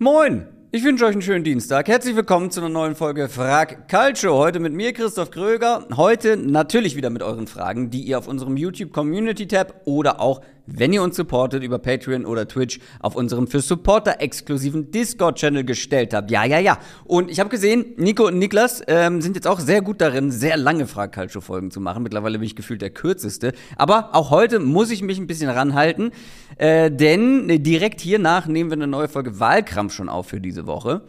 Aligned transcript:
Moin! 0.00 0.46
Ich 0.70 0.84
wünsche 0.84 1.06
euch 1.06 1.14
einen 1.14 1.22
schönen 1.22 1.42
Dienstag. 1.42 1.88
Herzlich 1.88 2.14
willkommen 2.14 2.52
zu 2.52 2.60
einer 2.60 2.68
neuen 2.68 2.94
Folge 2.94 3.28
Frag 3.28 3.88
Calcio. 3.88 4.36
Heute 4.36 4.60
mit 4.60 4.72
mir, 4.72 4.92
Christoph 4.92 5.32
Kröger. 5.32 5.88
Heute 5.96 6.36
natürlich 6.36 6.94
wieder 6.94 7.10
mit 7.10 7.24
euren 7.24 7.48
Fragen, 7.48 7.90
die 7.90 8.02
ihr 8.02 8.16
auf 8.16 8.28
unserem 8.28 8.56
YouTube 8.56 8.92
Community 8.92 9.48
Tab 9.48 9.80
oder 9.86 10.20
auch, 10.20 10.40
wenn 10.70 10.92
ihr 10.92 11.02
uns 11.02 11.16
supportet, 11.16 11.62
über 11.62 11.78
Patreon 11.78 12.26
oder 12.26 12.46
Twitch 12.46 12.80
auf 13.00 13.16
unserem 13.16 13.46
für 13.46 13.60
Supporter 13.60 14.20
exklusiven 14.20 14.90
Discord-Channel 14.90 15.64
gestellt 15.64 16.14
habt. 16.14 16.30
Ja, 16.30 16.44
ja, 16.44 16.58
ja. 16.58 16.78
Und 17.04 17.30
ich 17.30 17.40
habe 17.40 17.48
gesehen, 17.48 17.86
Nico 17.96 18.26
und 18.26 18.38
Niklas 18.38 18.82
ähm, 18.86 19.20
sind 19.20 19.36
jetzt 19.36 19.46
auch 19.46 19.60
sehr 19.60 19.80
gut 19.80 20.00
darin, 20.00 20.30
sehr 20.30 20.56
lange 20.56 20.86
Frag 20.86 21.12
Calcio 21.12 21.40
Folgen 21.40 21.70
zu 21.70 21.80
machen. 21.80 22.02
Mittlerweile 22.02 22.38
bin 22.38 22.46
ich 22.46 22.56
gefühlt 22.56 22.82
der 22.82 22.90
kürzeste. 22.90 23.52
Aber 23.76 24.10
auch 24.12 24.30
heute 24.30 24.58
muss 24.58 24.90
ich 24.90 25.02
mich 25.02 25.18
ein 25.18 25.26
bisschen 25.26 25.50
ranhalten, 25.50 26.12
äh, 26.56 26.90
denn 26.90 27.62
direkt 27.62 28.00
hiernach 28.00 28.46
nehmen 28.46 28.70
wir 28.70 28.76
eine 28.76 28.86
neue 28.86 29.08
Folge 29.08 29.40
Wahlkampf 29.40 29.94
schon 29.94 30.08
auf 30.08 30.28
für 30.28 30.40
diese 30.40 30.66
Woche. 30.66 31.02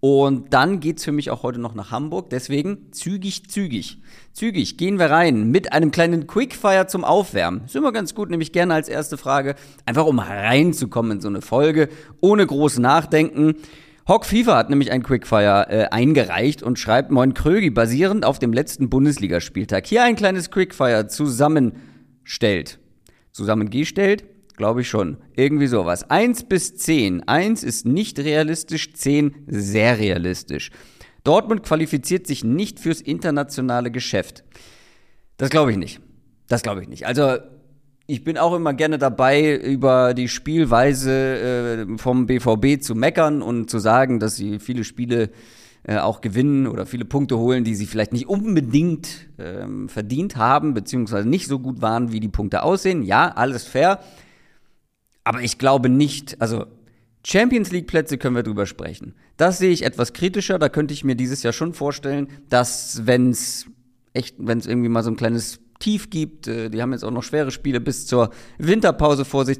Und 0.00 0.54
dann 0.54 0.78
geht 0.78 0.98
es 0.98 1.04
für 1.04 1.12
mich 1.12 1.30
auch 1.30 1.42
heute 1.42 1.58
noch 1.58 1.74
nach 1.74 1.90
Hamburg. 1.90 2.30
Deswegen 2.30 2.92
zügig, 2.92 3.50
zügig, 3.50 3.98
zügig 4.32 4.78
gehen 4.78 4.98
wir 4.98 5.10
rein 5.10 5.50
mit 5.50 5.72
einem 5.72 5.90
kleinen 5.90 6.28
Quickfire 6.28 6.86
zum 6.86 7.02
Aufwärmen. 7.04 7.64
Ist 7.64 7.74
immer 7.74 7.90
ganz 7.90 8.14
gut, 8.14 8.30
nämlich 8.30 8.52
gerne 8.52 8.74
als 8.74 8.88
erste 8.88 9.16
Frage. 9.16 9.56
Einfach 9.86 10.06
um 10.06 10.20
reinzukommen 10.20 11.12
in 11.12 11.20
so 11.20 11.28
eine 11.28 11.42
Folge, 11.42 11.88
ohne 12.20 12.46
groß 12.46 12.78
nachdenken. 12.78 13.56
Hock 14.06 14.24
FIFA 14.24 14.56
hat 14.56 14.70
nämlich 14.70 14.92
ein 14.92 15.02
Quickfire 15.02 15.66
äh, 15.68 15.84
eingereicht 15.90 16.62
und 16.62 16.78
schreibt 16.78 17.10
Moin 17.10 17.34
Krögi, 17.34 17.70
basierend 17.70 18.24
auf 18.24 18.38
dem 18.38 18.52
letzten 18.52 18.88
Bundesligaspieltag. 18.88 19.86
Hier 19.86 20.04
ein 20.04 20.16
kleines 20.16 20.50
Quickfire 20.52 21.08
zusammenstellt. 21.08 22.78
Zusammengestellt 23.32 24.24
Glaube 24.58 24.80
ich 24.80 24.88
schon. 24.88 25.18
Irgendwie 25.36 25.68
sowas. 25.68 26.10
Eins 26.10 26.42
bis 26.42 26.76
zehn. 26.76 27.22
Eins 27.28 27.62
ist 27.62 27.86
nicht 27.86 28.18
realistisch, 28.18 28.92
zehn 28.92 29.36
sehr 29.46 30.00
realistisch. 30.00 30.72
Dortmund 31.22 31.62
qualifiziert 31.62 32.26
sich 32.26 32.42
nicht 32.42 32.80
fürs 32.80 33.00
internationale 33.00 33.92
Geschäft. 33.92 34.42
Das 35.36 35.50
glaube 35.50 35.70
ich 35.70 35.76
nicht. 35.76 36.00
Das 36.48 36.62
glaube 36.62 36.82
ich 36.82 36.88
nicht. 36.88 37.06
Also, 37.06 37.36
ich 38.08 38.24
bin 38.24 38.36
auch 38.36 38.52
immer 38.52 38.74
gerne 38.74 38.98
dabei, 38.98 39.54
über 39.54 40.12
die 40.12 40.26
Spielweise 40.26 41.86
äh, 41.86 41.98
vom 41.98 42.26
BVB 42.26 42.82
zu 42.82 42.96
meckern 42.96 43.42
und 43.42 43.70
zu 43.70 43.78
sagen, 43.78 44.18
dass 44.18 44.34
sie 44.34 44.58
viele 44.58 44.82
Spiele 44.82 45.30
äh, 45.84 45.98
auch 45.98 46.20
gewinnen 46.20 46.66
oder 46.66 46.84
viele 46.84 47.04
Punkte 47.04 47.38
holen, 47.38 47.62
die 47.62 47.76
sie 47.76 47.86
vielleicht 47.86 48.12
nicht 48.12 48.26
unbedingt 48.26 49.28
ähm, 49.38 49.88
verdient 49.88 50.36
haben, 50.36 50.74
beziehungsweise 50.74 51.28
nicht 51.28 51.46
so 51.46 51.60
gut 51.60 51.80
waren, 51.80 52.10
wie 52.10 52.18
die 52.18 52.28
Punkte 52.28 52.64
aussehen. 52.64 53.04
Ja, 53.04 53.28
alles 53.28 53.64
fair. 53.64 54.00
Aber 55.28 55.42
ich 55.42 55.58
glaube 55.58 55.90
nicht, 55.90 56.40
also 56.40 56.64
Champions 57.22 57.70
League 57.70 57.86
Plätze 57.86 58.16
können 58.16 58.34
wir 58.34 58.42
drüber 58.42 58.64
sprechen. 58.64 59.14
Das 59.36 59.58
sehe 59.58 59.72
ich 59.72 59.84
etwas 59.84 60.14
kritischer. 60.14 60.58
Da 60.58 60.70
könnte 60.70 60.94
ich 60.94 61.04
mir 61.04 61.16
dieses 61.16 61.42
Jahr 61.42 61.52
schon 61.52 61.74
vorstellen, 61.74 62.28
dass 62.48 63.02
wenn 63.04 63.28
es 63.28 63.66
echt, 64.14 64.36
wenn 64.38 64.56
es 64.56 64.66
irgendwie 64.66 64.88
mal 64.88 65.02
so 65.02 65.10
ein 65.10 65.16
kleines 65.16 65.60
Tief 65.80 66.08
gibt, 66.08 66.48
äh, 66.48 66.70
die 66.70 66.80
haben 66.80 66.92
jetzt 66.92 67.04
auch 67.04 67.10
noch 67.10 67.24
schwere 67.24 67.50
Spiele 67.50 67.78
bis 67.78 68.06
zur 68.06 68.30
Winterpause 68.56 69.26
vor 69.26 69.44
sich. 69.44 69.58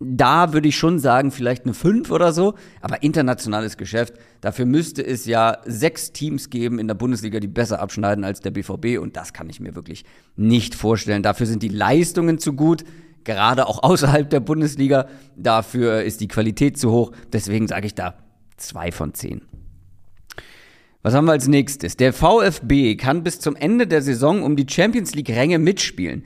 Da 0.00 0.52
würde 0.52 0.68
ich 0.68 0.76
schon 0.76 0.98
sagen, 0.98 1.30
vielleicht 1.30 1.64
eine 1.64 1.72
5 1.72 2.10
oder 2.10 2.34
so. 2.34 2.52
Aber 2.82 3.02
internationales 3.02 3.78
Geschäft, 3.78 4.12
dafür 4.42 4.66
müsste 4.66 5.02
es 5.02 5.24
ja 5.24 5.62
sechs 5.64 6.12
Teams 6.12 6.50
geben 6.50 6.78
in 6.78 6.88
der 6.88 6.94
Bundesliga, 6.94 7.40
die 7.40 7.48
besser 7.48 7.80
abschneiden 7.80 8.22
als 8.22 8.40
der 8.40 8.50
BVB. 8.50 8.98
Und 9.00 9.16
das 9.16 9.32
kann 9.32 9.48
ich 9.48 9.60
mir 9.60 9.74
wirklich 9.76 10.04
nicht 10.36 10.74
vorstellen. 10.74 11.22
Dafür 11.22 11.46
sind 11.46 11.62
die 11.62 11.68
Leistungen 11.68 12.38
zu 12.38 12.52
gut 12.52 12.84
gerade 13.24 13.66
auch 13.66 13.82
außerhalb 13.82 14.28
der 14.28 14.40
Bundesliga. 14.40 15.08
Dafür 15.36 16.02
ist 16.02 16.20
die 16.20 16.28
Qualität 16.28 16.78
zu 16.78 16.90
hoch. 16.90 17.12
Deswegen 17.32 17.68
sage 17.68 17.86
ich 17.86 17.94
da 17.94 18.14
zwei 18.56 18.92
von 18.92 19.14
zehn. 19.14 19.42
Was 21.02 21.14
haben 21.14 21.26
wir 21.26 21.32
als 21.32 21.48
nächstes? 21.48 21.96
Der 21.96 22.12
VfB 22.14 22.96
kann 22.96 23.22
bis 23.22 23.38
zum 23.38 23.56
Ende 23.56 23.86
der 23.86 24.00
Saison 24.00 24.42
um 24.42 24.56
die 24.56 24.66
Champions 24.68 25.14
League-Ränge 25.14 25.58
mitspielen. 25.58 26.24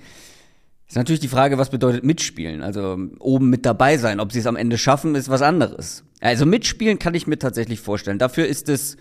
Ist 0.86 0.96
natürlich 0.96 1.20
die 1.20 1.28
Frage, 1.28 1.58
was 1.58 1.70
bedeutet 1.70 2.04
mitspielen? 2.04 2.62
Also 2.62 2.96
oben 3.18 3.50
mit 3.50 3.66
dabei 3.66 3.98
sein. 3.98 4.20
Ob 4.20 4.32
sie 4.32 4.38
es 4.38 4.46
am 4.46 4.56
Ende 4.56 4.78
schaffen, 4.78 5.16
ist 5.16 5.28
was 5.28 5.42
anderes. 5.42 6.04
Also 6.20 6.46
mitspielen 6.46 6.98
kann 6.98 7.14
ich 7.14 7.26
mir 7.26 7.38
tatsächlich 7.38 7.80
vorstellen. 7.80 8.18
Dafür 8.18 8.46
ist 8.46 8.68
es 8.68 8.96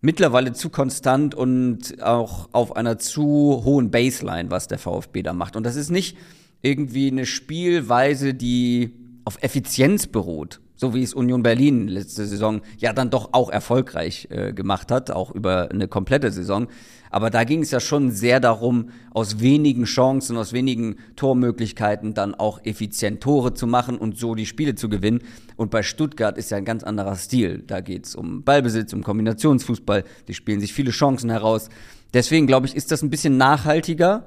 mittlerweile 0.00 0.52
zu 0.52 0.70
konstant 0.70 1.34
und 1.34 2.02
auch 2.02 2.50
auf 2.52 2.76
einer 2.76 2.98
zu 2.98 3.62
hohen 3.64 3.90
Baseline, 3.90 4.50
was 4.50 4.68
der 4.68 4.78
VfB 4.78 5.22
da 5.22 5.32
macht. 5.32 5.56
Und 5.56 5.64
das 5.64 5.76
ist 5.76 5.90
nicht 5.90 6.16
irgendwie 6.62 7.10
eine 7.10 7.26
Spielweise, 7.26 8.34
die 8.34 8.92
auf 9.24 9.38
Effizienz 9.42 10.06
beruht, 10.06 10.60
so 10.76 10.94
wie 10.94 11.02
es 11.02 11.14
Union 11.14 11.42
Berlin 11.42 11.88
letzte 11.88 12.26
Saison 12.26 12.60
ja 12.78 12.92
dann 12.92 13.10
doch 13.10 13.30
auch 13.32 13.50
erfolgreich 13.50 14.28
äh, 14.30 14.52
gemacht 14.52 14.90
hat, 14.90 15.10
auch 15.10 15.30
über 15.30 15.70
eine 15.70 15.88
komplette 15.88 16.30
Saison. 16.30 16.68
Aber 17.10 17.30
da 17.30 17.44
ging 17.44 17.62
es 17.62 17.70
ja 17.70 17.80
schon 17.80 18.10
sehr 18.10 18.40
darum, 18.40 18.90
aus 19.10 19.40
wenigen 19.40 19.84
Chancen, 19.84 20.36
aus 20.36 20.52
wenigen 20.52 20.96
Tormöglichkeiten 21.16 22.14
dann 22.14 22.34
auch 22.34 22.60
effizient 22.64 23.22
Tore 23.22 23.54
zu 23.54 23.66
machen 23.66 23.96
und 23.96 24.18
so 24.18 24.34
die 24.34 24.46
Spiele 24.46 24.74
zu 24.74 24.88
gewinnen. 24.88 25.22
Und 25.56 25.70
bei 25.70 25.82
Stuttgart 25.82 26.36
ist 26.36 26.50
ja 26.50 26.58
ein 26.58 26.64
ganz 26.64 26.84
anderer 26.84 27.16
Stil. 27.16 27.62
Da 27.66 27.80
geht 27.80 28.06
es 28.06 28.14
um 28.14 28.44
Ballbesitz, 28.44 28.92
um 28.92 29.02
Kombinationsfußball. 29.02 30.04
Die 30.28 30.34
spielen 30.34 30.60
sich 30.60 30.74
viele 30.74 30.90
Chancen 30.90 31.30
heraus. 31.30 31.68
Deswegen 32.12 32.46
glaube 32.46 32.66
ich, 32.66 32.76
ist 32.76 32.92
das 32.92 33.02
ein 33.02 33.10
bisschen 33.10 33.36
nachhaltiger. 33.36 34.26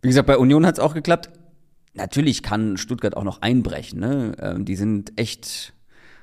Wie 0.00 0.08
gesagt, 0.08 0.26
bei 0.26 0.38
Union 0.38 0.64
hat 0.66 0.74
es 0.74 0.80
auch 0.80 0.94
geklappt. 0.94 1.30
Natürlich 1.94 2.42
kann 2.42 2.76
Stuttgart 2.78 3.16
auch 3.16 3.24
noch 3.24 3.42
einbrechen. 3.42 4.00
Ne? 4.00 4.32
Ähm, 4.40 4.64
die 4.64 4.76
sind 4.76 5.12
echt 5.16 5.74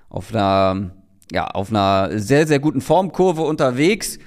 auf 0.09 0.34
einer, 0.34 0.91
ja, 1.31 1.47
auf 1.47 1.69
einer 1.69 2.18
sehr, 2.19 2.47
sehr 2.47 2.59
guten 2.59 2.81
Formkurve 2.81 3.44
unterwegs. 3.44 4.18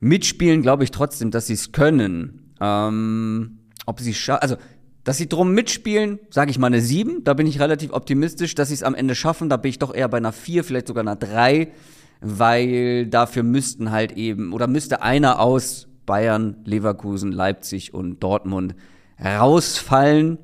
Mitspielen 0.00 0.62
glaube 0.62 0.84
ich 0.84 0.90
trotzdem, 0.90 1.30
dass 1.30 1.46
sie 1.46 1.54
es 1.54 1.72
können. 1.72 2.54
Ähm, 2.60 3.58
ob 3.84 4.00
sie 4.00 4.14
also 4.32 4.56
dass 5.04 5.16
sie 5.16 5.28
drum 5.28 5.52
mitspielen, 5.52 6.18
sage 6.28 6.50
ich 6.50 6.58
mal 6.58 6.66
eine 6.66 6.82
7. 6.82 7.24
Da 7.24 7.32
bin 7.32 7.46
ich 7.46 7.60
relativ 7.60 7.92
optimistisch, 7.92 8.54
dass 8.54 8.68
sie 8.68 8.74
es 8.74 8.82
am 8.82 8.94
Ende 8.94 9.14
schaffen. 9.14 9.48
Da 9.48 9.56
bin 9.56 9.70
ich 9.70 9.78
doch 9.78 9.94
eher 9.94 10.08
bei 10.08 10.18
einer 10.18 10.32
4, 10.32 10.64
vielleicht 10.64 10.86
sogar 10.86 11.02
einer 11.02 11.16
3, 11.16 11.72
weil 12.20 13.06
dafür 13.06 13.42
müssten 13.42 13.90
halt 13.90 14.12
eben, 14.12 14.52
oder 14.52 14.66
müsste 14.66 15.00
einer 15.00 15.40
aus 15.40 15.88
Bayern, 16.04 16.58
Leverkusen, 16.64 17.32
Leipzig 17.32 17.94
und 17.94 18.22
Dortmund 18.22 18.74
rausfallen 19.22 20.38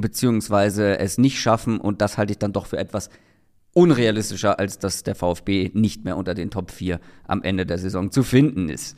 beziehungsweise 0.00 0.98
es 0.98 1.18
nicht 1.18 1.40
schaffen 1.40 1.80
und 1.80 2.00
das 2.00 2.18
halte 2.18 2.32
ich 2.32 2.38
dann 2.38 2.52
doch 2.52 2.66
für 2.66 2.78
etwas 2.78 3.10
unrealistischer, 3.72 4.58
als 4.58 4.78
dass 4.78 5.02
der 5.02 5.14
VfB 5.14 5.70
nicht 5.74 6.04
mehr 6.04 6.16
unter 6.16 6.34
den 6.34 6.50
Top 6.50 6.70
4 6.70 7.00
am 7.26 7.42
Ende 7.42 7.66
der 7.66 7.78
Saison 7.78 8.10
zu 8.10 8.22
finden 8.22 8.68
ist. 8.68 8.96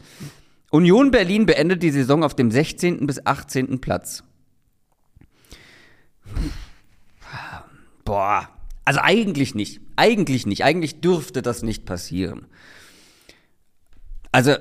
Union 0.70 1.10
Berlin 1.10 1.44
beendet 1.44 1.82
die 1.82 1.90
Saison 1.90 2.24
auf 2.24 2.34
dem 2.34 2.50
16. 2.50 3.06
bis 3.06 3.26
18. 3.26 3.80
Platz. 3.80 4.24
Boah, 8.04 8.48
also 8.84 9.00
eigentlich 9.02 9.54
nicht. 9.54 9.80
Eigentlich 9.96 10.46
nicht. 10.46 10.64
Eigentlich 10.64 11.00
dürfte 11.00 11.42
das 11.42 11.62
nicht 11.62 11.84
passieren. 11.84 12.46
Also 14.32 14.56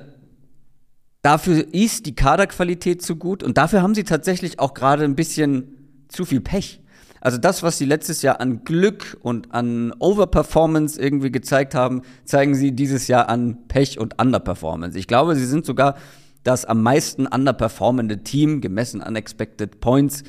dafür 1.22 1.72
ist 1.72 2.04
die 2.04 2.14
Kaderqualität 2.14 3.00
zu 3.00 3.16
gut 3.16 3.42
und 3.42 3.56
dafür 3.56 3.80
haben 3.80 3.94
sie 3.94 4.04
tatsächlich 4.04 4.58
auch 4.60 4.74
gerade 4.74 5.04
ein 5.04 5.16
bisschen 5.16 5.81
zu 6.12 6.24
viel 6.24 6.40
Pech. 6.40 6.80
Also 7.20 7.38
das, 7.38 7.62
was 7.62 7.78
sie 7.78 7.84
letztes 7.84 8.22
Jahr 8.22 8.40
an 8.40 8.64
Glück 8.64 9.16
und 9.22 9.54
an 9.54 9.92
Overperformance 10.00 11.00
irgendwie 11.00 11.30
gezeigt 11.30 11.74
haben, 11.74 12.02
zeigen 12.24 12.56
sie 12.56 12.72
dieses 12.72 13.06
Jahr 13.06 13.28
an 13.28 13.68
Pech 13.68 14.00
und 14.00 14.20
Underperformance. 14.20 14.98
Ich 14.98 15.06
glaube, 15.06 15.36
sie 15.36 15.46
sind 15.46 15.64
sogar 15.64 15.96
das 16.42 16.64
am 16.64 16.82
meisten 16.82 17.28
underperformende 17.28 18.24
Team, 18.24 18.60
gemessen 18.60 19.02
an 19.02 19.14
Expected 19.14 19.78
Points, 19.78 20.24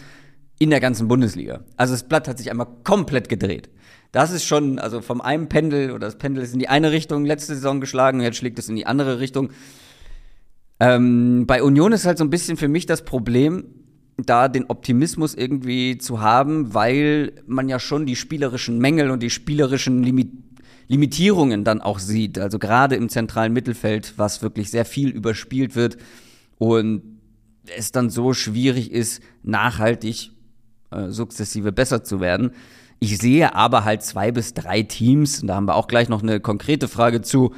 in 0.60 0.70
der 0.70 0.80
ganzen 0.80 1.08
Bundesliga. 1.08 1.62
Also 1.78 1.94
das 1.94 2.04
Blatt 2.04 2.28
hat 2.28 2.38
sich 2.38 2.52
einmal 2.52 2.68
komplett 2.84 3.28
gedreht. 3.28 3.70
Das 4.12 4.32
ist 4.32 4.46
schon, 4.46 4.78
also 4.78 5.02
vom 5.02 5.20
einen 5.20 5.50
Pendel, 5.50 5.90
oder 5.90 6.06
das 6.06 6.20
Pendel 6.20 6.44
ist 6.44 6.54
in 6.54 6.60
die 6.60 6.70
eine 6.70 6.92
Richtung 6.92 7.26
letzte 7.26 7.56
Saison 7.56 7.82
geschlagen, 7.82 8.22
jetzt 8.22 8.38
schlägt 8.38 8.60
es 8.60 8.70
in 8.70 8.76
die 8.76 8.86
andere 8.86 9.20
Richtung. 9.20 9.50
Ähm, 10.80 11.46
bei 11.48 11.64
Union 11.64 11.92
ist 11.92 12.06
halt 12.06 12.20
so 12.20 12.24
ein 12.24 12.30
bisschen 12.30 12.56
für 12.56 12.68
mich 12.68 12.86
das 12.86 13.04
Problem, 13.04 13.83
da 14.18 14.48
den 14.48 14.66
Optimismus 14.66 15.34
irgendwie 15.34 15.98
zu 15.98 16.22
haben, 16.22 16.74
weil 16.74 17.34
man 17.48 17.70
ja 17.70 17.80
schon 17.80 18.06
die 18.06 18.16
spielerischen 18.16 18.78
Mängel 18.78 19.10
und 19.12 19.22
die 19.22 19.30
spielerischen 19.30 20.04
Limit 20.04 20.32
Limitierungen 20.90 21.64
dann 21.64 21.82
auch 21.82 21.98
sieht. 21.98 22.38
Also 22.38 22.60
gerade 22.60 22.96
im 22.96 23.08
zentralen 23.08 23.54
Mittelfeld, 23.54 24.14
was 24.18 24.42
wirklich 24.42 24.70
sehr 24.70 24.84
viel 24.84 25.10
überspielt 25.10 25.76
wird 25.76 25.98
und 26.58 27.20
es 27.76 27.92
dann 27.92 28.10
so 28.10 28.34
schwierig 28.34 28.92
ist, 28.92 29.22
nachhaltig 29.44 30.32
äh, 30.92 31.10
sukzessive 31.10 31.72
besser 31.72 32.04
zu 32.04 32.20
werden. 32.20 32.52
Ich 33.00 33.18
sehe 33.18 33.56
aber 33.56 33.86
halt 33.86 34.04
zwei 34.04 34.32
bis 34.32 34.54
drei 34.54 34.84
Teams, 34.84 35.42
und 35.42 35.48
da 35.48 35.56
haben 35.56 35.68
wir 35.68 35.76
auch 35.76 35.88
gleich 35.88 36.10
noch 36.10 36.22
eine 36.22 36.40
konkrete 36.40 36.88
Frage 36.88 37.22
zu, 37.22 37.54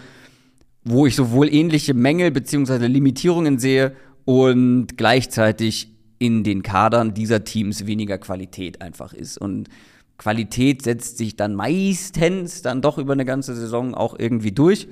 wo 0.84 1.06
ich 1.06 1.16
sowohl 1.16 1.54
ähnliche 1.54 1.94
Mängel 1.94 2.32
beziehungsweise 2.32 2.88
Limitierungen 2.88 3.60
sehe 3.60 3.96
und 4.24 4.98
gleichzeitig 4.98 5.95
in 6.20 6.44
den 6.44 6.64
Kadern 6.64 7.14
dieser 7.14 7.44
Teams 7.44 7.86
weniger 7.86 8.18
Qualität 8.18 8.82
einfach 8.82 9.14
ist. 9.14 9.38
Und 9.38 9.70
Qualität 10.18 10.82
setzt 10.82 11.18
sich 11.18 11.36
dann 11.36 11.56
meistens 11.56 12.62
dann 12.62 12.82
doch 12.82 12.98
über 12.98 13.14
eine 13.14 13.26
ganze 13.26 13.56
Saison 13.56 13.94
auch 13.94 14.18
irgendwie 14.18 14.52
durch. 14.52 14.88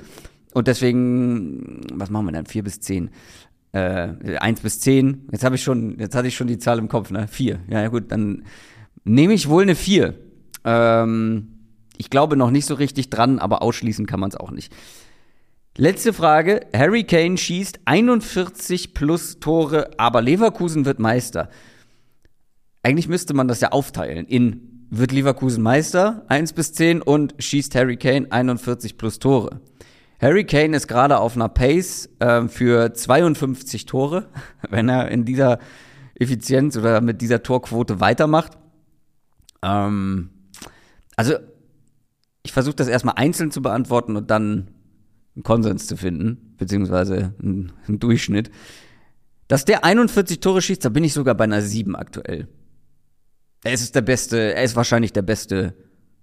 Und 0.53 0.67
deswegen, 0.67 1.81
was 1.93 2.09
machen 2.09 2.25
wir 2.25 2.31
dann? 2.31 2.45
Vier 2.45 2.63
bis 2.63 2.79
zehn. 2.79 3.09
Äh, 3.71 4.37
eins 4.39 4.61
bis 4.61 4.79
zehn. 4.79 5.27
Jetzt 5.31 5.43
habe 5.43 5.55
ich 5.55 5.63
schon, 5.63 5.97
jetzt 5.97 6.15
hatte 6.15 6.27
ich 6.27 6.35
schon 6.35 6.47
die 6.47 6.59
Zahl 6.59 6.77
im 6.77 6.89
Kopf, 6.89 7.09
ne? 7.09 7.27
Vier. 7.27 7.59
Ja, 7.69 7.87
gut, 7.87 8.11
dann 8.11 8.43
nehme 9.03 9.33
ich 9.33 9.49
wohl 9.49 9.63
eine 9.63 9.75
vier. 9.75 10.15
Ähm, 10.63 11.47
ich 11.97 12.09
glaube 12.09 12.37
noch 12.37 12.51
nicht 12.51 12.65
so 12.65 12.75
richtig 12.75 13.09
dran, 13.09 13.39
aber 13.39 13.61
ausschließen 13.61 14.05
kann 14.05 14.19
man 14.19 14.29
es 14.29 14.35
auch 14.35 14.51
nicht. 14.51 14.73
Letzte 15.75 16.13
Frage. 16.13 16.67
Harry 16.75 17.03
Kane 17.03 17.35
schießt 17.35 17.79
41 17.85 18.93
plus 18.93 19.39
Tore, 19.39 19.89
aber 19.97 20.21
Leverkusen 20.21 20.85
wird 20.85 20.99
Meister. 20.99 21.49
Eigentlich 22.83 23.07
müsste 23.07 23.33
man 23.33 23.47
das 23.47 23.61
ja 23.61 23.71
aufteilen 23.71 24.27
in 24.27 24.69
wird 24.91 25.11
Leverkusen 25.11 25.63
Meister 25.63 26.23
1 26.27 26.53
bis 26.53 26.73
10 26.73 27.01
und 27.01 27.33
schießt 27.39 27.73
Harry 27.73 27.97
Kane 27.97 28.27
41 28.31 28.95
plus 28.95 29.17
Tore. 29.17 29.61
Harry 30.21 30.45
Kane 30.45 30.77
ist 30.77 30.87
gerade 30.87 31.17
auf 31.17 31.35
einer 31.35 31.49
Pace 31.49 32.07
äh, 32.19 32.47
für 32.47 32.93
52 32.93 33.87
Tore, 33.87 34.29
wenn 34.69 34.89
er 34.89 35.09
in 35.09 35.25
dieser 35.25 35.57
Effizienz 36.13 36.77
oder 36.77 37.01
mit 37.01 37.21
dieser 37.21 37.41
Torquote 37.41 37.99
weitermacht. 37.99 38.51
Ähm, 39.63 40.29
also 41.15 41.33
ich 42.43 42.53
versuche 42.53 42.75
das 42.75 42.87
erstmal 42.87 43.15
einzeln 43.15 43.49
zu 43.49 43.63
beantworten 43.63 44.15
und 44.15 44.29
dann 44.29 44.72
einen 45.35 45.43
Konsens 45.43 45.87
zu 45.87 45.97
finden, 45.97 46.55
beziehungsweise 46.57 47.33
einen, 47.41 47.71
einen 47.87 47.99
Durchschnitt. 47.99 48.51
Dass 49.47 49.65
der 49.65 49.83
41 49.83 50.39
Tore 50.39 50.61
schießt, 50.61 50.85
da 50.85 50.89
bin 50.89 51.03
ich 51.03 51.13
sogar 51.13 51.35
bei 51.35 51.43
einer 51.43 51.61
7 51.61 51.95
aktuell. 51.95 52.47
Er 53.63 53.73
ist 53.73 53.95
der 53.95 54.01
beste, 54.01 54.53
er 54.53 54.63
ist 54.63 54.75
wahrscheinlich 54.75 55.13
der 55.13 55.21
beste 55.21 55.73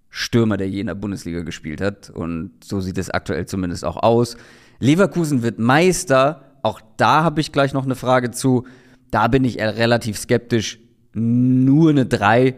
Stürmer, 0.08 0.56
der 0.56 0.68
je 0.68 0.80
in 0.80 0.88
der 0.88 0.94
Bundesliga 0.94 1.42
gespielt 1.42 1.80
hat. 1.80 2.10
Und 2.10 2.52
so 2.62 2.80
sieht 2.80 2.98
es 2.98 3.10
aktuell 3.10 3.46
zumindest 3.46 3.84
auch 3.84 3.96
aus. 3.96 4.36
Leverkusen 4.78 5.42
wird 5.42 5.58
Meister. 5.58 6.58
Auch 6.62 6.80
da 6.96 7.22
habe 7.22 7.40
ich 7.40 7.52
gleich 7.52 7.72
noch 7.72 7.84
eine 7.84 7.94
Frage 7.94 8.30
zu. 8.30 8.66
Da 9.10 9.28
bin 9.28 9.44
ich 9.44 9.58
relativ 9.58 10.18
skeptisch. 10.18 10.78
Nur 11.12 11.90
eine 11.90 12.06
3. 12.06 12.56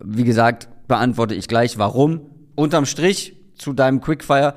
Wie 0.00 0.24
gesagt, 0.24 0.68
beantworte 0.88 1.34
ich 1.34 1.48
gleich, 1.48 1.78
warum. 1.78 2.22
Unterm 2.56 2.86
Strich 2.86 3.36
zu 3.56 3.72
deinem 3.72 4.00
Quickfire 4.00 4.54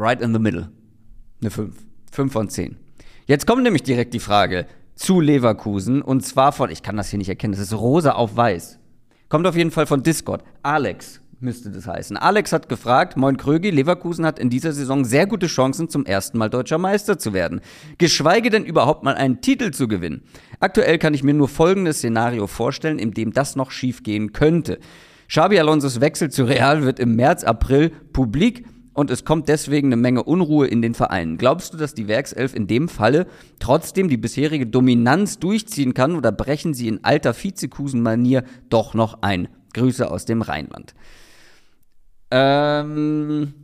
right 0.00 0.20
in 0.20 0.32
the 0.32 0.40
middle. 0.40 0.70
Eine 1.40 1.50
5. 1.50 1.74
5 2.10 2.32
von 2.32 2.48
10. 2.48 2.76
Jetzt 3.26 3.46
kommt 3.46 3.62
nämlich 3.62 3.82
direkt 3.82 4.14
die 4.14 4.20
Frage 4.20 4.66
zu 4.96 5.20
Leverkusen 5.20 6.02
und 6.02 6.24
zwar 6.24 6.52
von, 6.52 6.70
ich 6.70 6.82
kann 6.82 6.96
das 6.96 7.10
hier 7.10 7.18
nicht 7.18 7.28
erkennen, 7.28 7.52
das 7.52 7.62
ist 7.62 7.74
rosa 7.74 8.12
auf 8.12 8.36
weiß. 8.36 8.78
Kommt 9.28 9.46
auf 9.46 9.56
jeden 9.56 9.70
Fall 9.70 9.86
von 9.86 10.02
Discord. 10.02 10.42
Alex 10.62 11.20
müsste 11.38 11.70
das 11.70 11.86
heißen. 11.86 12.16
Alex 12.16 12.52
hat 12.52 12.68
gefragt, 12.68 13.16
Moin 13.16 13.36
Krögi, 13.36 13.70
Leverkusen 13.70 14.26
hat 14.26 14.38
in 14.38 14.50
dieser 14.50 14.72
Saison 14.72 15.04
sehr 15.04 15.26
gute 15.26 15.46
Chancen, 15.46 15.88
zum 15.88 16.04
ersten 16.04 16.36
Mal 16.36 16.50
deutscher 16.50 16.78
Meister 16.78 17.18
zu 17.18 17.32
werden. 17.32 17.60
Geschweige 17.98 18.50
denn 18.50 18.64
überhaupt 18.64 19.04
mal 19.04 19.14
einen 19.14 19.40
Titel 19.40 19.70
zu 19.70 19.88
gewinnen. 19.88 20.22
Aktuell 20.58 20.98
kann 20.98 21.14
ich 21.14 21.22
mir 21.22 21.34
nur 21.34 21.48
folgendes 21.48 21.98
Szenario 21.98 22.46
vorstellen, 22.46 22.98
in 22.98 23.12
dem 23.12 23.32
das 23.32 23.56
noch 23.56 23.70
schief 23.70 24.02
gehen 24.02 24.32
könnte. 24.32 24.78
Xabi 25.28 25.60
Alonsos 25.60 26.00
Wechsel 26.00 26.30
zu 26.30 26.44
Real 26.44 26.82
wird 26.82 26.98
im 26.98 27.14
März, 27.14 27.44
April 27.44 27.90
publik 28.12 28.66
und 28.92 29.10
es 29.10 29.24
kommt 29.24 29.48
deswegen 29.48 29.88
eine 29.88 29.96
Menge 29.96 30.24
Unruhe 30.24 30.66
in 30.66 30.82
den 30.82 30.94
Vereinen. 30.94 31.38
Glaubst 31.38 31.72
du, 31.72 31.78
dass 31.78 31.94
die 31.94 32.08
Werkself 32.08 32.54
in 32.54 32.66
dem 32.66 32.88
Falle 32.88 33.26
trotzdem 33.58 34.08
die 34.08 34.16
bisherige 34.16 34.66
Dominanz 34.66 35.38
durchziehen 35.38 35.94
kann 35.94 36.16
oder 36.16 36.32
brechen 36.32 36.74
sie 36.74 36.88
in 36.88 37.04
alter 37.04 37.34
Vizekusen-Manier 37.34 38.44
doch 38.68 38.94
noch 38.94 39.22
ein? 39.22 39.48
Grüße 39.72 40.10
aus 40.10 40.24
dem 40.24 40.42
Rheinland. 40.42 40.94
Ähm, 42.30 43.54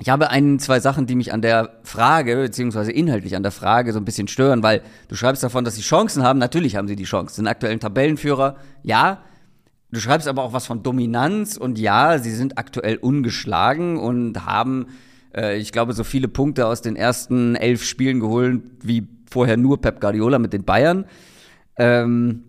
ich 0.00 0.08
habe 0.08 0.30
ein, 0.30 0.58
zwei 0.58 0.80
Sachen, 0.80 1.06
die 1.06 1.14
mich 1.14 1.32
an 1.32 1.42
der 1.42 1.78
Frage, 1.84 2.36
beziehungsweise 2.36 2.90
inhaltlich 2.90 3.36
an 3.36 3.42
der 3.42 3.52
Frage 3.52 3.92
so 3.92 4.00
ein 4.00 4.04
bisschen 4.04 4.28
stören, 4.28 4.62
weil 4.62 4.82
du 5.08 5.14
schreibst 5.14 5.42
davon, 5.42 5.64
dass 5.64 5.76
sie 5.76 5.82
Chancen 5.82 6.22
haben. 6.22 6.38
Natürlich 6.38 6.76
haben 6.76 6.88
sie 6.88 6.96
die 6.96 7.04
Chance. 7.04 7.36
Sind 7.36 7.46
aktuellen 7.46 7.80
Tabellenführer, 7.80 8.56
ja. 8.82 9.22
Du 9.94 10.00
schreibst 10.00 10.26
aber 10.26 10.42
auch 10.42 10.52
was 10.52 10.66
von 10.66 10.82
Dominanz 10.82 11.56
und 11.56 11.78
ja, 11.78 12.18
sie 12.18 12.32
sind 12.32 12.58
aktuell 12.58 12.96
ungeschlagen 12.96 13.96
und 13.96 14.44
haben, 14.44 14.86
äh, 15.32 15.56
ich 15.56 15.70
glaube, 15.70 15.92
so 15.92 16.02
viele 16.02 16.26
Punkte 16.26 16.66
aus 16.66 16.82
den 16.82 16.96
ersten 16.96 17.54
elf 17.54 17.84
Spielen 17.84 18.18
geholt 18.18 18.62
wie 18.82 19.06
vorher 19.30 19.56
nur 19.56 19.80
Pep 19.80 20.00
Guardiola 20.00 20.40
mit 20.40 20.52
den 20.52 20.64
Bayern. 20.64 21.04
Ähm, 21.76 22.42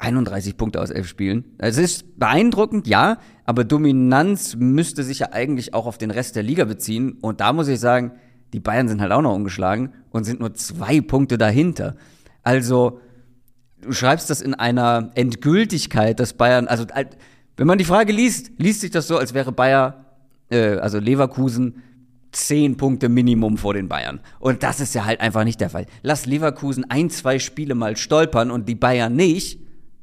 31 0.00 0.56
Punkte 0.56 0.80
aus 0.80 0.90
elf 0.90 1.06
Spielen. 1.06 1.44
Es 1.58 1.78
ist 1.78 2.18
beeindruckend, 2.18 2.88
ja, 2.88 3.18
aber 3.44 3.62
Dominanz 3.62 4.56
müsste 4.56 5.04
sich 5.04 5.20
ja 5.20 5.28
eigentlich 5.30 5.72
auch 5.72 5.86
auf 5.86 5.98
den 5.98 6.10
Rest 6.10 6.34
der 6.34 6.42
Liga 6.42 6.64
beziehen. 6.64 7.18
Und 7.20 7.40
da 7.40 7.52
muss 7.52 7.68
ich 7.68 7.78
sagen, 7.78 8.12
die 8.52 8.60
Bayern 8.60 8.88
sind 8.88 9.00
halt 9.00 9.12
auch 9.12 9.22
noch 9.22 9.36
ungeschlagen 9.36 9.92
und 10.10 10.24
sind 10.24 10.40
nur 10.40 10.54
zwei 10.54 11.00
Punkte 11.00 11.38
dahinter. 11.38 11.94
Also, 12.42 13.00
du 13.80 13.92
schreibst 13.92 14.30
das 14.30 14.40
in 14.40 14.54
einer 14.54 15.10
Endgültigkeit, 15.14 16.20
dass 16.20 16.34
Bayern, 16.34 16.68
also 16.68 16.86
wenn 17.56 17.66
man 17.66 17.78
die 17.78 17.84
Frage 17.84 18.12
liest, 18.12 18.52
liest 18.58 18.80
sich 18.80 18.90
das 18.90 19.06
so, 19.06 19.18
als 19.18 19.34
wäre 19.34 19.52
Bayer, 19.52 20.04
äh, 20.50 20.76
also 20.76 20.98
Leverkusen, 20.98 21.82
zehn 22.32 22.76
Punkte 22.76 23.08
Minimum 23.08 23.58
vor 23.58 23.74
den 23.74 23.88
Bayern. 23.88 24.20
Und 24.38 24.62
das 24.62 24.80
ist 24.80 24.94
ja 24.94 25.04
halt 25.04 25.20
einfach 25.20 25.44
nicht 25.44 25.60
der 25.60 25.70
Fall. 25.70 25.86
Lass 26.02 26.26
Leverkusen 26.26 26.88
ein, 26.88 27.10
zwei 27.10 27.38
Spiele 27.38 27.74
mal 27.74 27.96
stolpern 27.96 28.50
und 28.50 28.68
die 28.68 28.76
Bayern 28.76 29.16
nicht. 29.16 29.60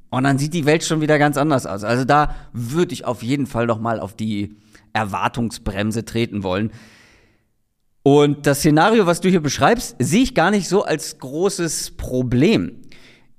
Und 0.09 0.23
dann 0.23 0.38
sieht 0.38 0.53
die 0.53 0.65
Welt 0.65 0.83
schon 0.83 1.01
wieder 1.01 1.19
ganz 1.19 1.38
anders 1.38 1.65
aus. 1.65 1.83
Also 1.83 2.06
da 2.06 2.35
würde 2.53 2.94
ich 2.94 3.06
auf 3.06 3.23
jeden 3.23 3.45
Fall 3.45 3.65
noch 3.65 3.80
mal 3.80 4.00
auf 4.00 4.15
die 4.15 4.57
Erwartungsbremse 4.94 6.06
treten 6.06 6.44
wollen. 6.44 6.71
Und 8.03 8.47
das 8.47 8.59
Szenario, 8.59 9.06
was 9.06 9.19
du 9.19 9.30
hier 9.30 9.41
beschreibst, 9.41 9.95
sehe 10.00 10.23
ich 10.23 10.33
gar 10.33 10.50
nicht 10.50 10.69
so 10.69 10.83
als 10.83 11.19
großes 11.19 11.91
Problem. 11.97 12.83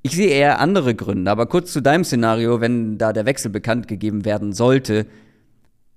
Ich 0.03 0.13
sehe 0.13 0.29
eher 0.29 0.61
andere 0.61 0.95
Gründe, 0.95 1.31
aber 1.31 1.47
kurz 1.47 1.73
zu 1.73 1.81
deinem 1.81 2.05
Szenario, 2.05 2.61
wenn 2.61 2.99
da 2.99 3.13
der 3.13 3.27
Wechsel 3.27 3.51
bekannt 3.51 3.89
gegeben 3.89 4.25
werden 4.25 4.53
sollte. 4.53 5.07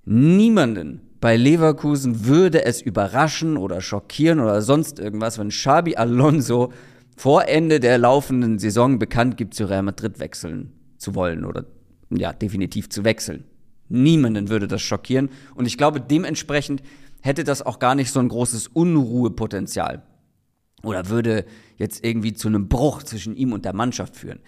Niemanden 0.04 1.00
bei 1.20 1.36
Leverkusen 1.36 2.26
würde 2.26 2.64
es 2.64 2.82
überraschen 2.82 3.56
oder 3.56 3.80
schockieren 3.80 4.40
oder 4.40 4.60
sonst 4.60 4.98
irgendwas, 4.98 5.38
wenn 5.38 5.50
Xabi 5.50 5.94
Alonso 5.94 6.72
vor 7.16 7.46
Ende 7.46 7.78
der 7.78 7.96
laufenden 7.98 8.58
Saison 8.58 8.98
bekannt 8.98 9.36
gibt, 9.36 9.54
zu 9.54 9.66
Real 9.66 9.84
Madrid 9.84 10.18
wechseln 10.18 10.72
zu 10.98 11.14
wollen 11.14 11.44
oder 11.44 11.66
ja, 12.10 12.32
definitiv 12.32 12.90
zu 12.90 13.04
wechseln. 13.04 13.44
Niemanden 13.88 14.48
würde 14.48 14.66
das 14.66 14.82
schockieren 14.82 15.28
und 15.54 15.66
ich 15.66 15.78
glaube, 15.78 16.00
dementsprechend 16.00 16.82
hätte 17.20 17.44
das 17.44 17.62
auch 17.62 17.78
gar 17.78 17.94
nicht 17.94 18.10
so 18.10 18.18
ein 18.18 18.28
großes 18.28 18.66
Unruhepotenzial 18.66 20.02
oder 20.82 21.08
würde 21.08 21.44
jetzt 21.76 22.04
irgendwie 22.04 22.32
zu 22.32 22.48
einem 22.48 22.68
Bruch 22.68 23.02
zwischen 23.02 23.36
ihm 23.36 23.52
und 23.52 23.64
der 23.64 23.74
Mannschaft 23.74 24.16
führen. 24.16 24.40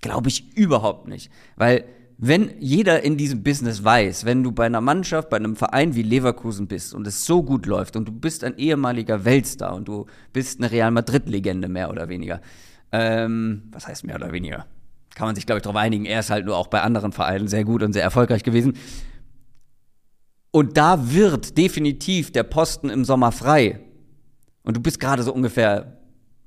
Glaube 0.00 0.28
ich 0.28 0.56
überhaupt 0.56 1.08
nicht. 1.08 1.30
Weil 1.56 1.84
wenn 2.16 2.50
jeder 2.60 3.02
in 3.02 3.16
diesem 3.16 3.42
Business 3.42 3.82
weiß, 3.82 4.24
wenn 4.24 4.42
du 4.42 4.52
bei 4.52 4.66
einer 4.66 4.80
Mannschaft, 4.80 5.30
bei 5.30 5.36
einem 5.36 5.56
Verein 5.56 5.94
wie 5.94 6.02
Leverkusen 6.02 6.68
bist 6.68 6.94
und 6.94 7.06
es 7.06 7.24
so 7.24 7.42
gut 7.42 7.66
läuft 7.66 7.96
und 7.96 8.06
du 8.06 8.12
bist 8.12 8.44
ein 8.44 8.56
ehemaliger 8.56 9.24
Weltstar 9.24 9.74
und 9.74 9.88
du 9.88 10.06
bist 10.32 10.60
eine 10.60 10.70
Real 10.70 10.90
Madrid-Legende 10.90 11.68
mehr 11.68 11.90
oder 11.90 12.08
weniger. 12.08 12.40
Ähm, 12.92 13.64
was 13.72 13.88
heißt 13.88 14.04
mehr 14.04 14.16
oder 14.16 14.30
weniger? 14.32 14.66
Kann 15.14 15.26
man 15.26 15.34
sich, 15.34 15.46
glaube 15.46 15.58
ich, 15.58 15.62
darauf 15.62 15.76
einigen. 15.76 16.06
Er 16.06 16.20
ist 16.20 16.30
halt 16.30 16.46
nur 16.46 16.56
auch 16.56 16.68
bei 16.68 16.82
anderen 16.82 17.12
Vereinen 17.12 17.48
sehr 17.48 17.64
gut 17.64 17.82
und 17.82 17.92
sehr 17.92 18.02
erfolgreich 18.02 18.42
gewesen. 18.42 18.74
Und 20.50 20.76
da 20.76 21.12
wird 21.12 21.58
definitiv 21.58 22.30
der 22.30 22.44
Posten 22.44 22.90
im 22.90 23.04
Sommer 23.04 23.32
frei 23.32 23.80
und 24.64 24.76
du 24.76 24.80
bist 24.80 24.98
gerade 24.98 25.22
so 25.22 25.32
ungefähr 25.32 25.98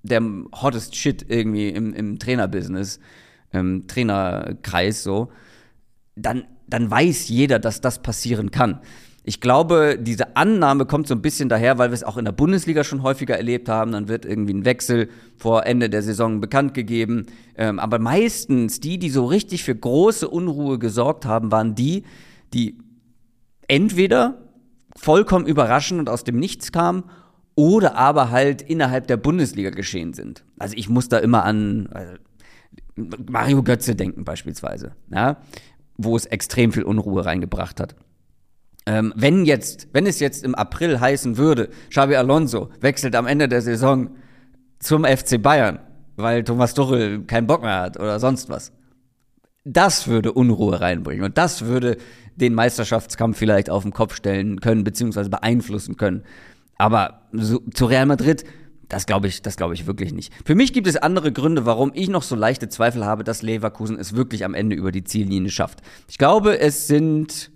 der 0.03 0.21
hottest 0.53 0.95
Shit 0.95 1.25
irgendwie 1.29 1.69
im, 1.69 1.93
im 1.93 2.19
Trainerbusiness, 2.19 3.00
im 3.51 3.88
Trainerkreis 3.88 5.03
so, 5.03 5.29
dann, 6.15 6.45
dann 6.67 6.89
weiß 6.89 7.29
jeder, 7.29 7.59
dass 7.59 7.81
das 7.81 8.01
passieren 8.01 8.51
kann. 8.51 8.81
Ich 9.24 9.41
glaube, 9.41 9.97
diese 10.00 10.38
Annahme 10.38 10.86
kommt 10.86 11.07
so 11.07 11.13
ein 11.13 11.21
bisschen 11.21 11.50
daher, 11.50 11.77
weil 11.77 11.89
wir 11.89 11.95
es 11.95 12.05
auch 12.05 12.15
in 12.15 12.24
der 12.24 12.31
Bundesliga 12.31 12.86
schon 12.86 13.03
häufiger 13.03 13.36
erlebt 13.36 13.67
haben. 13.67 13.91
Dann 13.91 14.07
wird 14.07 14.25
irgendwie 14.25 14.53
ein 14.53 14.63
Wechsel 14.63 15.09
vor 15.36 15.65
Ende 15.65 15.89
der 15.89 16.01
Saison 16.01 16.39
bekannt 16.39 16.74
gegeben. 16.74 17.25
Ähm, 17.57 17.77
aber 17.77 18.00
meistens 18.00 18.79
die, 18.79 18.97
die 18.97 19.09
so 19.09 19.25
richtig 19.25 19.65
für 19.65 19.75
große 19.75 20.29
Unruhe 20.29 20.79
gesorgt 20.79 21.25
haben, 21.25 21.51
waren 21.51 21.75
die, 21.75 22.03
die 22.53 22.77
entweder 23.67 24.38
vollkommen 24.95 25.45
überraschend 25.45 26.00
und 26.00 26.09
aus 26.09 26.24
dem 26.24 26.39
Nichts 26.39 26.71
kamen 26.71 27.03
oder 27.57 27.95
aber 27.95 28.29
halt 28.29 28.61
innerhalb 28.61 29.07
der 29.07 29.17
Bundesliga 29.17 29.71
geschehen 29.71 30.13
sind. 30.13 30.45
Also 30.59 30.75
ich 30.77 30.89
muss 30.89 31.09
da 31.09 31.17
immer 31.17 31.43
an 31.43 31.89
äh, 31.91 32.17
Mario 32.95 33.63
Götze 33.63 33.95
denken 33.95 34.23
beispielsweise, 34.23 34.91
ja, 35.11 35.37
wo 35.97 36.15
es 36.15 36.27
extrem 36.27 36.71
viel 36.71 36.83
Unruhe 36.83 37.25
reingebracht 37.25 37.79
hat. 37.79 37.95
Ähm, 38.85 39.11
wenn 39.15 39.43
jetzt, 39.43 39.87
wenn 39.91 40.05
es 40.05 40.19
jetzt 40.19 40.43
im 40.43 40.53
April 40.53 40.99
heißen 40.99 41.37
würde, 41.37 41.69
Xabi 41.89 42.15
Alonso 42.15 42.69
wechselt 42.79 43.15
am 43.15 43.25
Ende 43.25 43.47
der 43.47 43.63
Saison 43.63 44.11
zum 44.77 45.03
FC 45.03 45.41
Bayern, 45.41 45.79
weil 46.15 46.43
Thomas 46.43 46.75
Tuchel 46.75 47.23
keinen 47.23 47.47
Bock 47.47 47.63
mehr 47.63 47.81
hat 47.81 47.97
oder 47.97 48.19
sonst 48.19 48.49
was, 48.49 48.71
das 49.63 50.07
würde 50.07 50.31
Unruhe 50.31 50.79
reinbringen 50.79 51.25
und 51.25 51.39
das 51.39 51.65
würde 51.65 51.97
den 52.35 52.53
Meisterschaftskampf 52.53 53.35
vielleicht 53.35 53.71
auf 53.71 53.81
den 53.81 53.93
Kopf 53.93 54.15
stellen 54.15 54.61
können, 54.61 54.83
beziehungsweise 54.83 55.31
beeinflussen 55.31 55.97
können. 55.97 56.23
Aber 56.77 57.22
so, 57.31 57.60
zu 57.74 57.86
Real 57.86 58.05
Madrid, 58.05 58.43
das 58.89 59.05
glaube 59.05 59.27
ich, 59.27 59.41
das 59.41 59.57
glaube 59.57 59.74
ich 59.74 59.86
wirklich 59.88 60.13
nicht. 60.13 60.34
Für 60.46 60.55
mich 60.55 60.74
gibt 60.74 60.88
es 60.88 60.96
andere 60.96 61.31
Gründe, 61.31 61.65
warum 61.65 61.91
ich 61.93 62.10
noch 62.10 62.24
so 62.24 62.36
leichte 62.36 62.69
Zweifel 62.69 63.05
habe, 63.05 63.24
dass 63.24 63.41
Leverkusen 63.41 64.00
es 64.00 64.15
wirklich 64.15 64.46
am 64.46 64.53
Ende 64.53 64.75
über 64.75 64.91
die 64.91 65.03
Ziellinie 65.03 65.50
schafft. 65.50 65.81
Ich 66.07 66.17
glaube, 66.17 66.60
es 66.60 66.88
sind 66.88 67.51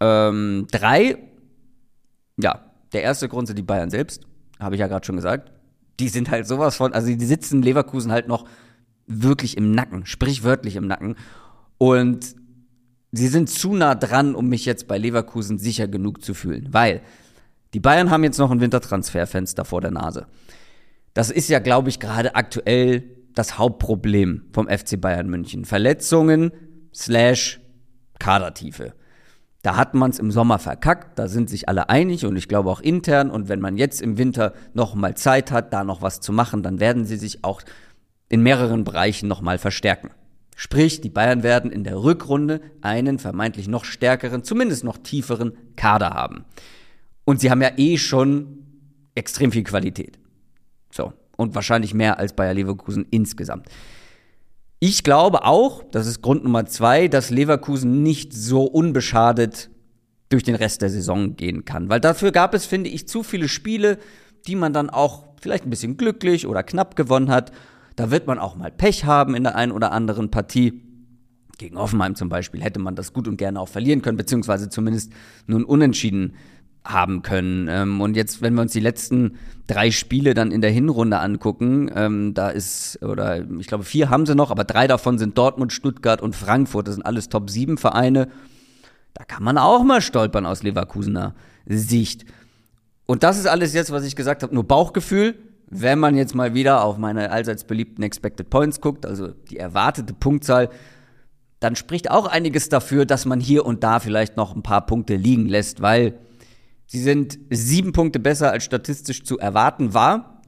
ähm, 0.00 0.66
drei. 0.70 1.18
Ja, 2.38 2.64
der 2.92 3.02
erste 3.02 3.28
Grund 3.28 3.46
sind 3.46 3.56
die 3.56 3.62
Bayern 3.62 3.90
selbst, 3.90 4.26
habe 4.58 4.74
ich 4.74 4.80
ja 4.80 4.86
gerade 4.86 5.06
schon 5.06 5.16
gesagt. 5.16 5.52
Die 5.98 6.08
sind 6.08 6.30
halt 6.30 6.46
sowas 6.46 6.76
von, 6.76 6.92
also 6.92 7.14
die 7.14 7.24
sitzen 7.24 7.62
Leverkusen 7.62 8.10
halt 8.10 8.28
noch 8.28 8.46
wirklich 9.06 9.56
im 9.56 9.72
Nacken, 9.72 10.06
sprichwörtlich 10.06 10.76
im 10.76 10.86
Nacken. 10.86 11.16
Und 11.78 12.34
sie 13.12 13.28
sind 13.28 13.50
zu 13.50 13.74
nah 13.74 13.94
dran, 13.94 14.34
um 14.34 14.48
mich 14.48 14.64
jetzt 14.64 14.88
bei 14.88 14.98
Leverkusen 14.98 15.58
sicher 15.58 15.88
genug 15.88 16.22
zu 16.22 16.34
fühlen. 16.34 16.68
Weil 16.70 17.02
die 17.74 17.80
Bayern 17.80 18.10
haben 18.10 18.24
jetzt 18.24 18.38
noch 18.38 18.50
ein 18.50 18.60
Wintertransferfenster 18.60 19.64
vor 19.64 19.80
der 19.80 19.90
Nase. 19.90 20.26
Das 21.14 21.30
ist 21.30 21.48
ja, 21.48 21.58
glaube 21.58 21.88
ich, 21.88 22.00
gerade 22.00 22.34
aktuell 22.34 23.04
das 23.34 23.58
Hauptproblem 23.58 24.44
vom 24.52 24.68
FC 24.68 25.00
Bayern 25.00 25.28
München. 25.28 25.64
Verletzungen 25.64 26.52
slash 26.94 27.60
Kadertiefe. 28.18 28.94
Da 29.62 29.76
hat 29.76 29.94
man 29.94 30.10
es 30.10 30.18
im 30.18 30.30
Sommer 30.30 30.58
verkackt, 30.58 31.18
da 31.18 31.28
sind 31.28 31.50
sich 31.50 31.68
alle 31.68 31.90
einig 31.90 32.24
und 32.24 32.36
ich 32.36 32.48
glaube 32.48 32.70
auch 32.70 32.80
intern. 32.80 33.30
Und 33.30 33.48
wenn 33.48 33.60
man 33.60 33.76
jetzt 33.76 34.00
im 34.00 34.16
Winter 34.16 34.54
noch 34.72 34.94
mal 34.94 35.16
Zeit 35.16 35.50
hat, 35.50 35.72
da 35.72 35.84
noch 35.84 36.00
was 36.00 36.20
zu 36.20 36.32
machen, 36.32 36.62
dann 36.62 36.80
werden 36.80 37.04
sie 37.04 37.16
sich 37.16 37.44
auch 37.44 37.60
in 38.28 38.42
mehreren 38.42 38.84
Bereichen 38.84 39.28
noch 39.28 39.42
mal 39.42 39.58
verstärken. 39.58 40.10
Sprich, 40.56 41.00
die 41.00 41.10
Bayern 41.10 41.42
werden 41.42 41.70
in 41.70 41.84
der 41.84 42.02
Rückrunde 42.02 42.60
einen 42.80 43.18
vermeintlich 43.18 43.68
noch 43.68 43.84
stärkeren, 43.84 44.44
zumindest 44.44 44.84
noch 44.84 44.98
tieferen 44.98 45.52
Kader 45.76 46.10
haben. 46.10 46.44
Und 47.30 47.38
sie 47.38 47.48
haben 47.48 47.62
ja 47.62 47.70
eh 47.76 47.96
schon 47.96 48.58
extrem 49.14 49.52
viel 49.52 49.62
Qualität. 49.62 50.18
So. 50.90 51.12
Und 51.36 51.54
wahrscheinlich 51.54 51.94
mehr 51.94 52.18
als 52.18 52.32
Bayer 52.32 52.54
Leverkusen 52.54 53.06
insgesamt. 53.08 53.68
Ich 54.80 55.04
glaube 55.04 55.44
auch, 55.44 55.84
das 55.92 56.08
ist 56.08 56.22
Grund 56.22 56.42
Nummer 56.42 56.66
zwei, 56.66 57.06
dass 57.06 57.30
Leverkusen 57.30 58.02
nicht 58.02 58.32
so 58.32 58.64
unbeschadet 58.64 59.70
durch 60.28 60.42
den 60.42 60.56
Rest 60.56 60.82
der 60.82 60.90
Saison 60.90 61.36
gehen 61.36 61.64
kann. 61.64 61.88
Weil 61.88 62.00
dafür 62.00 62.32
gab 62.32 62.52
es, 62.52 62.66
finde 62.66 62.90
ich, 62.90 63.06
zu 63.06 63.22
viele 63.22 63.46
Spiele, 63.46 63.98
die 64.48 64.56
man 64.56 64.72
dann 64.72 64.90
auch 64.90 65.28
vielleicht 65.40 65.64
ein 65.64 65.70
bisschen 65.70 65.96
glücklich 65.96 66.48
oder 66.48 66.64
knapp 66.64 66.96
gewonnen 66.96 67.30
hat. 67.30 67.52
Da 67.94 68.10
wird 68.10 68.26
man 68.26 68.40
auch 68.40 68.56
mal 68.56 68.72
Pech 68.72 69.04
haben 69.04 69.36
in 69.36 69.44
der 69.44 69.54
einen 69.54 69.70
oder 69.70 69.92
anderen 69.92 70.32
Partie. 70.32 70.82
Gegen 71.58 71.76
Offenheim 71.76 72.16
zum 72.16 72.28
Beispiel 72.28 72.60
hätte 72.60 72.80
man 72.80 72.96
das 72.96 73.12
gut 73.12 73.28
und 73.28 73.36
gerne 73.36 73.60
auch 73.60 73.68
verlieren 73.68 74.02
können, 74.02 74.16
beziehungsweise 74.16 74.68
zumindest 74.68 75.12
nun 75.46 75.62
unentschieden 75.62 76.34
haben 76.84 77.22
können. 77.22 77.68
Ähm, 77.68 78.00
und 78.00 78.16
jetzt, 78.16 78.42
wenn 78.42 78.54
wir 78.54 78.62
uns 78.62 78.72
die 78.72 78.80
letzten 78.80 79.38
drei 79.66 79.90
Spiele 79.90 80.34
dann 80.34 80.50
in 80.50 80.60
der 80.60 80.70
Hinrunde 80.70 81.18
angucken, 81.18 81.90
ähm, 81.94 82.34
da 82.34 82.48
ist, 82.48 83.02
oder 83.02 83.44
ich 83.58 83.66
glaube, 83.66 83.84
vier 83.84 84.10
haben 84.10 84.26
sie 84.26 84.34
noch, 84.34 84.50
aber 84.50 84.64
drei 84.64 84.86
davon 84.86 85.18
sind 85.18 85.36
Dortmund, 85.36 85.72
Stuttgart 85.72 86.22
und 86.22 86.34
Frankfurt. 86.34 86.88
Das 86.88 86.94
sind 86.94 87.04
alles 87.04 87.28
Top-7-Vereine. 87.28 88.28
Da 89.14 89.24
kann 89.24 89.42
man 89.42 89.58
auch 89.58 89.84
mal 89.84 90.00
stolpern 90.00 90.46
aus 90.46 90.62
Leverkusener 90.62 91.34
Sicht. 91.66 92.24
Und 93.06 93.22
das 93.22 93.38
ist 93.38 93.46
alles 93.46 93.74
jetzt, 93.74 93.90
was 93.90 94.04
ich 94.04 94.16
gesagt 94.16 94.42
habe, 94.42 94.54
nur 94.54 94.64
Bauchgefühl. 94.64 95.34
Wenn 95.68 95.98
man 95.98 96.16
jetzt 96.16 96.34
mal 96.34 96.54
wieder 96.54 96.82
auf 96.82 96.98
meine 96.98 97.30
allseits 97.30 97.64
beliebten 97.64 98.02
Expected 98.02 98.50
Points 98.50 98.80
guckt, 98.80 99.06
also 99.06 99.28
die 99.50 99.56
erwartete 99.56 100.14
Punktzahl, 100.14 100.70
dann 101.60 101.76
spricht 101.76 102.10
auch 102.10 102.26
einiges 102.26 102.70
dafür, 102.70 103.04
dass 103.04 103.26
man 103.26 103.38
hier 103.38 103.66
und 103.66 103.84
da 103.84 104.00
vielleicht 104.00 104.36
noch 104.36 104.56
ein 104.56 104.62
paar 104.62 104.86
Punkte 104.86 105.14
liegen 105.14 105.46
lässt, 105.46 105.82
weil 105.82 106.14
Sie 106.90 106.98
sind 106.98 107.38
sieben 107.50 107.92
Punkte 107.92 108.18
besser 108.18 108.50
als 108.50 108.64
statistisch 108.64 109.22
zu 109.22 109.38
erwarten 109.38 109.94
war. 109.94 110.42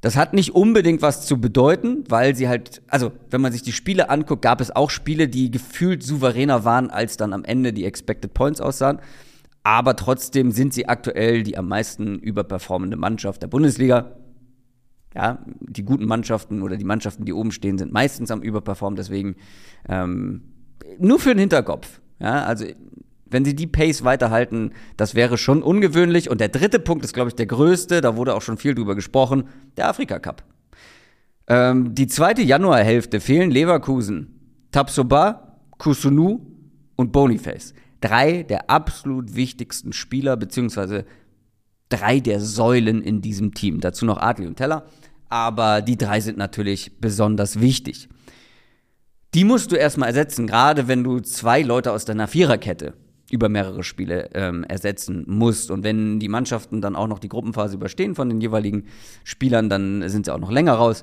Das 0.00 0.16
hat 0.16 0.34
nicht 0.34 0.52
unbedingt 0.52 1.00
was 1.00 1.24
zu 1.24 1.40
bedeuten, 1.40 2.02
weil 2.08 2.34
sie 2.34 2.48
halt, 2.48 2.82
also 2.88 3.12
wenn 3.30 3.40
man 3.40 3.52
sich 3.52 3.62
die 3.62 3.70
Spiele 3.70 4.10
anguckt, 4.10 4.42
gab 4.42 4.60
es 4.60 4.74
auch 4.74 4.90
Spiele, 4.90 5.28
die 5.28 5.48
gefühlt 5.48 6.02
souveräner 6.02 6.64
waren, 6.64 6.90
als 6.90 7.16
dann 7.16 7.32
am 7.32 7.44
Ende 7.44 7.72
die 7.72 7.84
Expected 7.84 8.34
Points 8.34 8.60
aussahen. 8.60 8.98
Aber 9.62 9.94
trotzdem 9.94 10.50
sind 10.50 10.74
sie 10.74 10.88
aktuell 10.88 11.44
die 11.44 11.56
am 11.56 11.68
meisten 11.68 12.18
überperformende 12.18 12.96
Mannschaft 12.96 13.42
der 13.42 13.46
Bundesliga. 13.46 14.16
Ja, 15.14 15.38
die 15.60 15.84
guten 15.84 16.06
Mannschaften 16.06 16.62
oder 16.62 16.76
die 16.76 16.84
Mannschaften, 16.84 17.24
die 17.24 17.32
oben 17.32 17.52
stehen, 17.52 17.78
sind 17.78 17.92
meistens 17.92 18.32
am 18.32 18.42
Überperformen. 18.42 18.96
Deswegen 18.96 19.36
ähm, 19.88 20.42
nur 20.98 21.20
für 21.20 21.28
den 21.28 21.38
Hinterkopf. 21.38 22.00
Ja, 22.18 22.44
also 22.44 22.64
wenn 23.28 23.44
sie 23.44 23.54
die 23.54 23.66
Pace 23.66 24.04
weiterhalten, 24.04 24.72
das 24.96 25.14
wäre 25.14 25.36
schon 25.36 25.62
ungewöhnlich. 25.62 26.30
Und 26.30 26.40
der 26.40 26.48
dritte 26.48 26.78
Punkt 26.78 27.04
ist, 27.04 27.12
glaube 27.12 27.28
ich, 27.28 27.34
der 27.34 27.46
größte, 27.46 28.00
da 28.00 28.16
wurde 28.16 28.34
auch 28.34 28.42
schon 28.42 28.56
viel 28.56 28.74
drüber 28.74 28.94
gesprochen, 28.94 29.48
der 29.76 29.88
Afrika 29.88 30.18
Cup. 30.18 30.44
Ähm, 31.48 31.94
die 31.94 32.06
zweite 32.06 32.42
Januarhälfte 32.42 33.20
fehlen 33.20 33.50
Leverkusen, 33.50 34.68
Tapsoba, 34.72 35.58
Kusunu 35.78 36.40
und 36.96 37.12
Boniface. 37.12 37.74
Drei 38.00 38.42
der 38.42 38.70
absolut 38.70 39.34
wichtigsten 39.34 39.92
Spieler, 39.92 40.36
beziehungsweise 40.36 41.04
drei 41.88 42.20
der 42.20 42.40
Säulen 42.40 43.02
in 43.02 43.20
diesem 43.22 43.54
Team. 43.54 43.80
Dazu 43.80 44.06
noch 44.06 44.18
Adli 44.18 44.46
und 44.46 44.56
Teller. 44.56 44.86
Aber 45.28 45.82
die 45.82 45.96
drei 45.96 46.20
sind 46.20 46.38
natürlich 46.38 47.00
besonders 47.00 47.60
wichtig. 47.60 48.08
Die 49.34 49.44
musst 49.44 49.72
du 49.72 49.76
erstmal 49.76 50.08
ersetzen, 50.08 50.46
gerade 50.46 50.88
wenn 50.88 51.02
du 51.02 51.20
zwei 51.20 51.62
Leute 51.62 51.92
aus 51.92 52.04
deiner 52.04 52.28
Viererkette 52.28 52.94
über 53.30 53.48
mehrere 53.48 53.82
Spiele 53.82 54.30
ähm, 54.34 54.64
ersetzen 54.64 55.24
musst. 55.26 55.70
Und 55.70 55.82
wenn 55.82 56.20
die 56.20 56.28
Mannschaften 56.28 56.80
dann 56.80 56.94
auch 56.94 57.08
noch 57.08 57.18
die 57.18 57.28
Gruppenphase 57.28 57.74
überstehen 57.74 58.14
von 58.14 58.28
den 58.28 58.40
jeweiligen 58.40 58.86
Spielern, 59.24 59.68
dann 59.68 60.08
sind 60.08 60.26
sie 60.26 60.34
auch 60.34 60.38
noch 60.38 60.50
länger 60.50 60.74
raus. 60.74 61.02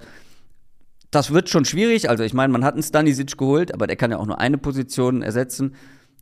Das 1.11 1.31
wird 1.31 1.49
schon 1.49 1.65
schwierig. 1.65 2.09
Also 2.09 2.23
ich 2.23 2.33
meine, 2.33 2.51
man 2.51 2.63
hat 2.63 2.73
einen 2.73 2.83
Stanisic 2.83 3.37
geholt, 3.37 3.73
aber 3.73 3.87
der 3.87 3.97
kann 3.97 4.11
ja 4.11 4.17
auch 4.17 4.25
nur 4.25 4.39
eine 4.39 4.57
Position 4.57 5.21
ersetzen. 5.21 5.75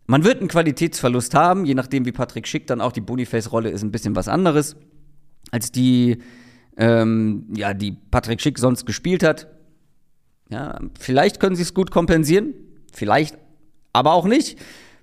Man 0.07 0.23
wird 0.23 0.39
einen 0.39 0.49
Qualitätsverlust 0.49 1.35
haben, 1.35 1.65
je 1.65 1.75
nachdem, 1.75 2.05
wie 2.05 2.11
Patrick 2.11 2.47
Schick 2.47 2.67
dann 2.67 2.81
auch 2.81 2.91
die 2.91 3.01
Boniface-Rolle 3.01 3.69
ist, 3.69 3.83
ein 3.83 3.91
bisschen 3.91 4.15
was 4.15 4.27
anderes, 4.27 4.75
als 5.51 5.71
die, 5.71 6.17
ähm, 6.75 7.45
ja, 7.55 7.73
die 7.73 7.91
Patrick 7.91 8.41
Schick 8.41 8.57
sonst 8.59 8.85
gespielt 8.85 9.23
hat. 9.23 9.47
Ja, 10.49 10.79
vielleicht 10.99 11.39
können 11.39 11.55
sie 11.55 11.61
es 11.61 11.73
gut 11.73 11.91
kompensieren, 11.91 12.53
vielleicht 12.91 13.37
aber 13.93 14.13
auch 14.13 14.25
nicht. 14.25 14.59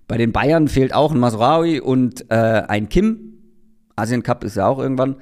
Bei 0.08 0.16
den 0.16 0.32
Bayern 0.32 0.68
fehlt 0.68 0.94
auch 0.94 1.12
ein 1.12 1.20
Masraoui 1.20 1.80
und 1.80 2.30
äh, 2.30 2.34
ein 2.34 2.88
Kim. 2.88 3.34
Asien 3.94 4.22
Cup 4.22 4.42
ist 4.42 4.56
ja 4.56 4.66
auch 4.66 4.78
irgendwann. 4.78 5.16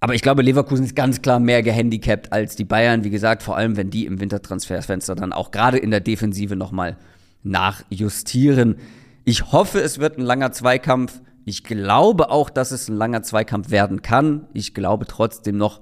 Aber 0.00 0.14
ich 0.14 0.22
glaube, 0.22 0.42
Leverkusen 0.42 0.86
ist 0.86 0.96
ganz 0.96 1.22
klar 1.22 1.38
mehr 1.38 1.62
gehandicapt 1.62 2.32
als 2.32 2.56
die 2.56 2.64
Bayern. 2.64 3.04
Wie 3.04 3.10
gesagt, 3.10 3.42
vor 3.42 3.56
allem, 3.56 3.76
wenn 3.76 3.90
die 3.90 4.06
im 4.06 4.18
Wintertransferfenster 4.18 5.14
dann 5.14 5.32
auch 5.32 5.50
gerade 5.52 5.78
in 5.78 5.90
der 5.90 6.00
Defensive 6.00 6.56
nochmal 6.56 6.96
nachjustieren. 7.44 8.76
Ich 9.24 9.52
hoffe, 9.52 9.80
es 9.80 9.98
wird 9.98 10.18
ein 10.18 10.24
langer 10.24 10.52
Zweikampf. 10.52 11.20
Ich 11.44 11.62
glaube 11.62 12.30
auch, 12.30 12.50
dass 12.50 12.72
es 12.72 12.88
ein 12.88 12.96
langer 12.96 13.22
Zweikampf 13.22 13.70
werden 13.70 14.02
kann. 14.02 14.48
Ich 14.54 14.74
glaube 14.74 15.06
trotzdem 15.06 15.56
noch, 15.56 15.80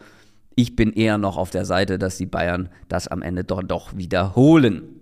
ich 0.57 0.75
bin 0.75 0.93
eher 0.93 1.17
noch 1.17 1.37
auf 1.37 1.51
der 1.51 1.65
Seite, 1.65 1.99
dass 1.99 2.19
die 2.19 2.27
Bayern 2.27 2.71
das 2.89 3.09
am 3.09 3.23
Ende 3.23 3.45
doch, 3.45 3.63
doch 3.63 3.97
wiederholen. 3.97 5.00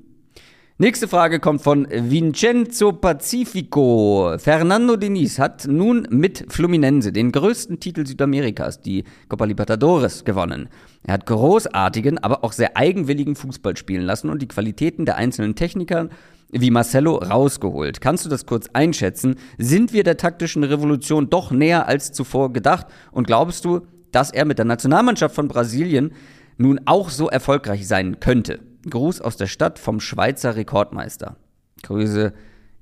Nächste 0.81 1.09
Frage 1.09 1.41
kommt 1.41 1.63
von 1.63 1.89
Vincenzo 1.91 2.93
Pacifico. 2.93 4.37
Fernando 4.39 4.95
Diniz 4.95 5.41
hat 5.41 5.67
nun 5.67 6.07
mit 6.09 6.45
Fluminense 6.51 7.11
den 7.11 7.33
größten 7.33 7.81
Titel 7.81 8.07
Südamerikas, 8.07 8.81
die 8.81 9.03
Copa 9.29 9.45
Libertadores, 9.47 10.25
gewonnen. 10.25 10.69
Er 11.03 11.15
hat 11.15 11.27
großartigen, 11.27 12.19
aber 12.19 12.45
auch 12.45 12.53
sehr 12.53 12.77
eigenwilligen 12.77 13.35
Fußball 13.35 13.77
spielen 13.77 14.03
lassen 14.03 14.31
und 14.31 14.41
die 14.41 14.47
Qualitäten 14.47 15.05
der 15.05 15.17
einzelnen 15.17 15.57
Techniker 15.57 16.11
wie 16.53 16.71
Marcelo 16.71 17.17
rausgeholt. 17.17 18.01
Kannst 18.01 18.25
du 18.25 18.29
das 18.29 18.47
kurz 18.47 18.69
einschätzen? 18.73 19.35
Sind 19.59 19.93
wir 19.93 20.05
der 20.05 20.17
taktischen 20.17 20.63
Revolution 20.63 21.29
doch 21.29 21.51
näher 21.51 21.89
als 21.89 22.13
zuvor 22.13 22.53
gedacht? 22.53 22.87
Und 23.11 23.27
glaubst 23.27 23.65
du, 23.65 23.81
dass 24.13 24.31
er 24.31 24.45
mit 24.45 24.59
der 24.59 24.65
Nationalmannschaft 24.65 25.35
von 25.35 25.49
Brasilien 25.49 26.13
nun 26.57 26.79
auch 26.85 27.11
so 27.11 27.29
erfolgreich 27.29 27.89
sein 27.89 28.21
könnte? 28.21 28.61
Gruß 28.91 29.21
aus 29.21 29.37
der 29.37 29.47
Stadt 29.47 29.79
vom 29.79 30.01
Schweizer 30.01 30.57
Rekordmeister. 30.57 31.37
Grüße 31.83 32.33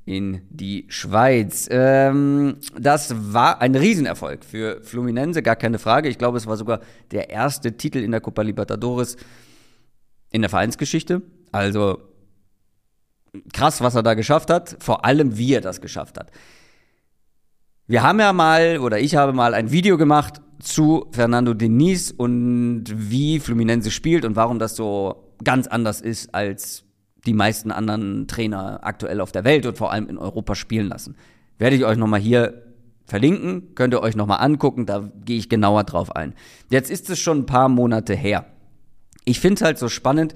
in 0.06 0.42
die 0.50 0.86
Schweiz. 0.88 1.68
Ähm, 1.70 2.58
das 2.78 3.32
war 3.32 3.60
ein 3.60 3.74
Riesenerfolg 3.74 4.44
für 4.44 4.80
Fluminense, 4.82 5.42
gar 5.42 5.56
keine 5.56 5.80
Frage. 5.80 6.08
Ich 6.08 6.16
glaube, 6.16 6.38
es 6.38 6.46
war 6.46 6.56
sogar 6.56 6.80
der 7.10 7.28
erste 7.28 7.76
Titel 7.76 7.98
in 7.98 8.12
der 8.12 8.20
Copa 8.20 8.42
Libertadores 8.42 9.16
in 10.30 10.42
der 10.42 10.48
Vereinsgeschichte. 10.48 11.22
Also 11.50 11.98
krass, 13.52 13.80
was 13.80 13.96
er 13.96 14.04
da 14.04 14.14
geschafft 14.14 14.48
hat, 14.48 14.76
vor 14.78 15.04
allem 15.04 15.36
wie 15.36 15.54
er 15.54 15.60
das 15.60 15.80
geschafft 15.80 16.18
hat. 16.18 16.30
Wir 17.88 18.02
haben 18.02 18.20
ja 18.20 18.32
mal, 18.32 18.78
oder 18.78 19.00
ich 19.00 19.16
habe 19.16 19.32
mal 19.32 19.54
ein 19.54 19.70
Video 19.70 19.98
gemacht 19.98 20.40
zu 20.60 21.06
Fernando 21.12 21.52
Diniz 21.52 22.14
und 22.16 22.84
wie 22.86 23.40
Fluminense 23.40 23.90
spielt 23.90 24.24
und 24.24 24.36
warum 24.36 24.58
das 24.58 24.76
so 24.76 25.25
ganz 25.44 25.66
anders 25.66 26.00
ist 26.00 26.34
als 26.34 26.84
die 27.26 27.34
meisten 27.34 27.72
anderen 27.72 28.28
Trainer 28.28 28.80
aktuell 28.82 29.20
auf 29.20 29.32
der 29.32 29.44
Welt 29.44 29.66
und 29.66 29.76
vor 29.76 29.92
allem 29.92 30.08
in 30.08 30.18
Europa 30.18 30.54
spielen 30.54 30.88
lassen. 30.88 31.16
Werde 31.58 31.76
ich 31.76 31.84
euch 31.84 31.96
nochmal 31.96 32.20
hier 32.20 32.62
verlinken, 33.06 33.74
könnt 33.74 33.94
ihr 33.94 34.02
euch 34.02 34.16
nochmal 34.16 34.40
angucken, 34.40 34.86
da 34.86 35.10
gehe 35.24 35.38
ich 35.38 35.48
genauer 35.48 35.84
drauf 35.84 36.14
ein. 36.14 36.34
Jetzt 36.70 36.90
ist 36.90 37.08
es 37.10 37.18
schon 37.18 37.38
ein 37.38 37.46
paar 37.46 37.68
Monate 37.68 38.14
her. 38.14 38.46
Ich 39.24 39.40
finde 39.40 39.56
es 39.56 39.62
halt 39.62 39.78
so 39.78 39.88
spannend, 39.88 40.34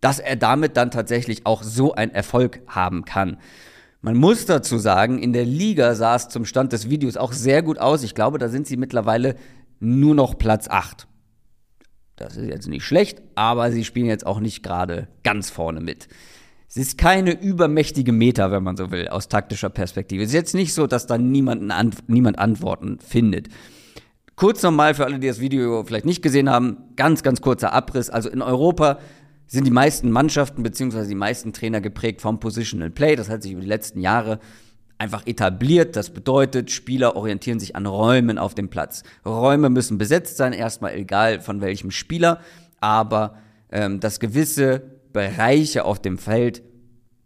dass 0.00 0.18
er 0.18 0.36
damit 0.36 0.76
dann 0.76 0.90
tatsächlich 0.90 1.46
auch 1.46 1.62
so 1.62 1.94
einen 1.94 2.12
Erfolg 2.12 2.60
haben 2.66 3.04
kann. 3.04 3.38
Man 4.02 4.16
muss 4.16 4.46
dazu 4.46 4.78
sagen, 4.78 5.18
in 5.18 5.32
der 5.32 5.44
Liga 5.44 5.94
sah 5.94 6.14
es 6.14 6.28
zum 6.28 6.44
Stand 6.44 6.72
des 6.72 6.90
Videos 6.90 7.16
auch 7.16 7.32
sehr 7.32 7.62
gut 7.62 7.78
aus. 7.78 8.02
Ich 8.02 8.14
glaube, 8.14 8.38
da 8.38 8.48
sind 8.48 8.66
sie 8.66 8.76
mittlerweile 8.76 9.36
nur 9.80 10.14
noch 10.14 10.38
Platz 10.38 10.68
8. 10.68 11.08
Das 12.16 12.36
ist 12.36 12.48
jetzt 12.48 12.66
nicht 12.66 12.84
schlecht, 12.84 13.22
aber 13.34 13.70
sie 13.70 13.84
spielen 13.84 14.06
jetzt 14.06 14.26
auch 14.26 14.40
nicht 14.40 14.62
gerade 14.62 15.08
ganz 15.22 15.50
vorne 15.50 15.80
mit. 15.80 16.08
Es 16.68 16.76
ist 16.76 16.98
keine 16.98 17.38
übermächtige 17.38 18.12
Meta, 18.12 18.50
wenn 18.50 18.62
man 18.62 18.76
so 18.76 18.90
will, 18.90 19.08
aus 19.08 19.28
taktischer 19.28 19.68
Perspektive. 19.68 20.22
Es 20.22 20.30
ist 20.30 20.34
jetzt 20.34 20.54
nicht 20.54 20.74
so, 20.74 20.86
dass 20.86 21.06
da 21.06 21.18
niemanden 21.18 21.70
an, 21.70 21.94
niemand 22.06 22.38
Antworten 22.38 22.98
findet. 22.98 23.48
Kurz 24.34 24.62
nochmal 24.62 24.94
für 24.94 25.04
alle, 25.04 25.18
die 25.18 25.28
das 25.28 25.40
Video 25.40 25.84
vielleicht 25.84 26.06
nicht 26.06 26.22
gesehen 26.22 26.50
haben, 26.50 26.78
ganz, 26.96 27.22
ganz 27.22 27.40
kurzer 27.40 27.72
Abriss. 27.72 28.10
Also 28.10 28.28
in 28.28 28.42
Europa 28.42 28.98
sind 29.46 29.66
die 29.66 29.70
meisten 29.70 30.10
Mannschaften 30.10 30.62
bzw. 30.62 31.06
die 31.06 31.14
meisten 31.14 31.52
Trainer 31.52 31.80
geprägt 31.80 32.20
vom 32.20 32.40
Positional 32.40 32.90
Play. 32.90 33.14
Das 33.16 33.28
hat 33.28 33.42
sich 33.42 33.52
über 33.52 33.60
die 33.60 33.68
letzten 33.68 34.00
Jahre 34.00 34.40
einfach 34.98 35.26
etabliert. 35.26 35.96
Das 35.96 36.10
bedeutet, 36.10 36.70
Spieler 36.70 37.16
orientieren 37.16 37.60
sich 37.60 37.76
an 37.76 37.86
Räumen 37.86 38.38
auf 38.38 38.54
dem 38.54 38.68
Platz. 38.68 39.02
Räume 39.24 39.70
müssen 39.70 39.98
besetzt 39.98 40.36
sein, 40.36 40.52
erstmal 40.52 40.94
egal 40.94 41.40
von 41.40 41.60
welchem 41.60 41.90
Spieler, 41.90 42.40
aber 42.80 43.36
ähm, 43.70 44.00
dass 44.00 44.20
gewisse 44.20 44.82
Bereiche 45.12 45.84
auf 45.84 46.00
dem 46.00 46.18
Feld 46.18 46.62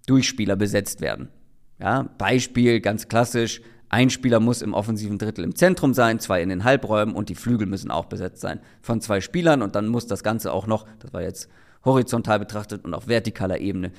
durch 0.07 0.29
Spieler 0.29 0.57
besetzt 0.57 1.00
werden. 1.00 1.29
Ja, 1.79 2.09
Beispiel 2.19 2.81
ganz 2.81 3.09
klassisch, 3.09 3.62
ein 3.89 4.11
Spieler 4.11 4.39
muss 4.39 4.62
im 4.62 4.75
offensiven 4.75 5.19
Drittel 5.19 5.45
im 5.45 5.57
Zentrum 5.57 5.95
sein, 5.95 6.21
zwei 6.21 6.43
in 6.43 6.49
den 6.49 6.62
Halbräumen 6.62 7.15
und 7.15 7.29
die 7.29 7.35
Flügel 7.35 7.67
müssen 7.67 7.91
auch 7.91 8.07
besetzt 8.07 8.41
sein 8.41 8.61
von 8.81 9.00
zwei 9.00 9.21
Spielern 9.21 9.62
und 9.62 9.75
dann 9.75 9.89
muss 9.89 10.07
das 10.07 10.23
Ganze 10.23 10.53
auch 10.53 10.67
noch, 10.67 10.87
das 11.00 11.12
war 11.12 11.23
jetzt 11.23 11.49
horizontal 11.85 12.39
betrachtet 12.39 12.85
und 12.85 12.95
auf 12.95 13.09
vertikaler 13.09 13.59
Ebene, 13.59 13.91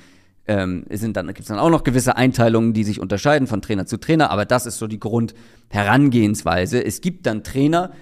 ähm, 0.52 1.12
dann, 1.12 1.26
gibt 1.28 1.40
es 1.40 1.46
dann 1.46 1.58
auch 1.58 1.70
noch 1.70 1.84
gewisse 1.84 2.16
Einteilungen, 2.16 2.72
die 2.72 2.84
sich 2.84 3.00
unterscheiden 3.00 3.46
von 3.46 3.62
Trainer 3.62 3.86
zu 3.86 3.96
Trainer, 3.96 4.30
aber 4.30 4.44
das 4.44 4.66
ist 4.66 4.78
so 4.78 4.86
die 4.86 5.00
Grundherangehensweise. 5.00 6.84
Es 6.84 7.00
gibt 7.00 7.26
dann 7.26 7.42
Trainer, 7.42 7.92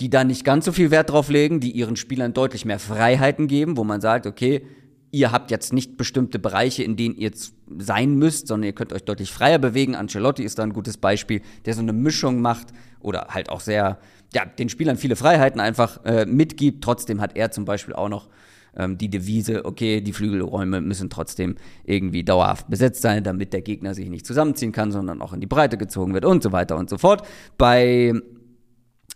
die 0.00 0.10
da 0.10 0.24
nicht 0.24 0.44
ganz 0.44 0.64
so 0.64 0.72
viel 0.72 0.90
Wert 0.90 1.10
drauf 1.10 1.28
legen, 1.28 1.60
die 1.60 1.72
ihren 1.72 1.96
Spielern 1.96 2.34
deutlich 2.34 2.64
mehr 2.64 2.78
Freiheiten 2.78 3.48
geben, 3.48 3.76
wo 3.76 3.84
man 3.84 4.00
sagt, 4.00 4.26
okay, 4.26 4.66
ihr 5.10 5.32
habt 5.32 5.50
jetzt 5.50 5.72
nicht 5.72 5.96
bestimmte 5.96 6.38
Bereiche, 6.38 6.82
in 6.82 6.96
denen 6.96 7.16
ihr 7.16 7.32
sein 7.78 8.14
müsst, 8.16 8.48
sondern 8.48 8.66
ihr 8.66 8.74
könnt 8.74 8.92
euch 8.92 9.04
deutlich 9.04 9.32
freier 9.32 9.58
bewegen. 9.58 9.94
Ancelotti 9.94 10.44
ist 10.44 10.58
da 10.58 10.62
ein 10.62 10.72
gutes 10.72 10.98
Beispiel, 10.98 11.40
der 11.64 11.74
so 11.74 11.80
eine 11.80 11.94
Mischung 11.94 12.40
macht 12.40 12.68
oder 13.00 13.28
halt 13.30 13.48
auch 13.48 13.60
sehr, 13.60 13.98
ja, 14.34 14.44
den 14.44 14.68
Spielern 14.68 14.98
viele 14.98 15.16
Freiheiten 15.16 15.60
einfach 15.60 16.04
äh, 16.04 16.26
mitgibt. 16.26 16.84
Trotzdem 16.84 17.20
hat 17.20 17.36
er 17.36 17.50
zum 17.50 17.64
Beispiel 17.64 17.94
auch 17.94 18.08
noch 18.08 18.28
ähm, 18.76 18.98
die 18.98 19.08
Devise, 19.08 19.64
okay, 19.64 20.00
die 20.00 20.12
Flügelräume 20.12 20.80
müssen 20.80 21.10
trotzdem 21.10 21.56
irgendwie 21.84 22.24
dauerhaft 22.24 22.68
besetzt 22.68 23.02
sein, 23.02 23.24
damit 23.24 23.52
der 23.52 23.62
Gegner 23.62 23.94
sich 23.94 24.08
nicht 24.08 24.26
zusammenziehen 24.26 24.72
kann, 24.72 24.92
sondern 24.92 25.22
auch 25.22 25.32
in 25.32 25.40
die 25.40 25.46
Breite 25.46 25.76
gezogen 25.76 26.14
wird 26.14 26.24
und 26.24 26.42
so 26.42 26.52
weiter 26.52 26.76
und 26.76 26.90
so 26.90 26.98
fort. 26.98 27.26
Bei 27.58 28.12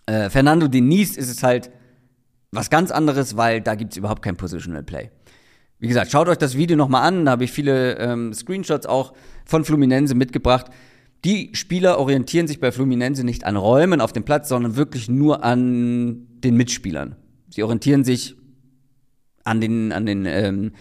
äh, 0.06 0.30
Fernando 0.30 0.68
Diniz 0.68 1.16
ist 1.16 1.30
es 1.30 1.42
halt 1.42 1.70
was 2.52 2.70
ganz 2.70 2.90
anderes, 2.90 3.36
weil 3.36 3.60
da 3.60 3.74
gibt 3.74 3.92
es 3.92 3.96
überhaupt 3.96 4.22
kein 4.22 4.36
Positional 4.36 4.82
Play. 4.82 5.10
Wie 5.78 5.88
gesagt, 5.88 6.10
schaut 6.10 6.28
euch 6.28 6.36
das 6.36 6.56
Video 6.56 6.76
nochmal 6.76 7.06
an, 7.06 7.24
da 7.24 7.32
habe 7.32 7.44
ich 7.44 7.52
viele 7.52 7.96
ähm, 7.98 8.34
Screenshots 8.34 8.86
auch 8.86 9.14
von 9.46 9.64
Fluminense 9.64 10.14
mitgebracht. 10.14 10.66
Die 11.24 11.50
Spieler 11.54 11.98
orientieren 11.98 12.46
sich 12.46 12.60
bei 12.60 12.72
Fluminense 12.72 13.24
nicht 13.24 13.44
an 13.44 13.56
Räumen 13.56 14.00
auf 14.00 14.12
dem 14.12 14.24
Platz, 14.24 14.48
sondern 14.48 14.76
wirklich 14.76 15.08
nur 15.08 15.44
an 15.44 16.26
den 16.40 16.56
Mitspielern. 16.56 17.16
Sie 17.50 17.62
orientieren 17.62 18.04
sich 18.04 18.36
an 19.44 19.60
den, 19.60 19.92
an 19.92 20.06
den, 20.06 20.26
ähm, 20.26 20.72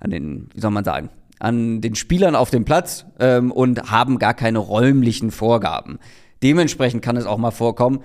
an 0.00 0.10
den, 0.10 0.48
wie 0.54 0.60
soll 0.60 0.70
man 0.70 0.84
sagen, 0.84 1.10
an 1.38 1.80
den 1.80 1.94
Spielern 1.94 2.34
auf 2.34 2.50
dem 2.50 2.64
Platz 2.64 3.06
ähm, 3.20 3.52
und 3.52 3.90
haben 3.90 4.18
gar 4.18 4.34
keine 4.34 4.58
räumlichen 4.58 5.30
Vorgaben. 5.30 5.98
Dementsprechend 6.42 7.02
kann 7.02 7.16
es 7.16 7.26
auch 7.26 7.38
mal 7.38 7.50
vorkommen, 7.50 8.00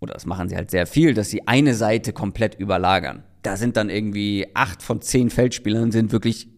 oder 0.00 0.14
das 0.14 0.26
machen 0.26 0.48
sie 0.48 0.56
halt 0.56 0.70
sehr 0.70 0.86
viel, 0.86 1.14
dass 1.14 1.30
sie 1.30 1.46
eine 1.46 1.74
Seite 1.74 2.12
komplett 2.12 2.56
überlagern. 2.56 3.22
Da 3.42 3.56
sind 3.56 3.76
dann 3.76 3.88
irgendwie 3.88 4.46
acht 4.54 4.82
von 4.82 5.00
zehn 5.00 5.30
Feldspielern 5.30 5.92
sind 5.92 6.12
wirklich 6.12 6.48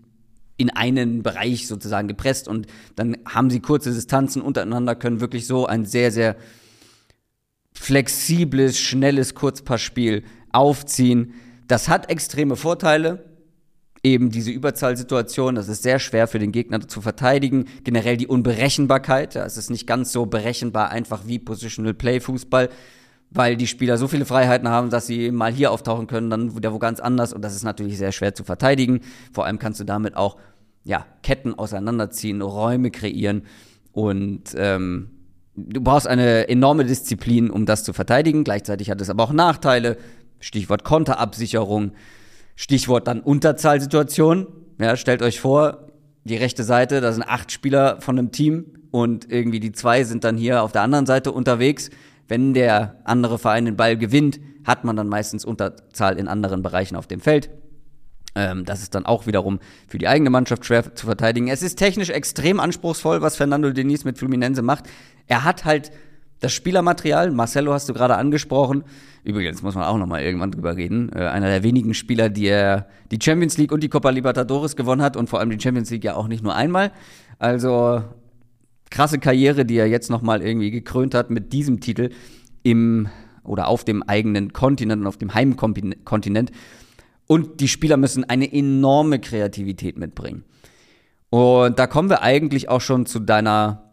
in 0.56 0.70
einen 0.70 1.22
Bereich 1.22 1.66
sozusagen 1.66 2.08
gepresst 2.08 2.48
und 2.48 2.66
dann 2.96 3.16
haben 3.26 3.50
sie 3.50 3.60
kurze 3.60 3.92
Distanzen 3.92 4.40
untereinander, 4.40 4.94
können 4.94 5.20
wirklich 5.20 5.46
so 5.46 5.66
ein 5.66 5.84
sehr, 5.84 6.10
sehr 6.12 6.36
flexibles, 7.72 8.78
schnelles 8.78 9.34
Kurzpassspiel 9.34 10.22
aufziehen. 10.52 11.34
Das 11.66 11.88
hat 11.88 12.11
extreme 12.11 12.57
Vorteile. 12.57 13.24
Eben 14.03 14.31
diese 14.31 14.50
Überzahlsituation, 14.50 15.55
das 15.55 15.68
ist 15.68 15.83
sehr 15.83 15.98
schwer 15.98 16.27
für 16.27 16.38
den 16.38 16.53
Gegner 16.53 16.87
zu 16.87 17.00
verteidigen. 17.00 17.64
Generell 17.85 18.18
die 18.18 18.27
Unberechenbarkeit, 18.27 19.35
ja, 19.35 19.46
es 19.46 19.57
ist 19.57 19.70
nicht 19.70 19.87
ganz 19.87 20.12
so 20.12 20.27
berechenbar 20.27 20.90
einfach 20.90 21.22
wie 21.27 21.38
Positional 21.38 21.94
Play 21.94 22.20
Fußball, 22.20 22.68
weil 23.31 23.57
die 23.57 23.66
Spieler 23.66 23.96
so 23.96 24.07
viele 24.07 24.27
Freiheiten 24.27 24.68
haben, 24.68 24.90
dass 24.90 25.07
sie 25.07 25.31
mal 25.31 25.50
hier 25.50 25.72
auftauchen 25.72 26.07
können, 26.07 26.29
dann 26.29 26.55
wieder 26.55 26.74
wo 26.74 26.79
ganz 26.79 27.00
anders 27.00 27.33
und 27.33 27.40
das 27.40 27.57
ist 27.57 27.64
natürlich 27.64 27.96
sehr 27.96 28.12
schwer 28.12 28.35
zu 28.35 28.44
verteidigen. 28.44 29.00
Vor 29.33 29.46
allem 29.46 29.59
kannst 29.59 29.81
du 29.81 29.85
damit 29.85 30.18
auch 30.18 30.37
ja, 30.85 31.07
Ketten 31.22 31.55
auseinanderziehen, 31.55 32.42
Räume 32.42 32.90
kreieren 32.90 33.44
und 33.92 34.55
ähm, 34.55 35.12
du 35.57 35.81
brauchst 35.81 36.07
eine 36.07 36.48
enorme 36.48 36.85
Disziplin, 36.85 37.48
um 37.48 37.64
das 37.64 37.85
zu 37.85 37.94
verteidigen. 37.94 38.44
Gleichzeitig 38.44 38.90
hat 38.90 39.00
es 39.00 39.09
aber 39.09 39.24
auch 39.24 39.33
Nachteile. 39.33 39.96
Stichwort 40.44 40.85
Konterabsicherung, 40.85 41.92
Stichwort 42.54 43.09
dann 43.09 43.20
Unterzahlsituation. 43.20 44.46
Ja, 44.78 44.94
stellt 44.98 45.22
euch 45.22 45.40
vor, 45.40 45.88
die 46.24 46.37
rechte 46.37 46.64
Seite, 46.64 47.00
da 47.00 47.12
sind 47.12 47.22
acht 47.22 47.50
Spieler 47.50 47.98
von 48.02 48.18
einem 48.18 48.30
Team 48.30 48.66
und 48.90 49.33
irgendwie 49.33 49.59
die 49.59 49.72
zwei 49.72 50.04
sind 50.04 50.22
dann 50.22 50.37
hier 50.37 50.62
auf 50.62 50.72
der 50.72 50.83
anderen 50.83 51.07
Seite 51.07 51.33
unterwegs. 51.33 51.88
Wenn 52.28 52.52
der 52.52 53.00
andere 53.04 53.38
Verein 53.38 53.64
den 53.64 53.76
Ball 53.76 53.96
gewinnt, 53.96 54.38
hat 54.64 54.85
man 54.85 54.96
dann 54.96 55.09
meistens 55.09 55.46
Unterzahl 55.46 56.18
in 56.18 56.28
anderen 56.28 56.61
Bereichen 56.61 56.96
auf 56.96 57.07
dem 57.07 57.20
Feld. 57.20 57.48
Ähm, 58.35 58.66
das 58.66 58.83
ist 58.83 58.94
dann 58.94 59.07
auch 59.07 59.26
wiederum 59.26 59.61
für 59.88 59.96
die 59.96 60.09
eigene 60.09 60.28
Mannschaft 60.28 60.66
schwer 60.66 60.94
zu 60.94 61.07
verteidigen. 61.07 61.48
Es 61.48 61.62
ist 61.62 61.76
technisch 61.76 62.11
extrem 62.11 62.61
anspruchsvoll, 62.61 63.22
was 63.22 63.37
Fernando 63.37 63.70
Deniz 63.70 64.04
mit 64.04 64.18
Fluminense 64.18 64.61
macht. 64.61 64.85
Er 65.26 65.44
hat 65.44 65.64
halt 65.64 65.90
das 66.44 66.52
Spielermaterial, 66.52 67.30
Marcelo 67.30 67.72
hast 67.72 67.88
du 67.88 67.94
gerade 67.94 68.16
angesprochen. 68.16 68.85
Übrigens 69.24 69.62
muss 69.62 69.74
man 69.74 69.85
auch 69.85 69.96
noch 69.96 70.07
mal 70.07 70.22
irgendwann 70.22 70.50
drüber 70.50 70.76
reden. 70.76 71.11
Äh, 71.14 71.20
einer 71.20 71.48
der 71.48 71.62
wenigen 71.62 71.94
Spieler, 71.94 72.28
die 72.28 72.46
er 72.46 72.87
die 73.11 73.18
Champions 73.20 73.57
League 73.57 73.72
und 73.72 73.83
die 73.83 73.88
Copa 73.88 74.11
Libertadores 74.11 74.76
gewonnen 74.76 75.00
hat 75.00 75.16
und 75.16 75.30
vor 75.30 75.40
allem 75.40 75.50
die 75.50 75.61
Champions 75.61 75.90
League 75.90 76.04
ja 76.04 76.14
auch 76.14 76.28
nicht 76.28 76.44
nur 76.44 76.54
einmal. 76.54 76.92
Also 77.38 78.04
krasse 78.90 79.18
Karriere, 79.18 79.64
die 79.64 79.76
er 79.76 79.88
jetzt 79.88 80.11
noch 80.11 80.20
mal 80.20 80.42
irgendwie 80.42 80.70
gekrönt 80.70 81.14
hat 81.14 81.30
mit 81.30 81.54
diesem 81.54 81.80
Titel 81.80 82.11
im 82.62 83.09
oder 83.42 83.68
auf 83.68 83.85
dem 83.85 84.02
eigenen 84.02 84.52
Kontinent 84.52 85.00
und 85.00 85.07
auf 85.07 85.16
dem 85.16 85.33
Heimkontinent. 85.35 86.50
Und 87.26 87.61
die 87.61 87.68
Spieler 87.68 87.96
müssen 87.96 88.24
eine 88.24 88.52
enorme 88.52 89.18
Kreativität 89.18 89.96
mitbringen. 89.96 90.44
Und 91.30 91.78
da 91.78 91.87
kommen 91.87 92.11
wir 92.11 92.22
eigentlich 92.22 92.68
auch 92.68 92.83
schon 92.83 93.07
zu 93.07 93.18
deiner, 93.18 93.90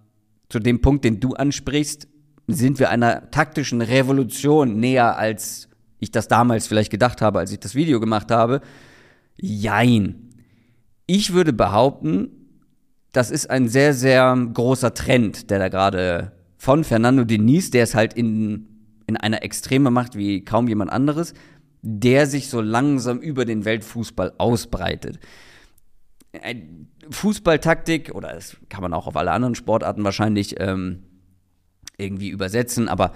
zu 0.49 0.59
dem 0.59 0.81
Punkt, 0.81 1.05
den 1.05 1.19
du 1.19 1.33
ansprichst 1.33 2.10
sind 2.53 2.79
wir 2.79 2.89
einer 2.89 3.31
taktischen 3.31 3.81
Revolution 3.81 4.79
näher, 4.79 5.17
als 5.17 5.69
ich 5.99 6.11
das 6.11 6.27
damals 6.27 6.67
vielleicht 6.67 6.91
gedacht 6.91 7.21
habe, 7.21 7.39
als 7.39 7.51
ich 7.51 7.59
das 7.59 7.75
Video 7.75 7.99
gemacht 7.99 8.31
habe? 8.31 8.61
Jein. 9.37 10.29
Ich 11.05 11.33
würde 11.33 11.53
behaupten, 11.53 12.29
das 13.11 13.31
ist 13.31 13.49
ein 13.49 13.67
sehr, 13.67 13.93
sehr 13.93 14.35
großer 14.53 14.93
Trend, 14.93 15.49
der 15.49 15.59
da 15.59 15.69
gerade 15.69 16.31
von 16.57 16.83
Fernando 16.83 17.23
Diniz, 17.23 17.71
der 17.71 17.83
es 17.83 17.95
halt 17.95 18.13
in, 18.13 18.67
in 19.07 19.17
einer 19.17 19.43
Extreme 19.43 19.91
macht 19.91 20.15
wie 20.15 20.45
kaum 20.45 20.67
jemand 20.67 20.91
anderes, 20.91 21.33
der 21.81 22.27
sich 22.27 22.49
so 22.49 22.61
langsam 22.61 23.19
über 23.19 23.45
den 23.45 23.65
Weltfußball 23.65 24.33
ausbreitet. 24.37 25.19
Fußballtaktik, 27.09 28.15
oder 28.15 28.33
das 28.33 28.57
kann 28.69 28.81
man 28.81 28.93
auch 28.93 29.07
auf 29.07 29.17
alle 29.17 29.31
anderen 29.31 29.55
Sportarten 29.55 30.03
wahrscheinlich 30.03 30.59
ähm, 30.59 31.03
irgendwie 32.01 32.29
übersetzen, 32.29 32.89
aber 32.89 33.13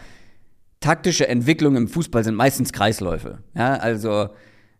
taktische 0.79 1.27
Entwicklungen 1.27 1.77
im 1.77 1.87
Fußball 1.87 2.23
sind 2.23 2.35
meistens 2.35 2.71
Kreisläufe. 2.71 3.39
Ja, 3.55 3.73
also 3.73 4.29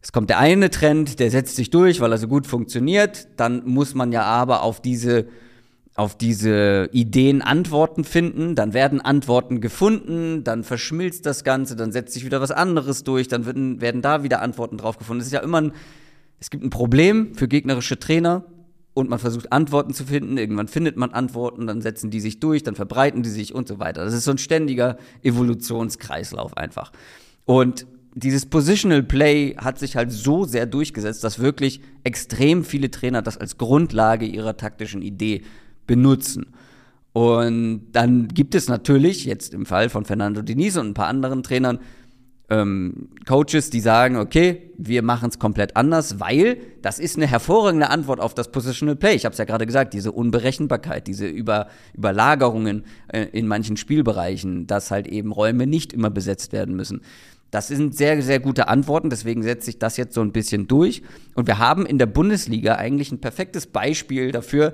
es 0.01 0.11
kommt 0.11 0.29
der 0.29 0.39
eine 0.39 0.69
Trend, 0.69 1.19
der 1.19 1.31
setzt 1.31 1.55
sich 1.55 1.71
durch, 1.71 1.99
weil 1.99 2.11
er 2.11 2.19
so 2.19 2.27
gut 2.27 2.45
funktioniert, 2.45 3.27
dann 3.37 3.65
muss 3.65 3.95
man 3.95 4.11
ja 4.11 4.23
aber 4.23 4.61
auf 4.61 4.81
diese 4.81 5.25
auf 5.95 6.17
diese 6.17 6.89
Ideen 6.91 7.41
Antworten 7.41 8.03
finden, 8.03 8.55
dann 8.55 8.73
werden 8.73 8.99
Antworten 8.99 9.61
gefunden, 9.61 10.43
dann 10.43 10.65
verschmilzt 10.65 11.25
das 11.25 11.45
Ganze, 11.45 11.77
dann 11.77 11.93
setzt 11.93 12.13
sich 12.13 12.25
wieder 12.25 12.41
was 12.41 12.51
anderes 12.51 13.05
durch, 13.05 13.29
dann 13.29 13.45
werden, 13.45 13.79
werden 13.79 14.01
da 14.01 14.21
wieder 14.21 14.41
Antworten 14.41 14.77
drauf 14.77 14.97
gefunden. 14.97 15.21
Es 15.21 15.27
ist 15.27 15.33
ja 15.33 15.39
immer 15.39 15.61
ein, 15.61 15.71
es 16.37 16.49
gibt 16.49 16.65
ein 16.65 16.69
Problem 16.69 17.33
für 17.33 17.47
gegnerische 17.47 17.97
Trainer, 17.97 18.43
und 18.95 19.09
man 19.09 19.19
versucht 19.19 19.51
Antworten 19.51 19.93
zu 19.93 20.05
finden. 20.05 20.37
Irgendwann 20.37 20.67
findet 20.67 20.97
man 20.97 21.11
Antworten, 21.11 21.67
dann 21.67 21.81
setzen 21.81 22.09
die 22.09 22.21
sich 22.21 22.39
durch, 22.39 22.63
dann 22.63 22.75
verbreiten 22.75 23.21
die 23.21 23.29
sich 23.29 23.53
und 23.53 23.67
so 23.67 23.77
weiter. 23.77 24.03
Das 24.03 24.13
ist 24.13 24.23
so 24.23 24.31
ein 24.31 24.39
ständiger 24.39 24.97
Evolutionskreislauf 25.21 26.57
einfach. 26.57 26.91
Und 27.43 27.85
dieses 28.15 28.45
Positional 28.45 29.03
Play 29.03 29.55
hat 29.57 29.77
sich 29.77 29.97
halt 29.97 30.11
so 30.11 30.45
sehr 30.45 30.65
durchgesetzt, 30.65 31.23
dass 31.25 31.39
wirklich 31.39 31.81
extrem 32.05 32.63
viele 32.63 32.89
Trainer 32.89 33.21
das 33.21 33.37
als 33.37 33.57
Grundlage 33.57 34.25
ihrer 34.25 34.55
taktischen 34.55 35.01
Idee 35.01 35.43
benutzen. 35.85 36.47
Und 37.11 37.91
dann 37.91 38.29
gibt 38.29 38.55
es 38.55 38.69
natürlich, 38.69 39.25
jetzt 39.25 39.53
im 39.53 39.65
Fall 39.65 39.89
von 39.89 40.05
Fernando 40.05 40.41
Diniz 40.41 40.77
und 40.77 40.87
ein 40.87 40.93
paar 40.93 41.07
anderen 41.07 41.43
Trainern, 41.43 41.79
ähm, 42.49 43.09
Coaches, 43.27 43.69
die 43.69 43.79
sagen, 43.79 44.17
okay, 44.17 44.71
wir 44.77 45.01
machen 45.01 45.29
es 45.29 45.39
komplett 45.39 45.75
anders, 45.75 46.19
weil 46.19 46.57
das 46.81 46.99
ist 46.99 47.17
eine 47.17 47.27
hervorragende 47.27 47.89
Antwort 47.89 48.19
auf 48.19 48.33
das 48.33 48.51
Positional 48.51 48.95
Play. 48.95 49.15
Ich 49.15 49.25
habe 49.25 49.33
es 49.33 49.39
ja 49.39 49.45
gerade 49.45 49.65
gesagt, 49.65 49.93
diese 49.93 50.11
Unberechenbarkeit, 50.11 51.07
diese 51.07 51.27
Über 51.27 51.67
Überlagerungen 51.95 52.85
äh, 53.07 53.25
in 53.31 53.47
manchen 53.47 53.77
Spielbereichen, 53.77 54.67
dass 54.67 54.91
halt 54.91 55.07
eben 55.07 55.31
Räume 55.31 55.65
nicht 55.65 55.93
immer 55.93 56.09
besetzt 56.09 56.53
werden 56.53 56.75
müssen. 56.75 57.01
Das 57.49 57.67
sind 57.67 57.95
sehr, 57.95 58.21
sehr 58.21 58.39
gute 58.39 58.67
Antworten, 58.67 59.09
deswegen 59.09 59.41
setzt 59.41 59.65
sich 59.65 59.79
das 59.79 59.97
jetzt 59.97 60.13
so 60.13 60.21
ein 60.21 60.31
bisschen 60.31 60.67
durch. 60.67 61.01
Und 61.35 61.47
wir 61.47 61.57
haben 61.57 61.85
in 61.85 61.97
der 61.97 62.05
Bundesliga 62.05 62.75
eigentlich 62.75 63.11
ein 63.11 63.21
perfektes 63.21 63.65
Beispiel 63.65 64.31
dafür, 64.31 64.73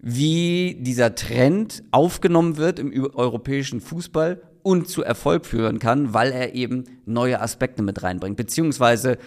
wie 0.00 0.76
dieser 0.80 1.14
Trend 1.14 1.82
aufgenommen 1.90 2.56
wird 2.56 2.78
im 2.78 2.92
europäischen 3.14 3.80
Fußball 3.80 4.40
und 4.62 4.88
zu 4.88 5.02
Erfolg 5.02 5.46
führen 5.46 5.78
kann, 5.78 6.14
weil 6.14 6.32
er 6.32 6.54
eben 6.54 6.84
neue 7.06 7.40
Aspekte 7.40 7.82
mit 7.82 8.02
reinbringt. 8.02 8.36
Beziehungsweise 8.36 9.18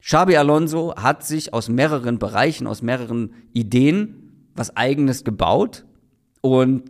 Xabi 0.00 0.36
Alonso 0.36 0.94
hat 0.96 1.24
sich 1.24 1.54
aus 1.54 1.68
mehreren 1.68 2.18
Bereichen, 2.18 2.66
aus 2.66 2.82
mehreren 2.82 3.34
Ideen 3.52 4.48
was 4.54 4.76
eigenes 4.76 5.24
gebaut 5.24 5.84
und 6.40 6.82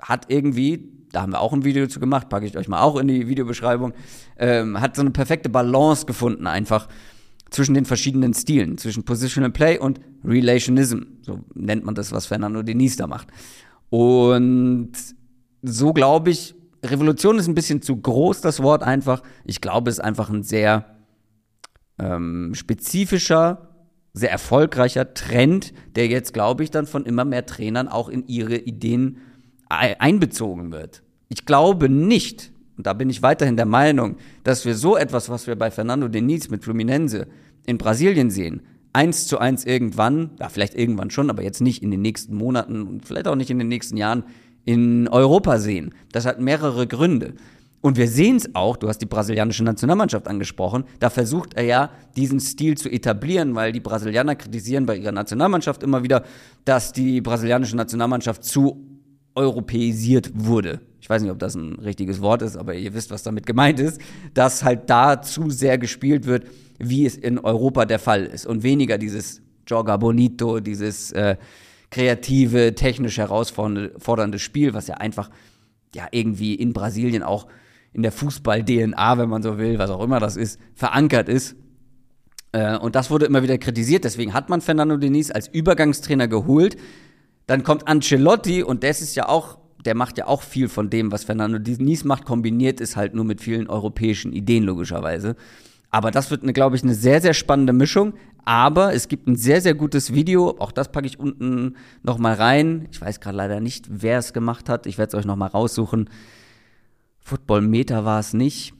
hat 0.00 0.26
irgendwie, 0.28 0.88
da 1.12 1.22
haben 1.22 1.32
wir 1.32 1.40
auch 1.40 1.52
ein 1.52 1.64
Video 1.64 1.86
zu 1.86 2.00
gemacht, 2.00 2.28
packe 2.28 2.46
ich 2.46 2.56
euch 2.56 2.68
mal 2.68 2.80
auch 2.80 2.96
in 2.96 3.08
die 3.08 3.28
Videobeschreibung, 3.28 3.92
ähm, 4.38 4.80
hat 4.80 4.96
so 4.96 5.02
eine 5.02 5.10
perfekte 5.10 5.48
Balance 5.48 6.06
gefunden 6.06 6.46
einfach 6.46 6.88
zwischen 7.50 7.74
den 7.74 7.84
verschiedenen 7.84 8.32
Stilen, 8.32 8.78
zwischen 8.78 9.04
Positional 9.04 9.50
Play 9.50 9.78
und 9.78 10.00
Relationism, 10.24 11.02
so 11.22 11.40
nennt 11.54 11.84
man 11.84 11.94
das, 11.94 12.12
was 12.12 12.26
Fernando 12.26 12.62
Deniz 12.62 12.96
da 12.96 13.06
macht. 13.06 13.28
Und 13.90 14.92
so 15.62 15.92
glaube 15.92 16.30
ich, 16.30 16.54
Revolution 16.84 17.38
ist 17.38 17.48
ein 17.48 17.54
bisschen 17.54 17.82
zu 17.82 17.96
groß, 17.96 18.40
das 18.40 18.62
Wort 18.62 18.82
einfach. 18.82 19.22
Ich 19.44 19.60
glaube, 19.60 19.90
es 19.90 19.98
ist 19.98 20.04
einfach 20.04 20.30
ein 20.30 20.42
sehr 20.42 20.86
ähm, 21.98 22.52
spezifischer, 22.54 23.68
sehr 24.12 24.30
erfolgreicher 24.30 25.14
Trend, 25.14 25.72
der 25.94 26.08
jetzt, 26.08 26.32
glaube 26.32 26.64
ich, 26.64 26.70
dann 26.70 26.86
von 26.86 27.04
immer 27.04 27.24
mehr 27.24 27.46
Trainern 27.46 27.88
auch 27.88 28.08
in 28.08 28.26
ihre 28.26 28.56
Ideen 28.56 29.18
einbezogen 29.68 30.72
wird. 30.72 31.02
Ich 31.28 31.46
glaube 31.46 31.88
nicht, 31.88 32.50
und 32.76 32.86
da 32.86 32.92
bin 32.92 33.08
ich 33.08 33.22
weiterhin 33.22 33.56
der 33.56 33.66
Meinung, 33.66 34.16
dass 34.42 34.64
wir 34.64 34.74
so 34.74 34.96
etwas, 34.96 35.28
was 35.28 35.46
wir 35.46 35.54
bei 35.54 35.70
Fernando 35.70 36.08
Deniz 36.08 36.48
mit 36.48 36.64
Fluminense 36.64 37.28
in 37.66 37.78
Brasilien 37.78 38.30
sehen, 38.30 38.62
eins 38.92 39.28
zu 39.28 39.38
eins 39.38 39.64
irgendwann, 39.64 40.30
ja, 40.40 40.48
vielleicht 40.48 40.74
irgendwann 40.74 41.10
schon, 41.10 41.30
aber 41.30 41.44
jetzt 41.44 41.60
nicht 41.60 41.82
in 41.82 41.92
den 41.92 42.02
nächsten 42.02 42.34
Monaten 42.34 42.82
und 42.82 43.06
vielleicht 43.06 43.28
auch 43.28 43.36
nicht 43.36 43.50
in 43.50 43.58
den 43.58 43.68
nächsten 43.68 43.96
Jahren 43.96 44.24
in 44.70 45.08
Europa 45.08 45.58
sehen. 45.58 45.92
Das 46.12 46.26
hat 46.26 46.40
mehrere 46.40 46.86
Gründe. 46.86 47.34
Und 47.80 47.96
wir 47.96 48.06
sehen 48.06 48.36
es 48.36 48.54
auch, 48.54 48.76
du 48.76 48.88
hast 48.88 48.98
die 48.98 49.06
brasilianische 49.06 49.64
Nationalmannschaft 49.64 50.28
angesprochen, 50.28 50.84
da 51.00 51.10
versucht 51.10 51.54
er 51.54 51.64
ja, 51.64 51.90
diesen 52.14 52.38
Stil 52.38 52.76
zu 52.76 52.88
etablieren, 52.88 53.54
weil 53.56 53.72
die 53.72 53.80
Brasilianer 53.80 54.36
kritisieren 54.36 54.86
bei 54.86 54.96
ihrer 54.96 55.12
Nationalmannschaft 55.12 55.82
immer 55.82 56.04
wieder, 56.04 56.22
dass 56.64 56.92
die 56.92 57.20
brasilianische 57.20 57.74
Nationalmannschaft 57.74 58.44
zu 58.44 58.86
europäisiert 59.34 60.30
wurde. 60.34 60.80
Ich 61.00 61.10
weiß 61.10 61.22
nicht, 61.22 61.32
ob 61.32 61.38
das 61.40 61.56
ein 61.56 61.80
richtiges 61.80 62.20
Wort 62.20 62.42
ist, 62.42 62.56
aber 62.56 62.74
ihr 62.74 62.94
wisst, 62.94 63.10
was 63.10 63.24
damit 63.24 63.46
gemeint 63.46 63.80
ist, 63.80 64.00
dass 64.34 64.62
halt 64.62 64.88
da 64.88 65.20
zu 65.20 65.50
sehr 65.50 65.78
gespielt 65.78 66.26
wird, 66.26 66.44
wie 66.78 67.06
es 67.06 67.16
in 67.16 67.38
Europa 67.38 67.86
der 67.86 67.98
Fall 67.98 68.24
ist 68.26 68.46
und 68.46 68.62
weniger 68.62 68.98
dieses 68.98 69.42
Joga 69.66 69.96
Bonito, 69.96 70.60
dieses 70.60 71.10
äh, 71.12 71.36
kreative, 71.90 72.74
technisch 72.74 73.18
herausfordernde 73.18 74.38
Spiel, 74.38 74.74
was 74.74 74.86
ja 74.86 74.96
einfach 74.96 75.30
ja 75.94 76.06
irgendwie 76.12 76.54
in 76.54 76.72
Brasilien 76.72 77.22
auch 77.22 77.46
in 77.92 78.02
der 78.02 78.12
Fußball-DNA, 78.12 79.18
wenn 79.18 79.28
man 79.28 79.42
so 79.42 79.58
will, 79.58 79.78
was 79.78 79.90
auch 79.90 80.02
immer 80.02 80.20
das 80.20 80.36
ist, 80.36 80.60
verankert 80.74 81.28
ist. 81.28 81.56
Äh, 82.52 82.76
und 82.78 82.94
das 82.94 83.10
wurde 83.10 83.26
immer 83.26 83.42
wieder 83.42 83.58
kritisiert. 83.58 84.04
Deswegen 84.04 84.32
hat 84.32 84.48
man 84.48 84.60
Fernando 84.60 84.96
Diniz 84.96 85.30
als 85.30 85.48
Übergangstrainer 85.48 86.28
geholt. 86.28 86.76
Dann 87.46 87.64
kommt 87.64 87.88
Ancelotti 87.88 88.62
und 88.62 88.84
das 88.84 89.00
ist 89.00 89.16
ja 89.16 89.28
auch, 89.28 89.58
der 89.84 89.96
macht 89.96 90.18
ja 90.18 90.26
auch 90.26 90.42
viel 90.42 90.68
von 90.68 90.90
dem, 90.90 91.10
was 91.10 91.24
Fernando 91.24 91.58
Diniz 91.58 92.04
macht, 92.04 92.24
kombiniert 92.24 92.80
ist 92.80 92.96
halt 92.96 93.14
nur 93.14 93.24
mit 93.24 93.40
vielen 93.40 93.68
europäischen 93.68 94.32
Ideen 94.32 94.62
logischerweise. 94.62 95.34
Aber 95.90 96.10
das 96.10 96.30
wird, 96.30 96.42
glaube 96.54 96.76
ich, 96.76 96.82
eine 96.82 96.94
sehr, 96.94 97.20
sehr 97.20 97.34
spannende 97.34 97.72
Mischung. 97.72 98.14
Aber 98.44 98.94
es 98.94 99.08
gibt 99.08 99.26
ein 99.26 99.36
sehr, 99.36 99.60
sehr 99.60 99.74
gutes 99.74 100.14
Video. 100.14 100.56
Auch 100.58 100.72
das 100.72 100.92
packe 100.92 101.06
ich 101.06 101.18
unten 101.18 101.76
nochmal 102.02 102.34
rein. 102.34 102.88
Ich 102.90 103.00
weiß 103.00 103.20
gerade 103.20 103.36
leider 103.36 103.60
nicht, 103.60 103.86
wer 103.90 104.18
es 104.18 104.32
gemacht 104.32 104.68
hat. 104.68 104.86
Ich 104.86 104.98
werde 104.98 105.08
es 105.08 105.14
euch 105.14 105.26
nochmal 105.26 105.50
raussuchen. 105.50 106.08
Football 107.18 107.62
Meta 107.62 108.04
war 108.04 108.20
es 108.20 108.32
nicht. 108.32 108.72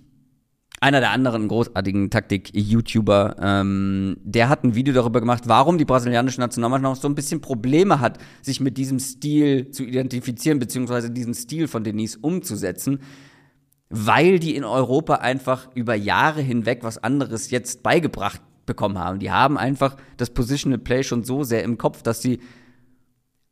Einer 0.83 1.01
der 1.01 1.11
anderen 1.11 1.47
großartigen 1.47 2.09
Taktik-YouTuber, 2.09 3.37
ähm, 3.39 4.17
der 4.25 4.49
hat 4.49 4.65
ein 4.65 4.75
Video 4.75 4.95
darüber 4.95 5.21
gemacht, 5.21 5.43
warum 5.45 5.77
die 5.77 5.85
brasilianische 5.85 6.41
Nationalmannschaft 6.41 7.03
so 7.03 7.09
ein 7.09 7.15
bisschen 7.15 7.43
Probleme 7.43 8.01
hat, 8.01 8.17
sich 8.41 8.61
mit 8.61 8.79
diesem 8.79 8.99
Stil 8.99 9.71
zu 9.73 9.85
identifizieren, 9.85 10.59
beziehungsweise 10.59 11.11
diesen 11.11 11.35
Stil 11.35 11.69
von 11.69 11.85
Denise 11.85 12.19
umzusetzen 12.23 13.01
weil 13.91 14.39
die 14.39 14.55
in 14.55 14.65
Europa 14.65 15.17
einfach 15.17 15.69
über 15.75 15.95
Jahre 15.95 16.41
hinweg 16.41 16.79
was 16.83 17.03
anderes 17.03 17.51
jetzt 17.51 17.83
beigebracht 17.83 18.41
bekommen 18.65 18.99
haben. 18.99 19.19
Die 19.19 19.33
haben 19.33 19.59
einfach 19.59 19.97
das 20.17 20.31
Positional 20.31 20.79
Play 20.79 21.03
schon 21.03 21.25
so 21.25 21.43
sehr 21.43 21.65
im 21.65 21.77
Kopf, 21.77 22.03
dass 22.03 22.23
sie 22.23 22.39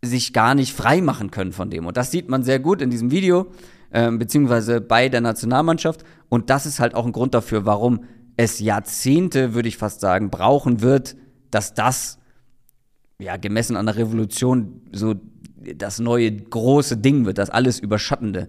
sich 0.00 0.32
gar 0.32 0.54
nicht 0.54 0.72
frei 0.72 1.00
machen 1.00 1.32
können 1.32 1.52
von 1.52 1.70
dem. 1.70 1.86
Und 1.86 1.96
das 1.96 2.12
sieht 2.12 2.28
man 2.28 2.44
sehr 2.44 2.60
gut 2.60 2.80
in 2.80 2.88
diesem 2.88 3.10
Video, 3.10 3.48
äh, 3.90 4.12
beziehungsweise 4.12 4.80
bei 4.80 5.08
der 5.08 5.20
Nationalmannschaft. 5.20 6.04
Und 6.28 6.50
das 6.50 6.66
ist 6.66 6.78
halt 6.78 6.94
auch 6.94 7.04
ein 7.04 7.12
Grund 7.12 7.34
dafür, 7.34 7.66
warum 7.66 8.04
es 8.36 8.60
Jahrzehnte, 8.60 9.54
würde 9.54 9.68
ich 9.68 9.76
fast 9.76 10.00
sagen, 10.00 10.30
brauchen 10.30 10.80
wird, 10.82 11.16
dass 11.50 11.74
das, 11.74 12.20
ja, 13.18 13.36
gemessen 13.36 13.74
an 13.74 13.86
der 13.86 13.96
Revolution, 13.96 14.82
so 14.92 15.16
das 15.74 15.98
neue 15.98 16.30
große 16.30 16.96
Ding 16.96 17.26
wird, 17.26 17.38
das 17.38 17.50
alles 17.50 17.80
Überschattende 17.80 18.46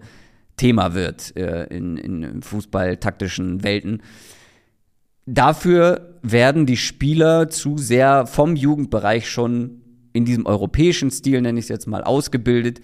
Thema 0.60 0.92
wird 0.92 1.34
äh, 1.38 1.64
in, 1.74 1.96
in 1.96 2.42
fußballtaktischen 2.42 3.64
Welten. 3.64 4.02
Dafür 5.24 6.18
werden 6.20 6.66
die 6.66 6.76
Spieler 6.76 7.48
zu 7.48 7.78
sehr 7.78 8.26
vom 8.26 8.56
Jugendbereich 8.56 9.30
schon 9.30 9.80
in 10.12 10.26
diesem 10.26 10.44
europäischen 10.44 11.10
Stil, 11.10 11.40
nenne 11.40 11.58
ich 11.58 11.64
es 11.64 11.68
jetzt 11.70 11.86
mal, 11.86 12.04
ausgebildet 12.04 12.82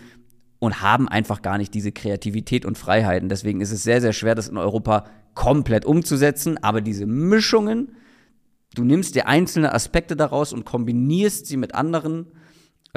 und 0.58 0.80
haben 0.80 1.06
einfach 1.06 1.42
gar 1.42 1.58
nicht 1.58 1.74
diese 1.74 1.92
Kreativität 1.92 2.64
und 2.64 2.78
Freiheiten. 2.78 3.28
Deswegen 3.28 3.60
ist 3.60 3.72
es 3.72 3.82
sehr, 3.82 4.00
sehr 4.00 4.14
schwer, 4.14 4.34
das 4.34 4.48
in 4.48 4.56
Europa 4.56 5.04
komplett 5.34 5.84
umzusetzen. 5.84 6.56
Aber 6.62 6.80
diese 6.80 7.04
Mischungen, 7.04 7.92
du 8.74 8.84
nimmst 8.84 9.16
dir 9.16 9.26
einzelne 9.26 9.74
Aspekte 9.74 10.16
daraus 10.16 10.54
und 10.54 10.64
kombinierst 10.64 11.44
sie 11.44 11.58
mit 11.58 11.74
anderen 11.74 12.28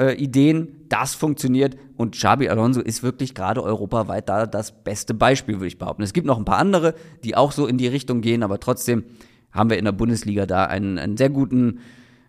äh, 0.00 0.14
Ideen, 0.14 0.86
das 0.88 1.14
funktioniert 1.14 1.76
und 1.96 2.14
Xabi 2.14 2.48
Alonso 2.48 2.80
ist 2.80 3.02
wirklich 3.02 3.34
gerade 3.34 3.62
europaweit 3.62 4.28
da 4.28 4.46
das 4.46 4.72
beste 4.82 5.12
Beispiel, 5.12 5.56
würde 5.56 5.66
ich 5.66 5.78
behaupten. 5.78 6.02
Es 6.02 6.14
gibt 6.14 6.26
noch 6.26 6.38
ein 6.38 6.46
paar 6.46 6.58
andere, 6.58 6.94
die 7.22 7.36
auch 7.36 7.52
so 7.52 7.66
in 7.66 7.76
die 7.76 7.86
Richtung 7.86 8.22
gehen, 8.22 8.42
aber 8.42 8.58
trotzdem 8.58 9.04
haben 9.52 9.68
wir 9.68 9.78
in 9.78 9.84
der 9.84 9.92
Bundesliga 9.92 10.46
da 10.46 10.64
einen, 10.64 10.98
einen 10.98 11.16
sehr 11.16 11.28
guten 11.28 11.80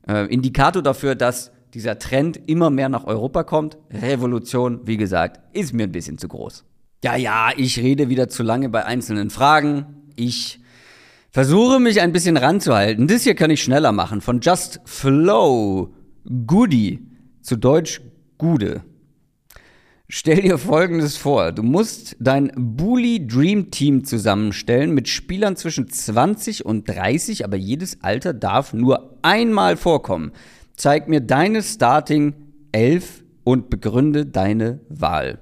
äh, 0.08 0.26
Indikator 0.26 0.84
dafür, 0.84 1.16
dass 1.16 1.52
dieser 1.74 1.98
Trend 1.98 2.38
immer 2.48 2.70
mehr 2.70 2.90
nach 2.90 3.06
Europa 3.06 3.44
kommt. 3.44 3.78
Revolution, 3.90 4.82
wie 4.84 4.98
gesagt, 4.98 5.40
ist 5.56 5.74
mir 5.74 5.84
ein 5.84 5.94
bisschen 5.94 6.18
zu 6.18 6.28
groß. 6.28 6.66
Ja, 7.04 7.16
ja, 7.16 7.52
ich 7.56 7.80
rede 7.80 8.10
wieder 8.10 8.28
zu 8.28 8.44
lange 8.44 8.68
bei 8.70 8.86
einzelnen 8.86 9.30
Fragen. 9.30 9.86
Ich 10.18 10.60
versuche 11.30 11.80
mich 11.80 12.02
ein 12.02 12.12
bisschen 12.12 12.36
ranzuhalten. 12.36 13.08
Das 13.08 13.24
hier 13.24 13.36
kann 13.36 13.50
ich 13.50 13.64
schneller 13.64 13.94
machen. 13.94 14.20
Von 14.20 14.42
Just 14.42 14.82
Flow 14.84 15.94
Goody 16.46 17.11
zu 17.42 17.56
Deutsch 17.56 18.02
Gude. 18.38 18.84
Stell 20.08 20.42
dir 20.42 20.58
folgendes 20.58 21.16
vor: 21.16 21.54
Du 21.54 21.64
musst 21.64 22.18
dein 22.20 22.52
Bully 22.56 23.26
Dream 23.26 23.72
Team 23.72 24.04
zusammenstellen 24.04 24.94
mit 24.94 25.08
Spielern 25.08 25.56
zwischen 25.56 25.88
20 25.88 26.66
und 26.66 26.90
30, 26.90 27.46
aber 27.46 27.56
jedes 27.56 28.04
Alter 28.04 28.34
darf 28.34 28.74
nur 28.74 29.18
einmal 29.22 29.78
vorkommen. 29.78 30.34
Zeig 30.76 31.08
mir 31.08 31.22
deine 31.22 31.64
Starting 31.64 32.34
11 32.74 33.24
und 33.44 33.70
begründe 33.70 34.26
deine 34.26 34.82
Wahl. 34.90 35.40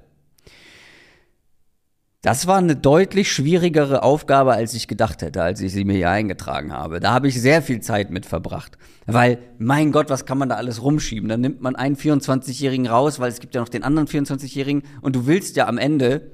Das 2.22 2.46
war 2.46 2.58
eine 2.58 2.76
deutlich 2.76 3.32
schwierigere 3.32 4.02
Aufgabe, 4.02 4.52
als 4.52 4.74
ich 4.74 4.88
gedacht 4.88 5.22
hätte, 5.22 5.42
als 5.42 5.62
ich 5.62 5.72
sie 5.72 5.86
mir 5.86 5.94
hier 5.94 6.10
eingetragen 6.10 6.70
habe. 6.70 7.00
Da 7.00 7.12
habe 7.12 7.28
ich 7.28 7.40
sehr 7.40 7.62
viel 7.62 7.80
Zeit 7.80 8.10
mit 8.10 8.26
verbracht. 8.26 8.76
Weil, 9.06 9.38
mein 9.58 9.90
Gott, 9.90 10.10
was 10.10 10.26
kann 10.26 10.36
man 10.36 10.50
da 10.50 10.56
alles 10.56 10.82
rumschieben? 10.82 11.30
Dann 11.30 11.40
nimmt 11.40 11.62
man 11.62 11.76
einen 11.76 11.96
24-Jährigen 11.96 12.88
raus, 12.88 13.20
weil 13.20 13.30
es 13.30 13.40
gibt 13.40 13.54
ja 13.54 13.62
noch 13.62 13.70
den 13.70 13.84
anderen 13.84 14.06
24-Jährigen 14.06 14.82
und 15.00 15.16
du 15.16 15.26
willst 15.26 15.56
ja 15.56 15.66
am 15.66 15.78
Ende, 15.78 16.32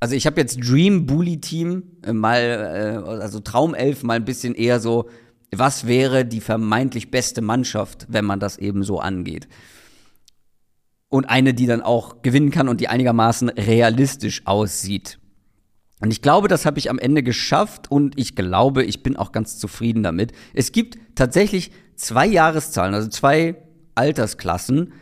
also 0.00 0.16
ich 0.16 0.26
habe 0.26 0.40
jetzt 0.40 0.58
Dream 0.68 1.06
Bully 1.06 1.40
Team 1.40 1.84
äh, 2.04 2.12
mal, 2.12 2.40
äh, 2.40 3.10
also 3.22 3.38
Traumelf 3.38 4.02
mal 4.02 4.14
ein 4.14 4.24
bisschen 4.24 4.56
eher 4.56 4.80
so, 4.80 5.08
was 5.54 5.86
wäre 5.86 6.24
die 6.24 6.40
vermeintlich 6.40 7.12
beste 7.12 7.40
Mannschaft, 7.40 8.06
wenn 8.08 8.24
man 8.24 8.40
das 8.40 8.58
eben 8.58 8.82
so 8.82 8.98
angeht 8.98 9.46
und 11.14 11.26
eine, 11.26 11.54
die 11.54 11.66
dann 11.66 11.80
auch 11.80 12.22
gewinnen 12.22 12.50
kann 12.50 12.68
und 12.68 12.80
die 12.80 12.88
einigermaßen 12.88 13.48
realistisch 13.50 14.42
aussieht. 14.46 15.20
Und 16.00 16.10
ich 16.10 16.22
glaube, 16.22 16.48
das 16.48 16.66
habe 16.66 16.80
ich 16.80 16.90
am 16.90 16.98
Ende 16.98 17.22
geschafft 17.22 17.88
und 17.88 18.18
ich 18.18 18.34
glaube, 18.34 18.82
ich 18.82 19.04
bin 19.04 19.16
auch 19.16 19.30
ganz 19.30 19.56
zufrieden 19.56 20.02
damit. 20.02 20.32
Es 20.54 20.72
gibt 20.72 20.98
tatsächlich 21.14 21.70
zwei 21.94 22.26
Jahreszahlen, 22.26 22.94
also 22.94 23.08
zwei 23.08 23.54
Altersklassen, 23.94 24.92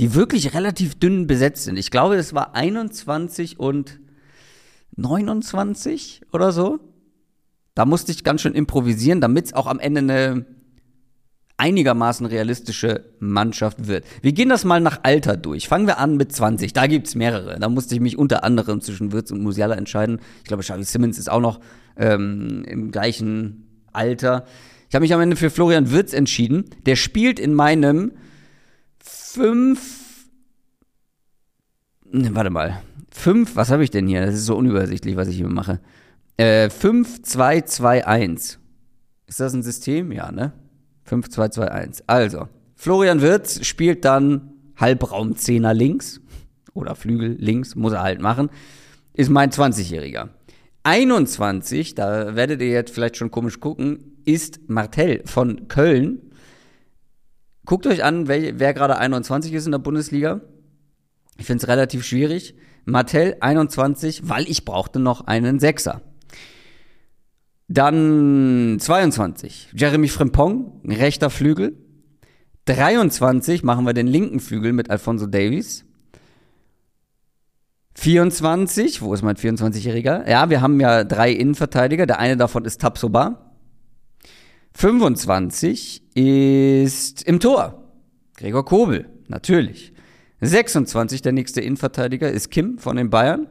die 0.00 0.12
wirklich 0.16 0.54
relativ 0.54 0.98
dünn 0.98 1.28
besetzt 1.28 1.62
sind. 1.62 1.76
Ich 1.76 1.92
glaube, 1.92 2.16
es 2.16 2.34
war 2.34 2.56
21 2.56 3.60
und 3.60 4.00
29 4.96 6.22
oder 6.32 6.50
so. 6.50 6.80
Da 7.76 7.84
musste 7.84 8.10
ich 8.10 8.24
ganz 8.24 8.40
schön 8.40 8.54
improvisieren, 8.54 9.20
damit 9.20 9.46
es 9.46 9.52
auch 9.52 9.68
am 9.68 9.78
Ende 9.78 10.00
eine 10.00 10.46
einigermaßen 11.60 12.24
realistische 12.24 13.04
Mannschaft 13.18 13.86
wird. 13.86 14.06
Wir 14.22 14.32
gehen 14.32 14.48
das 14.48 14.64
mal 14.64 14.80
nach 14.80 15.00
Alter 15.02 15.36
durch. 15.36 15.68
Fangen 15.68 15.86
wir 15.86 15.98
an 15.98 16.16
mit 16.16 16.32
20. 16.32 16.72
Da 16.72 16.86
gibt's 16.86 17.14
mehrere. 17.14 17.58
Da 17.60 17.68
musste 17.68 17.94
ich 17.94 18.00
mich 18.00 18.16
unter 18.16 18.44
anderem 18.44 18.80
zwischen 18.80 19.12
Wirtz 19.12 19.30
und 19.30 19.42
Musiala 19.42 19.74
entscheiden. 19.74 20.20
Ich 20.38 20.44
glaube, 20.44 20.62
Xavi 20.62 20.84
Simmons 20.84 21.18
ist 21.18 21.30
auch 21.30 21.40
noch 21.40 21.60
ähm, 21.96 22.64
im 22.66 22.90
gleichen 22.90 23.84
Alter. 23.92 24.46
Ich 24.88 24.94
habe 24.94 25.02
mich 25.02 25.12
am 25.12 25.20
Ende 25.20 25.36
für 25.36 25.50
Florian 25.50 25.90
Wirtz 25.90 26.14
entschieden. 26.14 26.64
Der 26.86 26.96
spielt 26.96 27.38
in 27.38 27.52
meinem 27.52 28.12
fünf. 28.98 30.28
Ne, 32.10 32.34
warte 32.34 32.50
mal. 32.50 32.82
Fünf, 33.10 33.54
was 33.54 33.70
habe 33.70 33.84
ich 33.84 33.90
denn 33.90 34.08
hier? 34.08 34.24
Das 34.24 34.34
ist 34.34 34.46
so 34.46 34.56
unübersichtlich, 34.56 35.16
was 35.16 35.28
ich 35.28 35.36
hier 35.36 35.48
mache. 35.48 35.80
Äh, 36.38 36.70
5, 36.70 37.22
2, 37.22 37.60
2, 37.60 38.06
1. 38.06 38.58
Ist 39.26 39.40
das 39.40 39.52
ein 39.52 39.62
System? 39.62 40.10
Ja, 40.10 40.32
ne? 40.32 40.54
5-2-2-1. 41.10 42.02
Also, 42.06 42.48
Florian 42.76 43.20
Wirtz 43.20 43.64
spielt 43.66 44.04
dann 44.04 44.52
Halbraumzehner 44.76 45.74
links 45.74 46.20
oder 46.72 46.94
Flügel 46.94 47.36
links, 47.38 47.74
muss 47.74 47.92
er 47.92 48.02
halt 48.02 48.20
machen, 48.20 48.50
ist 49.12 49.30
mein 49.30 49.50
20-Jähriger. 49.50 50.28
21, 50.82 51.94
da 51.94 52.36
werdet 52.36 52.62
ihr 52.62 52.70
jetzt 52.70 52.94
vielleicht 52.94 53.16
schon 53.16 53.30
komisch 53.30 53.60
gucken, 53.60 54.16
ist 54.24 54.68
Martell 54.68 55.22
von 55.26 55.68
Köln. 55.68 56.30
Guckt 57.66 57.86
euch 57.86 58.02
an, 58.02 58.28
wer, 58.28 58.58
wer 58.58 58.72
gerade 58.72 58.96
21 58.96 59.52
ist 59.52 59.66
in 59.66 59.72
der 59.72 59.78
Bundesliga. 59.78 60.40
Ich 61.38 61.46
finde 61.46 61.62
es 61.62 61.68
relativ 61.68 62.04
schwierig. 62.04 62.54
Martell 62.84 63.36
21, 63.40 64.28
weil 64.28 64.48
ich 64.48 64.64
brauchte 64.64 64.98
noch 64.98 65.26
einen 65.26 65.60
Sechser. 65.60 66.00
Dann 67.72 68.78
22, 68.80 69.68
Jeremy 69.76 70.08
Frimpong, 70.08 70.80
rechter 70.84 71.30
Flügel. 71.30 71.76
23 72.64 73.62
machen 73.62 73.86
wir 73.86 73.92
den 73.92 74.08
linken 74.08 74.40
Flügel 74.40 74.72
mit 74.72 74.90
Alfonso 74.90 75.26
Davies. 75.26 75.84
24, 77.94 79.02
wo 79.02 79.14
ist 79.14 79.22
mein 79.22 79.36
24-Jähriger? 79.36 80.28
Ja, 80.28 80.50
wir 80.50 80.62
haben 80.62 80.80
ja 80.80 81.04
drei 81.04 81.30
Innenverteidiger. 81.30 82.06
Der 82.06 82.18
eine 82.18 82.36
davon 82.36 82.64
ist 82.64 82.80
Tapsoba. 82.80 83.52
25 84.74 86.16
ist 86.16 87.22
im 87.22 87.38
Tor. 87.38 87.84
Gregor 88.36 88.64
Kobel, 88.64 89.06
natürlich. 89.28 89.92
26, 90.40 91.22
der 91.22 91.30
nächste 91.30 91.60
Innenverteidiger, 91.60 92.32
ist 92.32 92.50
Kim 92.50 92.78
von 92.78 92.96
den 92.96 93.10
Bayern. 93.10 93.46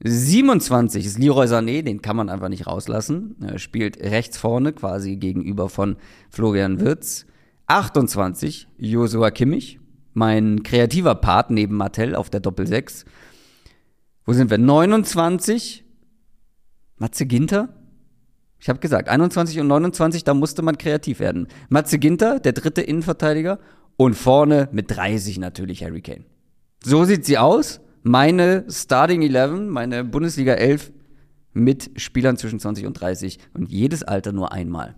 27 0.00 1.06
ist 1.06 1.18
Leroy 1.18 1.46
Sané, 1.46 1.82
den 1.82 2.02
kann 2.02 2.16
man 2.16 2.28
einfach 2.28 2.48
nicht 2.48 2.66
rauslassen. 2.66 3.36
Er 3.40 3.58
spielt 3.58 3.98
rechts 3.98 4.36
vorne, 4.36 4.72
quasi 4.72 5.16
gegenüber 5.16 5.68
von 5.68 5.96
Florian 6.30 6.80
Wirtz. 6.80 7.26
28 7.68 8.68
Josua 8.76 9.30
Kimmich, 9.30 9.80
mein 10.12 10.62
kreativer 10.62 11.14
Part 11.14 11.50
neben 11.50 11.76
Martell 11.76 12.14
auf 12.14 12.30
der 12.30 12.40
Doppel 12.40 12.66
6. 12.66 13.04
Wo 14.24 14.32
sind 14.32 14.50
wir? 14.50 14.58
29 14.58 15.84
Matze 16.98 17.26
Ginter. 17.26 17.68
Ich 18.58 18.68
habe 18.68 18.78
gesagt, 18.78 19.08
21 19.08 19.60
und 19.60 19.66
29, 19.66 20.24
da 20.24 20.34
musste 20.34 20.62
man 20.62 20.78
kreativ 20.78 21.20
werden. 21.20 21.48
Matze 21.68 21.98
Ginter, 21.98 22.40
der 22.40 22.52
dritte 22.52 22.82
Innenverteidiger. 22.82 23.58
Und 23.98 24.14
vorne 24.14 24.68
mit 24.72 24.94
30 24.94 25.38
natürlich 25.38 25.82
Harry 25.82 26.02
Kane. 26.02 26.26
So 26.84 27.04
sieht 27.04 27.24
sie 27.24 27.38
aus 27.38 27.80
meine 28.06 28.64
Starting 28.68 29.22
11, 29.22 29.68
meine 29.68 30.04
Bundesliga 30.04 30.54
11 30.54 30.92
mit 31.52 31.90
Spielern 31.96 32.36
zwischen 32.36 32.60
20 32.60 32.86
und 32.86 32.94
30 32.94 33.38
und 33.52 33.68
jedes 33.68 34.04
Alter 34.04 34.30
nur 34.30 34.52
einmal. 34.52 34.94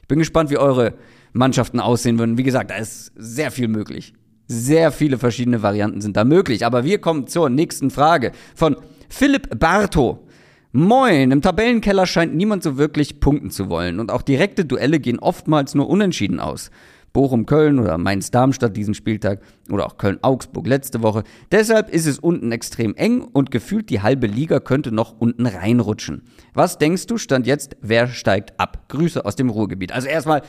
Ich 0.00 0.06
bin 0.06 0.20
gespannt, 0.20 0.50
wie 0.50 0.58
eure 0.58 0.94
Mannschaften 1.32 1.80
aussehen 1.80 2.20
würden. 2.20 2.38
Wie 2.38 2.44
gesagt, 2.44 2.70
da 2.70 2.76
ist 2.76 3.12
sehr 3.16 3.50
viel 3.50 3.66
möglich. 3.66 4.14
Sehr 4.46 4.92
viele 4.92 5.18
verschiedene 5.18 5.62
Varianten 5.62 6.00
sind 6.00 6.16
da 6.16 6.24
möglich. 6.24 6.64
Aber 6.64 6.84
wir 6.84 7.00
kommen 7.00 7.26
zur 7.26 7.50
nächsten 7.50 7.90
Frage 7.90 8.30
von 8.54 8.76
Philipp 9.08 9.58
Barto. 9.58 10.28
Moin, 10.70 11.32
im 11.32 11.42
Tabellenkeller 11.42 12.06
scheint 12.06 12.34
niemand 12.34 12.62
so 12.62 12.78
wirklich 12.78 13.18
punkten 13.18 13.50
zu 13.50 13.70
wollen 13.70 13.98
und 13.98 14.12
auch 14.12 14.22
direkte 14.22 14.64
Duelle 14.64 15.00
gehen 15.00 15.18
oftmals 15.18 15.74
nur 15.74 15.88
unentschieden 15.88 16.38
aus. 16.38 16.70
Bochum-Köln 17.12 17.78
oder 17.78 17.98
Mainz-Darmstadt 17.98 18.76
diesen 18.76 18.94
Spieltag 18.94 19.40
oder 19.70 19.86
auch 19.86 19.98
Köln-Augsburg 19.98 20.66
letzte 20.66 21.02
Woche. 21.02 21.24
Deshalb 21.50 21.90
ist 21.90 22.06
es 22.06 22.18
unten 22.18 22.52
extrem 22.52 22.94
eng 22.94 23.22
und 23.22 23.50
gefühlt 23.50 23.90
die 23.90 24.00
halbe 24.00 24.26
Liga 24.26 24.60
könnte 24.60 24.92
noch 24.92 25.18
unten 25.18 25.46
reinrutschen. 25.46 26.22
Was 26.54 26.78
denkst 26.78 27.06
du, 27.06 27.18
stand 27.18 27.46
jetzt, 27.46 27.76
wer 27.80 28.08
steigt 28.08 28.58
ab? 28.58 28.88
Grüße 28.88 29.24
aus 29.24 29.36
dem 29.36 29.50
Ruhrgebiet. 29.50 29.92
Also 29.92 30.08
erstmal, 30.08 30.42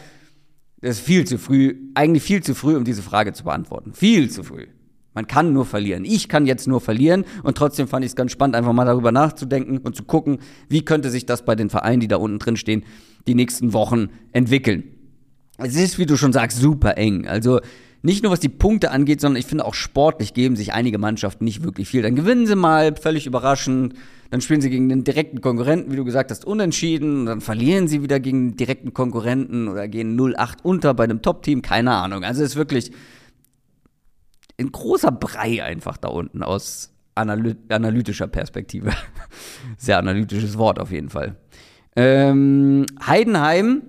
das 0.82 0.98
ist 0.98 1.06
viel 1.06 1.26
zu 1.26 1.38
früh, 1.38 1.76
eigentlich 1.96 2.24
viel 2.24 2.42
zu 2.42 2.56
früh, 2.56 2.76
um 2.76 2.84
diese 2.84 3.02
Frage 3.02 3.34
zu 3.34 3.44
beantworten. 3.44 3.94
Viel 3.94 4.30
zu 4.30 4.44
früh. 4.44 4.68
Man 5.14 5.28
kann 5.28 5.54
nur 5.54 5.66
verlieren. 5.66 6.06
Ich 6.06 6.28
kann 6.28 6.48
jetzt 6.48 6.68
nur 6.68 6.82
verlieren 6.82 7.26
und 7.44 7.56
trotzdem 7.56 7.88
fand 7.88 8.04
ich 8.04 8.12
es 8.12 8.16
ganz 8.16 8.32
spannend, 8.32 8.56
einfach 8.56 8.74
mal 8.74 8.86
darüber 8.86 9.12
nachzudenken 9.12 9.78
und 9.78 9.96
zu 9.96 10.04
gucken, 10.04 10.40
wie 10.70 10.84
könnte 10.84 11.12
sich 11.12 11.28
das 11.28 11.46
bei 11.46 11.56
den 11.56 11.70
Vereinen, 11.70 12.00
die 12.00 12.08
da 12.08 12.16
unten 12.16 12.40
drin 12.40 12.58
stehen, 12.58 12.84
die 13.28 13.36
nächsten 13.36 13.74
Wochen 13.74 14.10
entwickeln 14.32 15.03
es 15.58 15.76
ist, 15.76 16.00
wie 16.00 16.06
du 16.06 16.18
schon 16.18 16.34
sagst, 16.34 16.60
super 16.60 16.98
eng. 16.98 17.28
Also 17.28 17.60
nicht 18.02 18.22
nur 18.22 18.32
was 18.32 18.42
die 18.42 18.50
Punkte 18.50 18.92
angeht, 18.92 19.22
sondern 19.22 19.40
ich 19.40 19.46
finde 19.46 19.66
auch 19.66 19.74
sportlich 19.74 20.34
geben 20.34 20.56
sich 20.56 20.74
einige 20.74 20.98
Mannschaften 20.98 21.46
nicht 21.46 21.64
wirklich 21.64 21.88
viel. 21.88 22.02
Dann 22.02 22.16
gewinnen 22.16 22.46
sie 22.46 22.56
mal, 22.56 22.96
völlig 22.96 23.26
überraschend. 23.26 23.94
Dann 24.30 24.42
spielen 24.42 24.62
sie 24.62 24.70
gegen 24.70 24.90
den 24.90 25.04
direkten 25.04 25.40
Konkurrenten, 25.40 25.92
wie 25.92 25.96
du 25.96 26.04
gesagt 26.04 26.30
hast, 26.30 26.44
unentschieden. 26.44 27.26
Dann 27.28 27.40
verlieren 27.40 27.88
sie 27.88 28.04
wieder 28.04 28.20
gegen 28.20 28.50
den 28.50 28.58
direkten 28.58 28.94
Konkurrenten 28.94 29.70
oder 29.70 29.88
gehen 29.88 30.20
0-8 30.20 30.58
unter 30.64 30.94
bei 30.94 31.06
einem 31.06 31.22
Top-Team. 31.22 31.62
Keine 31.62 31.92
Ahnung. 31.92 32.24
Also 32.26 32.44
es 32.44 32.52
ist 32.52 32.56
wirklich 32.56 32.92
ein 34.60 34.72
großer 34.72 35.12
Brei 35.12 35.64
einfach 35.64 35.96
da 35.96 36.10
unten 36.10 36.44
aus 36.44 36.92
analy 37.16 37.56
analytischer 37.70 38.28
Perspektive. 38.28 38.92
Sehr 39.78 39.98
analytisches 39.98 40.58
Wort 40.58 40.78
auf 40.80 40.92
jeden 40.92 41.10
Fall. 41.10 41.38
Ähm, 41.96 42.86
Heidenheim 43.06 43.84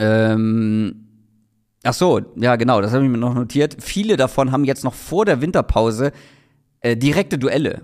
ähm, 0.00 1.06
ach 1.84 1.94
so, 1.94 2.20
ja 2.36 2.56
genau, 2.56 2.80
das 2.80 2.92
habe 2.92 3.04
ich 3.04 3.10
mir 3.10 3.18
noch 3.18 3.34
notiert. 3.34 3.76
Viele 3.80 4.16
davon 4.16 4.50
haben 4.50 4.64
jetzt 4.64 4.82
noch 4.82 4.94
vor 4.94 5.26
der 5.26 5.40
Winterpause 5.42 6.12
äh, 6.80 6.96
direkte 6.96 7.38
Duelle. 7.38 7.82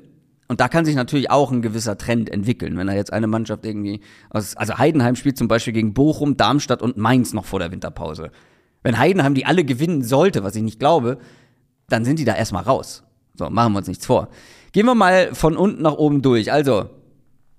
Und 0.49 0.61
da 0.61 0.69
kann 0.69 0.85
sich 0.85 0.95
natürlich 0.95 1.31
auch 1.31 1.53
ein 1.53 1.61
gewisser 1.61 1.99
Trend 1.99 2.31
entwickeln, 2.31 2.79
wenn 2.79 2.87
da 2.87 2.95
jetzt 2.95 3.13
eine 3.13 3.27
Mannschaft 3.27 3.67
irgendwie 3.67 4.01
aus, 4.31 4.57
also 4.57 4.79
Heidenheim 4.79 5.17
spielt 5.17 5.37
zum 5.37 5.49
Beispiel 5.49 5.73
gegen 5.73 5.93
Bochum, 5.93 6.37
Darmstadt 6.37 6.83
und 6.83 6.97
Mainz 6.97 7.33
noch 7.33 7.45
vor 7.45 7.59
der 7.59 7.73
Winterpause. 7.73 8.31
Wenn 8.83 8.99
Heidenheim 8.99 9.35
die 9.35 9.45
alle 9.45 9.65
gewinnen 9.65 10.03
sollte, 10.03 10.45
was 10.45 10.55
ich 10.57 10.63
nicht 10.63 10.79
glaube, 10.79 11.19
dann 11.89 12.05
sind 12.05 12.19
die 12.19 12.25
da 12.25 12.35
erstmal 12.35 12.63
raus. 12.63 13.03
So, 13.35 13.51
machen 13.51 13.73
wir 13.73 13.79
uns 13.79 13.89
nichts 13.89 14.07
vor. 14.07 14.29
Gehen 14.73 14.87
wir 14.87 14.95
mal 14.95 15.35
von 15.35 15.57
unten 15.57 15.83
nach 15.83 15.95
oben 15.95 16.23
durch. 16.23 16.53
Also, 16.53 16.89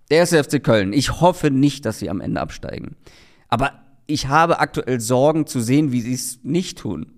der 0.10 0.20
erste 0.20 0.44
FC 0.44 0.64
Köln. 0.64 0.94
Ich 0.94 1.20
hoffe 1.20 1.52
nicht, 1.52 1.86
dass 1.86 2.00
sie 2.00 2.10
am 2.10 2.22
Ende 2.22 2.40
absteigen. 2.40 2.96
Aber 3.50 3.74
ich 4.08 4.28
habe 4.28 4.60
aktuell 4.60 5.00
Sorgen 5.00 5.46
zu 5.46 5.60
sehen, 5.60 5.92
wie 5.92 6.02
sie 6.02 6.14
es 6.14 6.40
nicht 6.44 6.80
tun. 6.80 7.14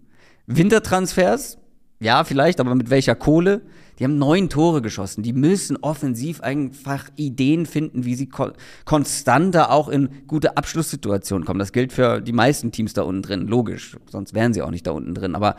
Wintertransfers, 0.48 1.58
ja, 2.00 2.24
vielleicht, 2.24 2.60
aber 2.60 2.76
mit 2.76 2.90
welcher 2.90 3.16
Kohle? 3.16 3.62
Die 4.00 4.06
haben 4.06 4.18
neun 4.18 4.48
Tore 4.48 4.82
geschossen. 4.82 5.24
Die 5.24 5.34
müssen 5.34 5.78
offensiv 5.78 6.40
einfach 6.40 7.10
Ideen 7.18 7.66
finden, 7.66 8.06
wie 8.06 8.16
sie 8.16 8.30
ko 8.30 8.52
konstanter 8.86 9.72
auch 9.72 9.90
in 9.90 10.26
gute 10.26 10.56
Abschlusssituationen 10.56 11.46
kommen. 11.46 11.60
Das 11.60 11.74
gilt 11.74 11.92
für 11.92 12.22
die 12.22 12.32
meisten 12.32 12.72
Teams 12.72 12.94
da 12.94 13.02
unten 13.02 13.22
drin, 13.22 13.48
logisch. 13.48 13.98
Sonst 14.10 14.34
wären 14.34 14.54
sie 14.54 14.62
auch 14.62 14.72
nicht 14.72 14.88
da 14.88 14.92
unten 14.92 15.14
drin. 15.14 15.36
Aber 15.36 15.58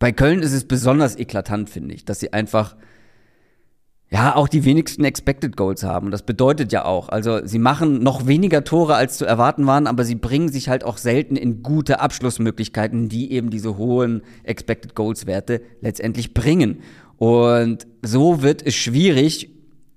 bei 0.00 0.10
Köln 0.10 0.42
ist 0.42 0.52
es 0.52 0.66
besonders 0.66 1.16
eklatant, 1.16 1.70
finde 1.70 1.94
ich, 1.94 2.04
dass 2.04 2.18
sie 2.18 2.32
einfach 2.32 2.74
ja, 4.14 4.36
auch 4.36 4.46
die 4.46 4.64
wenigsten 4.64 5.02
Expected 5.02 5.56
Goals 5.56 5.82
haben. 5.82 6.12
Das 6.12 6.22
bedeutet 6.22 6.70
ja 6.70 6.84
auch, 6.84 7.08
also 7.08 7.44
sie 7.44 7.58
machen 7.58 7.98
noch 7.98 8.28
weniger 8.28 8.62
Tore, 8.62 8.94
als 8.94 9.18
zu 9.18 9.24
erwarten 9.24 9.66
waren, 9.66 9.88
aber 9.88 10.04
sie 10.04 10.14
bringen 10.14 10.50
sich 10.50 10.68
halt 10.68 10.84
auch 10.84 10.98
selten 10.98 11.34
in 11.34 11.64
gute 11.64 11.98
Abschlussmöglichkeiten, 11.98 13.08
die 13.08 13.32
eben 13.32 13.50
diese 13.50 13.76
hohen 13.76 14.22
Expected 14.44 14.94
Goals 14.94 15.26
Werte 15.26 15.62
letztendlich 15.80 16.32
bringen. 16.32 16.78
Und 17.16 17.88
so 18.02 18.40
wird 18.40 18.64
es 18.64 18.76
schwierig, 18.76 19.50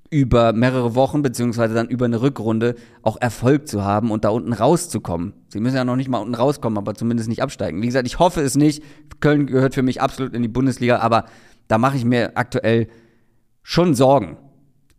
über 0.09 0.51
mehrere 0.51 0.95
Wochen 0.95 1.21
beziehungsweise 1.21 1.75
dann 1.75 1.87
über 1.87 2.05
eine 2.05 2.19
Rückrunde 2.19 2.73
auch 3.03 3.21
Erfolg 3.21 3.67
zu 3.67 3.83
haben 3.83 4.09
und 4.09 4.25
da 4.25 4.29
unten 4.29 4.53
rauszukommen. 4.53 5.33
Sie 5.49 5.59
müssen 5.59 5.75
ja 5.75 5.85
noch 5.85 5.95
nicht 5.95 6.09
mal 6.09 6.17
unten 6.17 6.33
rauskommen, 6.33 6.79
aber 6.79 6.95
zumindest 6.95 7.29
nicht 7.29 7.43
absteigen. 7.43 7.83
Wie 7.83 7.87
gesagt, 7.87 8.07
ich 8.07 8.17
hoffe 8.17 8.41
es 8.41 8.55
nicht. 8.55 8.81
Köln 9.19 9.45
gehört 9.45 9.75
für 9.75 9.83
mich 9.83 10.01
absolut 10.01 10.33
in 10.33 10.41
die 10.41 10.47
Bundesliga, 10.47 10.97
aber 11.01 11.25
da 11.67 11.77
mache 11.77 11.97
ich 11.97 12.05
mir 12.05 12.31
aktuell 12.35 12.87
schon 13.69 13.95
Sorgen. 13.95 14.37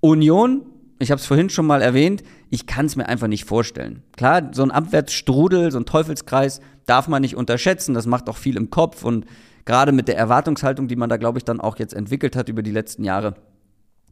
Union, 0.00 0.66
ich 0.98 1.11
habe 1.11 1.18
es 1.18 1.24
vorhin 1.24 1.48
schon 1.48 1.64
mal 1.64 1.81
erwähnt, 1.81 2.22
ich 2.50 2.66
kann 2.66 2.85
es 2.85 2.96
mir 2.96 3.09
einfach 3.09 3.26
nicht 3.26 3.46
vorstellen. 3.46 4.02
Klar, 4.14 4.50
so 4.52 4.62
ein 4.62 4.70
Abwärtsstrudel, 4.70 5.72
so 5.72 5.78
ein 5.78 5.87
Teufelskreis 5.87 6.61
darf 6.85 7.09
man 7.09 7.22
nicht 7.22 7.35
unterschätzen. 7.35 7.94
Das 7.94 8.04
macht 8.04 8.28
auch 8.28 8.37
viel 8.37 8.59
im 8.59 8.68
Kopf 8.68 9.04
und 9.04 9.24
gerade 9.64 9.90
mit 9.92 10.07
der 10.07 10.18
Erwartungshaltung, 10.18 10.87
die 10.87 10.96
man 10.96 11.09
da, 11.09 11.16
glaube 11.16 11.38
ich, 11.38 11.46
dann 11.46 11.62
auch 11.62 11.78
jetzt 11.78 11.94
entwickelt 11.94 12.37
hat 12.37 12.50
über 12.50 12.62
die 12.62 12.70
letzten 12.70 13.04
Jahre, 13.04 13.37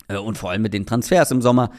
äh, 0.08 0.16
und 0.16 0.38
vor 0.38 0.50
allem 0.50 0.62
mit 0.62 0.72
den 0.72 0.86
Transfers 0.86 1.30
im 1.32 1.42
Sommer. 1.42 1.70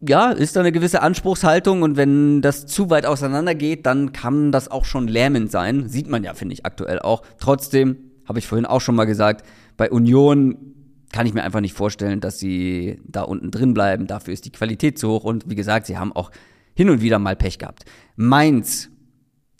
Ja, 0.00 0.32
ist 0.32 0.56
da 0.56 0.60
eine 0.60 0.72
gewisse 0.72 1.00
Anspruchshaltung 1.00 1.80
und 1.80 1.96
wenn 1.96 2.42
das 2.42 2.66
zu 2.66 2.90
weit 2.90 3.06
auseinander 3.06 3.54
geht, 3.54 3.86
dann 3.86 4.12
kann 4.12 4.52
das 4.52 4.70
auch 4.70 4.84
schon 4.84 5.08
lähmend 5.08 5.50
sein. 5.50 5.88
Sieht 5.88 6.06
man 6.10 6.22
ja, 6.22 6.34
finde 6.34 6.52
ich, 6.52 6.66
aktuell 6.66 6.98
auch. 6.98 7.22
Trotzdem, 7.38 7.96
habe 8.28 8.38
ich 8.38 8.46
vorhin 8.46 8.66
auch 8.66 8.82
schon 8.82 8.94
mal 8.94 9.06
gesagt, 9.06 9.46
bei 9.78 9.90
Union 9.90 10.76
kann 11.12 11.26
ich 11.26 11.34
mir 11.34 11.42
einfach 11.42 11.60
nicht 11.60 11.74
vorstellen, 11.74 12.20
dass 12.20 12.38
sie 12.38 13.00
da 13.06 13.22
unten 13.22 13.50
drin 13.50 13.74
bleiben. 13.74 14.06
Dafür 14.06 14.32
ist 14.32 14.44
die 14.44 14.52
Qualität 14.52 14.98
zu 14.98 15.08
hoch 15.08 15.24
und 15.24 15.48
wie 15.48 15.56
gesagt, 15.56 15.86
sie 15.86 15.98
haben 15.98 16.12
auch 16.12 16.30
hin 16.74 16.88
und 16.90 17.02
wieder 17.02 17.18
mal 17.18 17.36
Pech 17.36 17.58
gehabt. 17.58 17.84
Mainz. 18.16 18.90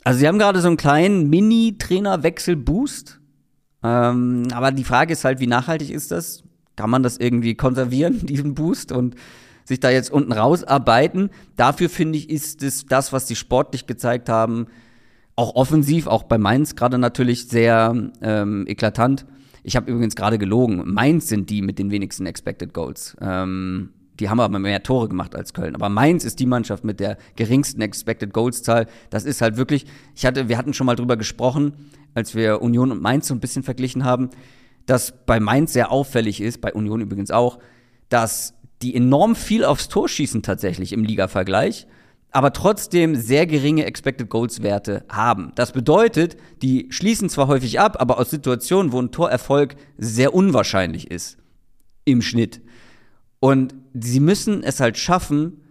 Also 0.05 0.21
sie 0.21 0.29
haben 0.29 0.39
gerade 0.39 0.61
so 0.61 0.69
einen 0.69 0.77
kleinen 0.77 1.29
Mini-Trainerwechsel-Boost. 1.29 3.21
Ähm, 3.83 4.49
aber 4.53 4.73
die 4.73 4.85
Frage 4.85 5.13
ist 5.13 5.25
halt, 5.25 5.41
wie 5.41 5.47
nachhaltig 5.47 5.91
ist 5.91 6.11
das? 6.11 6.45
kann 6.81 6.89
man 6.89 7.03
das 7.03 7.19
irgendwie 7.19 7.55
konservieren, 7.55 8.21
diesen 8.27 8.55
Boost 8.55 8.91
und 8.91 9.15
sich 9.65 9.81
da 9.81 9.91
jetzt 9.91 10.11
unten 10.11 10.33
rausarbeiten. 10.33 11.29
Dafür 11.57 11.91
finde 11.91 12.17
ich, 12.17 12.31
ist 12.31 12.63
es 12.63 12.87
das, 12.87 13.13
was 13.13 13.29
sie 13.29 13.37
sportlich 13.37 13.87
gezeigt 13.87 14.31
haben, 14.31 14.67
auch 15.37 15.55
offensiv, 15.57 16.07
auch 16.07 16.23
bei 16.23 16.39
Mainz 16.39 16.77
gerade 16.77 16.97
natürlich 16.97 17.49
sehr 17.49 17.95
ähm, 18.23 18.65
eklatant. 18.67 19.27
Ich 19.63 19.77
habe 19.77 19.91
übrigens 19.91 20.17
gerade 20.17 20.39
gelogen. 20.39 20.83
Mainz 20.93 21.29
sind 21.29 21.51
die 21.51 21.63
mit 21.63 21.79
den 21.79 21.91
wenigsten 21.91 22.27
Expected 22.27 22.73
Goals. 22.73 23.17
Ähm, 23.21 23.91
die 24.19 24.29
haben 24.29 24.41
aber 24.41 24.59
mehr 24.59 24.83
Tore 24.83 25.09
gemacht 25.09 25.35
als 25.35 25.55
Köln. 25.55 25.75
Aber 25.75 25.89
Mainz 25.89 26.25
ist 26.25 26.41
die 26.41 26.47
Mannschaft 26.47 26.85
mit 26.85 27.01
der 27.01 27.17
geringsten 27.37 27.81
Expected 27.81 28.33
Goals 28.33 28.63
Zahl. 28.63 28.87
Das 29.09 29.25
ist 29.25 29.41
halt 29.41 29.57
wirklich, 29.57 29.87
ich 30.15 30.27
hatte, 30.27 30.49
wir 30.49 30.59
hatten 30.59 30.75
schon 30.75 30.87
mal 30.87 30.97
drüber 30.97 31.17
gesprochen, 31.17 31.73
als 32.15 32.35
wir 32.35 32.61
Union 32.61 32.93
und 32.93 33.01
Mainz 33.01 33.29
so 33.29 33.35
ein 33.35 33.41
bisschen 33.41 33.63
verglichen 33.63 34.05
haben 34.05 34.31
dass 34.91 35.13
bei 35.25 35.39
Mainz 35.39 35.73
sehr 35.73 35.93
auffällig 35.93 36.41
ist, 36.41 36.61
bei 36.61 36.73
Union 36.73 37.01
übrigens 37.01 37.31
auch, 37.31 37.61
dass 38.09 38.55
die 38.83 38.97
enorm 38.97 39.37
viel 39.37 39.65
aufs 39.65 39.89
Tor 39.89 40.09
schießen 40.09 40.43
tatsächlich 40.43 40.93
im 40.93 41.05
Liga-Vergleich, 41.05 41.87
aber 42.33 42.53
trotzdem 42.53 43.17
sehr 43.17 43.47
geringe 43.47 43.85
Expected 43.85 44.29
Goals 44.29 44.63
Werte 44.63 45.05
haben. 45.09 45.53
Das 45.55 45.73
bedeutet, 45.73 46.37
die 46.63 46.87
schließen 46.91 47.29
zwar 47.29 47.49
häufig 47.49 47.81
ab, 47.81 47.97
aber 47.99 48.19
aus 48.19 48.31
Situationen, 48.31 48.93
wo 48.93 49.01
ein 49.01 49.11
Torerfolg 49.11 49.77
sehr 49.99 50.35
unwahrscheinlich 50.35 51.11
ist 51.11 51.39
im 52.05 52.23
Schnitt. 52.23 52.61
Und 53.41 53.75
sie 53.95 54.21
müssen 54.21 54.63
es 54.63 54.81
halt 54.81 54.99
schaffen, 54.99 55.63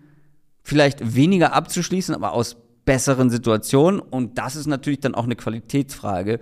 vielleicht 0.63 1.15
weniger 1.15 1.53
abzuschließen, 1.53 2.13
aber 2.13 2.33
aus 2.33 2.57
besseren 2.85 3.29
Situationen. 3.29 3.99
Und 3.99 4.37
das 4.37 4.55
ist 4.55 4.67
natürlich 4.67 4.99
dann 4.99 5.15
auch 5.15 5.25
eine 5.25 5.35
Qualitätsfrage, 5.35 6.39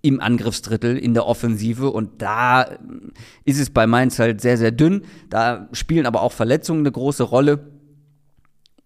im 0.00 0.20
Angriffsdrittel, 0.20 0.96
in 0.96 1.14
der 1.14 1.26
Offensive. 1.26 1.90
Und 1.90 2.22
da 2.22 2.62
ist 3.44 3.58
es 3.58 3.70
bei 3.70 3.86
Mainz 3.86 4.18
halt 4.18 4.40
sehr, 4.40 4.56
sehr 4.56 4.70
dünn. 4.70 5.02
Da 5.28 5.68
spielen 5.72 6.06
aber 6.06 6.22
auch 6.22 6.32
Verletzungen 6.32 6.80
eine 6.80 6.92
große 6.92 7.24
Rolle. 7.24 7.77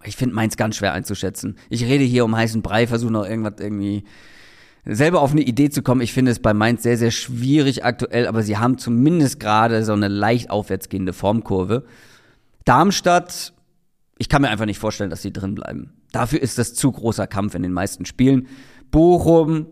Ich 0.05 0.17
finde 0.17 0.35
Mainz 0.35 0.57
ganz 0.57 0.77
schwer 0.77 0.93
einzuschätzen. 0.93 1.57
Ich 1.69 1.85
rede 1.85 2.05
hier 2.05 2.25
um 2.25 2.37
heißen 2.37 2.63
Brei, 2.63 2.87
versuche 2.87 3.13
noch 3.13 3.27
irgendwas 3.27 3.55
irgendwie 3.59 4.05
selber 4.85 5.21
auf 5.21 5.33
eine 5.33 5.43
Idee 5.43 5.71
zu 5.71 5.83
kommen. 5.83 6.01
Ich 6.01 6.13
finde 6.13 6.33
es 6.33 6.41
bei 6.41 6.55
Mainz 6.55 6.83
sehr, 6.83 6.99
sehr 6.99 7.11
schwierig 7.11 7.85
aktuell, 7.85 8.27
aber 8.27 8.43
sie 8.43 8.59
haben 8.59 8.79
zumindest 8.79 9.39
gerade 9.39 9.85
so 9.85 9.93
eine 9.93 10.09
leicht 10.09 10.51
aufwärtsgehende 10.51 11.13
Formkurve. 11.13 11.85
Darmstadt, 12.65 13.53
ich 14.19 14.29
kann 14.29 14.43
mir 14.43 14.51
einfach 14.51 14.67
nicht 14.67 14.79
vorstellen, 14.79 15.11
dass 15.11 15.23
sie 15.23 15.33
drin 15.33 15.55
bleiben. 15.55 15.93
Dafür 16.13 16.43
ist 16.43 16.59
das 16.59 16.75
zu 16.75 16.91
großer 16.93 17.27
Kampf 17.27 17.55
in 17.55 17.63
den 17.63 17.73
meisten 17.73 18.07
Spielen. 18.07 18.49
Bochum, 18.91 19.67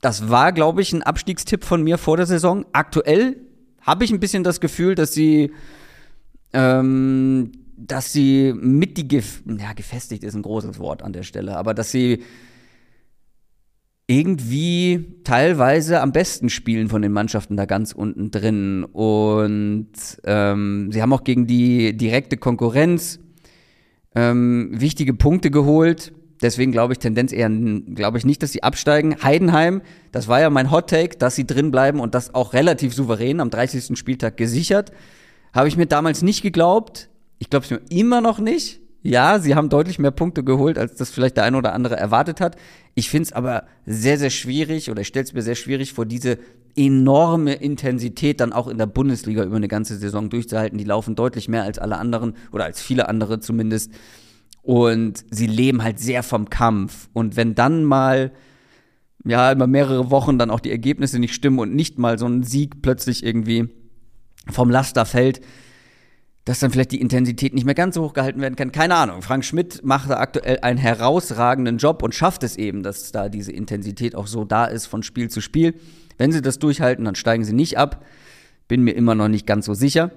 das 0.00 0.30
war, 0.30 0.52
glaube 0.52 0.82
ich, 0.82 0.92
ein 0.92 1.02
Abstiegstipp 1.02 1.64
von 1.64 1.82
mir 1.82 1.98
vor 1.98 2.16
der 2.16 2.26
Saison. 2.26 2.64
Aktuell 2.72 3.36
habe 3.80 4.04
ich 4.04 4.12
ein 4.12 4.20
bisschen 4.20 4.44
das 4.44 4.60
Gefühl, 4.60 4.94
dass 4.94 5.12
sie, 5.12 5.52
ähm, 6.52 7.52
dass 7.86 8.12
sie 8.12 8.52
mit 8.54 8.96
die 8.96 9.08
Gef 9.08 9.42
ja, 9.46 9.72
gefestigt 9.72 10.24
ist 10.24 10.34
ein 10.34 10.42
großes 10.42 10.78
Wort 10.78 11.02
an 11.02 11.12
der 11.12 11.22
Stelle, 11.22 11.56
aber 11.56 11.74
dass 11.74 11.90
sie 11.90 12.22
irgendwie 14.06 15.20
teilweise 15.24 16.00
am 16.00 16.12
besten 16.12 16.50
spielen 16.50 16.88
von 16.88 17.02
den 17.02 17.12
Mannschaften 17.12 17.56
da 17.56 17.64
ganz 17.64 17.92
unten 17.92 18.30
drin. 18.30 18.84
Und 18.84 19.92
ähm, 20.24 20.90
sie 20.92 21.00
haben 21.00 21.12
auch 21.12 21.24
gegen 21.24 21.46
die 21.46 21.96
direkte 21.96 22.36
Konkurrenz 22.36 23.20
ähm, 24.14 24.70
wichtige 24.72 25.14
Punkte 25.14 25.50
geholt. 25.50 26.12
Deswegen 26.42 26.72
glaube 26.72 26.92
ich 26.92 26.98
Tendenz 26.98 27.32
eher, 27.32 27.48
glaube 27.48 28.18
ich 28.18 28.24
nicht, 28.24 28.42
dass 28.42 28.52
sie 28.52 28.64
absteigen. 28.64 29.22
Heidenheim, 29.22 29.80
das 30.10 30.26
war 30.26 30.40
ja 30.40 30.50
mein 30.50 30.72
Hot 30.72 30.90
Take, 30.90 31.16
dass 31.16 31.36
sie 31.36 31.46
drin 31.46 31.70
bleiben 31.70 32.00
und 32.00 32.14
das 32.14 32.34
auch 32.34 32.52
relativ 32.52 32.92
souverän 32.94 33.40
am 33.40 33.48
30. 33.48 33.96
Spieltag 33.96 34.36
gesichert. 34.36 34.90
Habe 35.54 35.68
ich 35.68 35.76
mir 35.76 35.86
damals 35.86 36.22
nicht 36.22 36.42
geglaubt. 36.42 37.08
Ich 37.42 37.50
glaube 37.50 37.64
es 37.64 37.70
mir 37.72 37.80
immer 37.88 38.20
noch 38.20 38.38
nicht. 38.38 38.78
Ja, 39.02 39.40
sie 39.40 39.56
haben 39.56 39.68
deutlich 39.68 39.98
mehr 39.98 40.12
Punkte 40.12 40.44
geholt, 40.44 40.78
als 40.78 40.94
das 40.94 41.10
vielleicht 41.10 41.36
der 41.36 41.42
eine 41.42 41.56
oder 41.56 41.72
andere 41.72 41.96
erwartet 41.96 42.40
hat. 42.40 42.54
Ich 42.94 43.10
finde 43.10 43.24
es 43.24 43.32
aber 43.32 43.64
sehr, 43.84 44.16
sehr 44.16 44.30
schwierig 44.30 44.92
oder 44.92 45.00
ich 45.00 45.08
stelle 45.08 45.24
es 45.24 45.32
mir 45.32 45.42
sehr 45.42 45.56
schwierig 45.56 45.92
vor, 45.92 46.06
diese 46.06 46.38
enorme 46.76 47.54
Intensität 47.54 48.38
dann 48.38 48.52
auch 48.52 48.68
in 48.68 48.78
der 48.78 48.86
Bundesliga 48.86 49.42
über 49.42 49.56
eine 49.56 49.66
ganze 49.66 49.96
Saison 49.96 50.30
durchzuhalten. 50.30 50.78
Die 50.78 50.84
laufen 50.84 51.16
deutlich 51.16 51.48
mehr 51.48 51.64
als 51.64 51.80
alle 51.80 51.98
anderen 51.98 52.36
oder 52.52 52.62
als 52.62 52.80
viele 52.80 53.08
andere 53.08 53.40
zumindest. 53.40 53.90
Und 54.62 55.24
sie 55.28 55.48
leben 55.48 55.82
halt 55.82 55.98
sehr 55.98 56.22
vom 56.22 56.48
Kampf. 56.48 57.08
Und 57.12 57.34
wenn 57.34 57.56
dann 57.56 57.82
mal, 57.82 58.30
ja, 59.24 59.50
immer 59.50 59.66
mehrere 59.66 60.12
Wochen 60.12 60.38
dann 60.38 60.52
auch 60.52 60.60
die 60.60 60.70
Ergebnisse 60.70 61.18
nicht 61.18 61.34
stimmen 61.34 61.58
und 61.58 61.74
nicht 61.74 61.98
mal 61.98 62.20
so 62.20 62.26
ein 62.26 62.44
Sieg 62.44 62.82
plötzlich 62.82 63.26
irgendwie 63.26 63.68
vom 64.48 64.70
Laster 64.70 65.06
fällt, 65.06 65.40
dass 66.44 66.58
dann 66.58 66.70
vielleicht 66.70 66.92
die 66.92 67.00
Intensität 67.00 67.54
nicht 67.54 67.64
mehr 67.64 67.74
ganz 67.74 67.94
so 67.94 68.02
hoch 68.02 68.14
gehalten 68.14 68.40
werden 68.40 68.56
kann. 68.56 68.72
Keine 68.72 68.96
Ahnung. 68.96 69.22
Frank 69.22 69.44
Schmidt 69.44 69.84
macht 69.84 70.10
da 70.10 70.16
aktuell 70.16 70.58
einen 70.60 70.78
herausragenden 70.78 71.78
Job 71.78 72.02
und 72.02 72.14
schafft 72.14 72.42
es 72.42 72.56
eben, 72.56 72.82
dass 72.82 73.12
da 73.12 73.28
diese 73.28 73.52
Intensität 73.52 74.16
auch 74.16 74.26
so 74.26 74.44
da 74.44 74.64
ist 74.64 74.86
von 74.86 75.02
Spiel 75.02 75.30
zu 75.30 75.40
Spiel. 75.40 75.74
Wenn 76.18 76.32
sie 76.32 76.42
das 76.42 76.58
durchhalten, 76.58 77.04
dann 77.04 77.14
steigen 77.14 77.44
sie 77.44 77.52
nicht 77.52 77.78
ab. 77.78 78.04
Bin 78.66 78.82
mir 78.82 78.92
immer 78.92 79.14
noch 79.14 79.28
nicht 79.28 79.46
ganz 79.46 79.66
so 79.66 79.74
sicher. 79.74 80.10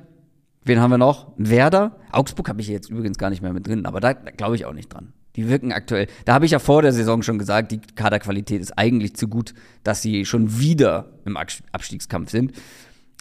Wen 0.64 0.80
haben 0.80 0.90
wir 0.90 0.98
noch? 0.98 1.32
Werder. 1.38 2.00
Augsburg 2.12 2.50
habe 2.50 2.60
ich 2.60 2.68
jetzt 2.68 2.90
übrigens 2.90 3.20
gar 3.20 3.30
nicht 3.30 3.44
mehr 3.44 3.54
mit 3.54 3.68
drin, 3.68 3.86
aber 3.86 4.00
da, 4.00 4.16
da 4.16 4.32
glaube 4.32 4.56
ich 4.56 4.66
auch 4.66 4.74
nicht 4.74 4.92
dran. 4.92 5.14
Die 5.36 5.48
wirken 5.48 5.72
aktuell. 5.72 6.08
Da 6.24 6.34
habe 6.34 6.46
ich 6.46 6.52
ja 6.52 6.60
vor 6.60 6.82
der 6.82 6.94
Saison 6.94 7.22
schon 7.22 7.38
gesagt, 7.38 7.72
die 7.72 7.80
Kaderqualität 7.80 8.62
ist 8.62 8.78
eigentlich 8.78 9.16
zu 9.16 9.28
gut, 9.28 9.54
dass 9.84 10.02
sie 10.02 10.26
schon 10.26 10.58
wieder 10.60 11.12
im 11.26 11.38
Abstiegskampf 11.38 12.32
sind. 12.32 12.54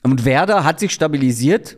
Und 0.03 0.25
Werder 0.25 0.65
hat 0.65 0.81
sich 0.81 0.93
stabilisiert. 0.93 1.77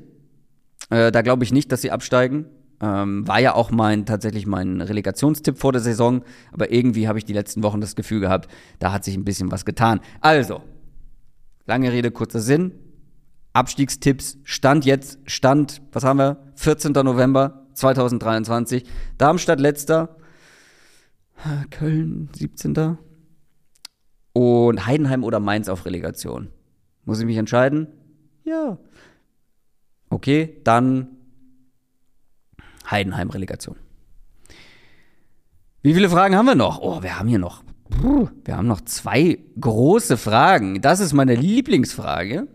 Äh, 0.90 1.12
da 1.12 1.22
glaube 1.22 1.44
ich 1.44 1.52
nicht, 1.52 1.72
dass 1.72 1.82
sie 1.82 1.90
absteigen. 1.90 2.46
Ähm, 2.80 3.26
war 3.26 3.40
ja 3.40 3.54
auch 3.54 3.70
mein 3.70 4.04
tatsächlich 4.04 4.46
mein 4.46 4.82
Relegationstipp 4.82 5.58
vor 5.58 5.72
der 5.72 5.80
Saison, 5.80 6.22
aber 6.52 6.70
irgendwie 6.70 7.08
habe 7.08 7.18
ich 7.18 7.24
die 7.24 7.32
letzten 7.32 7.62
Wochen 7.62 7.80
das 7.80 7.96
Gefühl 7.96 8.20
gehabt, 8.20 8.50
da 8.78 8.92
hat 8.92 9.02
sich 9.02 9.16
ein 9.16 9.24
bisschen 9.24 9.50
was 9.50 9.64
getan. 9.64 10.00
Also, 10.20 10.62
lange 11.64 11.90
Rede, 11.90 12.10
kurzer 12.10 12.40
Sinn. 12.40 12.72
Abstiegstipps. 13.54 14.38
Stand 14.44 14.84
jetzt, 14.84 15.18
Stand, 15.24 15.80
was 15.92 16.04
haben 16.04 16.18
wir? 16.18 16.52
14. 16.56 16.92
November 16.92 17.66
2023. 17.72 18.84
Darmstadt 19.16 19.60
letzter. 19.60 20.16
Köln 21.70 22.28
17. 22.34 22.98
Und 24.34 24.86
Heidenheim 24.86 25.24
oder 25.24 25.40
Mainz 25.40 25.70
auf 25.70 25.86
Relegation. 25.86 26.48
Muss 27.06 27.20
ich 27.20 27.24
mich 27.24 27.38
entscheiden? 27.38 27.88
Ja. 28.44 28.78
Okay, 30.08 30.60
dann 30.64 31.08
Heidenheim 32.90 33.30
Relegation. 33.30 33.76
Wie 35.82 35.94
viele 35.94 36.08
Fragen 36.08 36.36
haben 36.36 36.46
wir 36.46 36.54
noch? 36.54 36.80
Oh, 36.80 37.02
wir 37.02 37.18
haben 37.18 37.28
hier 37.28 37.38
noch. 37.38 37.62
Wir 38.44 38.56
haben 38.56 38.66
noch 38.66 38.80
zwei 38.80 39.38
große 39.60 40.16
Fragen. 40.16 40.80
Das 40.80 41.00
ist 41.00 41.12
meine 41.12 41.34
Lieblingsfrage. 41.34 42.48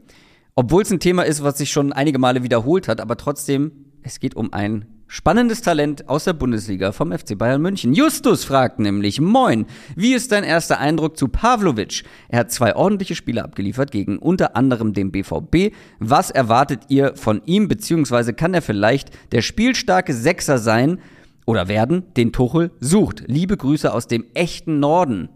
Obwohl 0.56 0.84
es 0.84 0.92
ein 0.92 1.00
Thema 1.00 1.24
ist, 1.24 1.42
was 1.44 1.58
sich 1.58 1.72
schon 1.72 1.94
einige 1.94 2.20
Male 2.20 2.44
wiederholt 2.44 2.88
hat, 2.88 3.00
aber 3.00 3.16
trotzdem, 3.16 3.86
es 4.04 4.20
geht 4.20 4.36
um 4.36 4.52
ein 4.52 4.91
spannendes 5.12 5.62
Talent 5.62 6.08
aus 6.08 6.24
der 6.24 6.32
Bundesliga 6.32 6.94
vom 6.94 7.12
FC 7.12 7.38
Bayern 7.38 7.62
München. 7.62 7.94
Justus 7.94 8.46
fragt 8.46 8.80
nämlich, 8.80 9.20
moin, 9.20 9.66
wie 9.98 10.14
ist 10.14 10.32
dein 10.32 10.46
erster 10.46 10.80
Eindruck 10.80 11.18
zu 11.18 11.28
Pavlovic? 11.28 12.04
Er 12.30 12.40
hat 12.40 12.52
zwei 12.52 12.78
ordentliche 12.78 13.16
Spiele 13.16 13.44
abgeliefert 13.44 13.92
gegen 13.92 14.18
unter 14.18 14.56
anderem 14.56 14.94
den 14.94 15.12
BVB. 15.12 15.76
Was 16.00 16.32
erwartet 16.32 16.84
ihr 16.88 17.18
von 17.18 17.42
ihm, 17.46 17.68
beziehungsweise 17.68 18.34
kann 18.34 18.54
er 18.54 18.62
vielleicht 18.62 19.10
der 19.34 19.42
spielstarke 19.42 20.14
Sechser 20.14 20.58
sein 20.58 21.00
oder 21.46 21.68
werden, 21.68 22.06
den 22.16 22.32
Tuchel 22.32 22.72
sucht? 22.80 23.26
Liebe 23.28 23.58
Grüße 23.58 23.94
aus 23.94 24.08
dem 24.08 24.24
echten 24.34 24.80
Norden. 24.80 25.28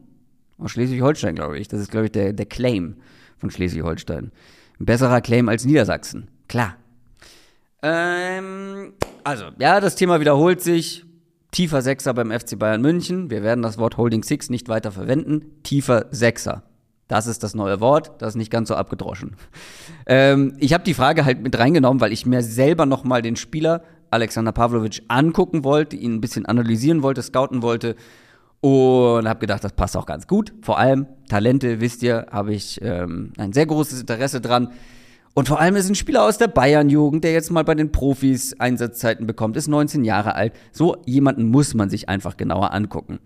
Aus 0.58 0.72
Schleswig-Holstein, 0.72 1.36
glaube 1.36 1.60
ich. 1.60 1.68
Das 1.68 1.82
ist, 1.82 1.92
glaube 1.92 2.06
ich, 2.06 2.14
der, 2.14 2.32
der 2.32 2.46
Claim 2.46 2.96
von 3.38 3.52
Schleswig-Holstein. 3.52 4.32
Ein 4.80 4.86
besserer 4.86 5.20
Claim 5.20 5.50
als 5.50 5.66
Niedersachsen. 5.66 6.30
Klar. 6.48 6.78
Ähm, 7.82 8.94
also, 9.26 9.46
ja, 9.60 9.80
das 9.82 9.96
Thema 9.96 10.20
wiederholt 10.20 10.62
sich. 10.62 11.04
Tiefer 11.52 11.82
Sechser 11.82 12.14
beim 12.14 12.32
FC 12.32 12.60
Bayern 12.60 12.82
München. 12.82 13.30
Wir 13.30 13.42
werden 13.42 13.62
das 13.62 13.78
Wort 13.78 13.98
Holding 13.98 14.24
Six 14.24 14.50
nicht 14.50 14.70
weiter 14.70 14.92
verwenden. 14.92 15.62
Tiefer 15.64 16.06
Sechser. 16.12 16.64
Das 17.08 17.28
ist 17.28 17.44
das 17.44 17.56
neue 17.56 17.80
Wort, 17.82 18.14
das 18.20 18.30
ist 18.30 18.36
nicht 18.36 18.52
ganz 18.52 18.70
so 18.70 18.76
abgedroschen. 18.76 19.36
Ähm, 20.08 20.56
ich 20.60 20.72
habe 20.72 20.84
die 20.84 20.94
Frage 20.94 21.26
halt 21.26 21.42
mit 21.42 21.58
reingenommen, 21.58 22.00
weil 22.00 22.14
ich 22.14 22.28
mir 22.28 22.44
selber 22.44 22.86
nochmal 22.86 23.24
den 23.24 23.36
Spieler 23.36 23.82
Alexander 24.12 24.52
Pavlovic 24.52 25.02
angucken 25.08 25.64
wollte, 25.64 25.96
ihn 25.96 26.14
ein 26.14 26.22
bisschen 26.22 26.46
analysieren 26.46 27.02
wollte, 27.02 27.24
scouten 27.24 27.64
wollte 27.64 27.96
und 28.62 29.28
habe 29.28 29.40
gedacht, 29.40 29.64
das 29.64 29.74
passt 29.74 29.98
auch 29.98 30.06
ganz 30.06 30.28
gut. 30.28 30.54
Vor 30.62 30.78
allem 30.78 31.08
Talente, 31.28 31.82
wisst 31.82 32.04
ihr, 32.04 32.28
habe 32.32 32.54
ich 32.54 32.80
ähm, 32.84 33.34
ein 33.40 33.52
sehr 33.52 33.66
großes 33.66 34.02
Interesse 34.02 34.42
dran. 34.42 34.74
Und 35.36 35.50
vor 35.50 35.60
allem 35.60 35.76
ist 35.76 35.90
ein 35.90 35.96
Spieler 35.96 36.24
aus 36.24 36.38
der 36.38 36.48
Bayern-Jugend, 36.48 37.26
der 37.26 37.34
jetzt 37.34 37.52
mal 37.52 37.66
bei 37.66 37.76
den 37.76 37.92
Profis 37.92 38.58
Einsatzzeiten 38.58 39.28
bekommt, 39.28 39.58
ist 39.58 39.68
19 39.68 40.06
Jahre 40.06 40.34
alt. 40.34 40.54
So 40.72 40.96
jemanden 41.06 41.44
muss 41.50 41.74
man 41.74 41.90
sich 41.90 42.08
einfach 42.08 42.38
genauer 42.38 42.74
angucken. 42.74 43.20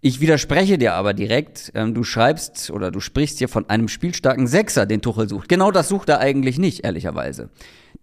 Ich 0.00 0.22
widerspreche 0.22 0.78
dir 0.78 0.94
aber 0.94 1.12
direkt. 1.12 1.70
Ähm, 1.74 1.92
du 1.92 2.02
schreibst 2.02 2.70
oder 2.70 2.90
du 2.90 3.00
sprichst 3.00 3.36
hier 3.38 3.48
von 3.48 3.68
einem 3.68 3.88
spielstarken 3.88 4.46
Sechser, 4.46 4.86
den 4.86 5.02
Tuchel 5.02 5.28
sucht. 5.28 5.50
Genau 5.50 5.70
das 5.70 5.88
sucht 5.90 6.08
er 6.08 6.20
eigentlich 6.20 6.58
nicht, 6.58 6.82
ehrlicherweise. 6.84 7.50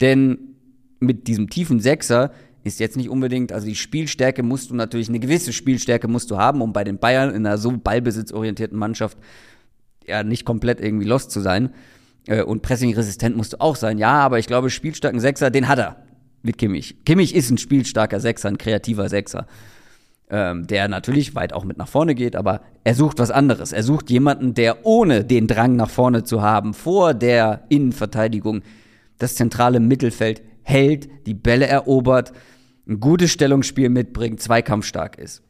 Denn 0.02 0.38
mit 1.00 1.28
diesem 1.28 1.50
tiefen 1.50 1.80
Sechser 1.80 2.32
ist 2.64 2.80
jetzt 2.80 2.96
nicht 2.96 3.10
unbedingt, 3.10 3.52
also 3.52 3.66
die 3.66 3.76
Spielstärke 3.76 4.44
musst 4.44 4.70
du 4.70 4.76
natürlich, 4.76 5.10
eine 5.10 5.20
gewisse 5.20 5.52
Spielstärke 5.52 6.08
musst 6.08 6.30
du 6.30 6.38
haben, 6.38 6.62
um 6.62 6.74
bei 6.74 6.84
den 6.84 7.00
Bayern 7.00 7.32
in 7.32 7.44
einer 7.48 7.58
so 7.58 7.72
ballbesitzorientierten 7.72 8.78
Mannschaft 8.78 9.18
ja 10.06 10.22
nicht 10.22 10.46
komplett 10.46 10.80
irgendwie 10.80 11.08
lost 11.08 11.32
zu 11.32 11.40
sein. 11.40 11.72
Äh, 12.28 12.44
und 12.44 12.62
pressingresistent 12.62 13.36
musst 13.36 13.54
du 13.54 13.62
auch 13.62 13.76
sein. 13.76 13.98
Ja, 13.98 14.20
aber 14.20 14.40
ich 14.40 14.48
glaube, 14.48 14.70
spielstarken 14.70 15.20
Sechser, 15.20 15.50
den 15.50 15.68
hat 15.68 15.80
er 15.80 15.96
mit 16.44 16.58
Kimmich. 16.58 17.04
Kimmich 17.06 17.34
ist 17.34 17.50
ein 17.50 17.58
spielstarker 17.58 18.20
Sechser, 18.20 18.50
ein 18.50 18.58
kreativer 18.58 19.10
Sechser. 19.10 19.48
Ähm, 20.30 20.68
der 20.68 20.90
natürlich 20.90 21.36
weit 21.36 21.54
auch 21.54 21.64
mit 21.64 21.78
nach 21.78 21.88
vorne 21.88 22.14
geht, 22.14 22.36
aber 22.36 22.62
er 22.84 22.96
sucht 22.96 23.18
was 23.18 23.32
anderes. 23.32 23.72
Er 23.72 23.84
sucht 23.84 24.10
jemanden, 24.10 24.54
der 24.54 24.86
ohne 24.86 25.24
den 25.24 25.48
Drang 25.48 25.78
nach 25.78 25.90
vorne 25.90 26.26
zu 26.26 26.42
haben, 26.42 26.74
vor 26.74 27.14
der 27.14 27.64
Innenverteidigung 27.70 28.62
das 29.20 29.36
zentrale 29.36 29.80
Mittelfeld 29.80 30.42
hält, 30.64 31.08
die 31.26 31.34
Bälle 31.34 31.68
erobert, 31.68 32.34
ein 32.90 33.00
gutes 33.00 33.32
Stellungsspiel 33.32 33.88
mitbringt, 33.88 34.42
zweikampfstark 34.42 35.18
ist. 35.18 35.44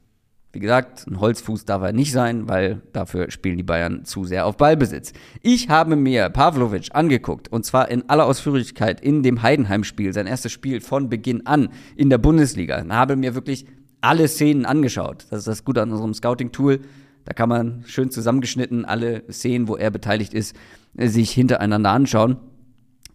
Wie 0.54 0.60
gesagt, 0.60 1.06
ein 1.08 1.20
Holzfuß 1.20 1.66
darf 1.66 1.84
er 1.84 1.91
nicht 1.91 2.12
sein, 2.12 2.48
weil 2.48 2.82
dafür 2.93 3.30
spielen 3.30 3.58
die 3.58 3.64
Bayern 3.64 4.06
zu 4.06 4.24
sehr 4.24 4.45
auf 4.45 4.58
Ballbesitz. 4.58 5.12
Ich 5.41 5.70
habe 5.70 5.95
mir 5.95 6.30
Pavlovic 6.30 6.89
angeguckt 6.93 7.52
und 7.52 7.66
zwar 7.66 7.89
in 7.89 8.10
aller 8.10 8.26
Ausführlichkeit 8.26 9.02
in 9.02 9.24
dem 9.24 9.41
Heidenheim-Spiel, 9.41 10.14
sein 10.14 10.26
erstes 10.26 10.54
Spiel 10.54 10.80
von 10.80 11.10
Beginn 11.10 11.45
an 11.45 11.70
in 11.95 12.10
der 12.10 12.18
Bundesliga. 12.18 12.82
Und 12.82 12.93
habe 12.93 13.18
mir 13.18 13.36
wirklich 13.36 13.66
alle 14.00 14.28
Szenen 14.28 14.66
angeschaut. 14.66 15.26
Das 15.30 15.39
ist 15.39 15.48
das 15.48 15.66
Gute 15.66 15.82
an 15.82 15.91
unserem 15.91 16.14
Scouting-Tool. 16.14 16.80
Da 17.26 17.34
kann 17.34 17.50
man 17.50 17.84
schön 17.86 18.10
zusammengeschnitten 18.10 18.86
alle 18.86 19.24
Szenen, 19.30 19.68
wo 19.68 19.76
er 19.76 19.91
beteiligt 19.91 20.34
ist, 20.34 20.56
sich 20.95 21.32
hintereinander 21.32 21.91
anschauen. 21.91 22.38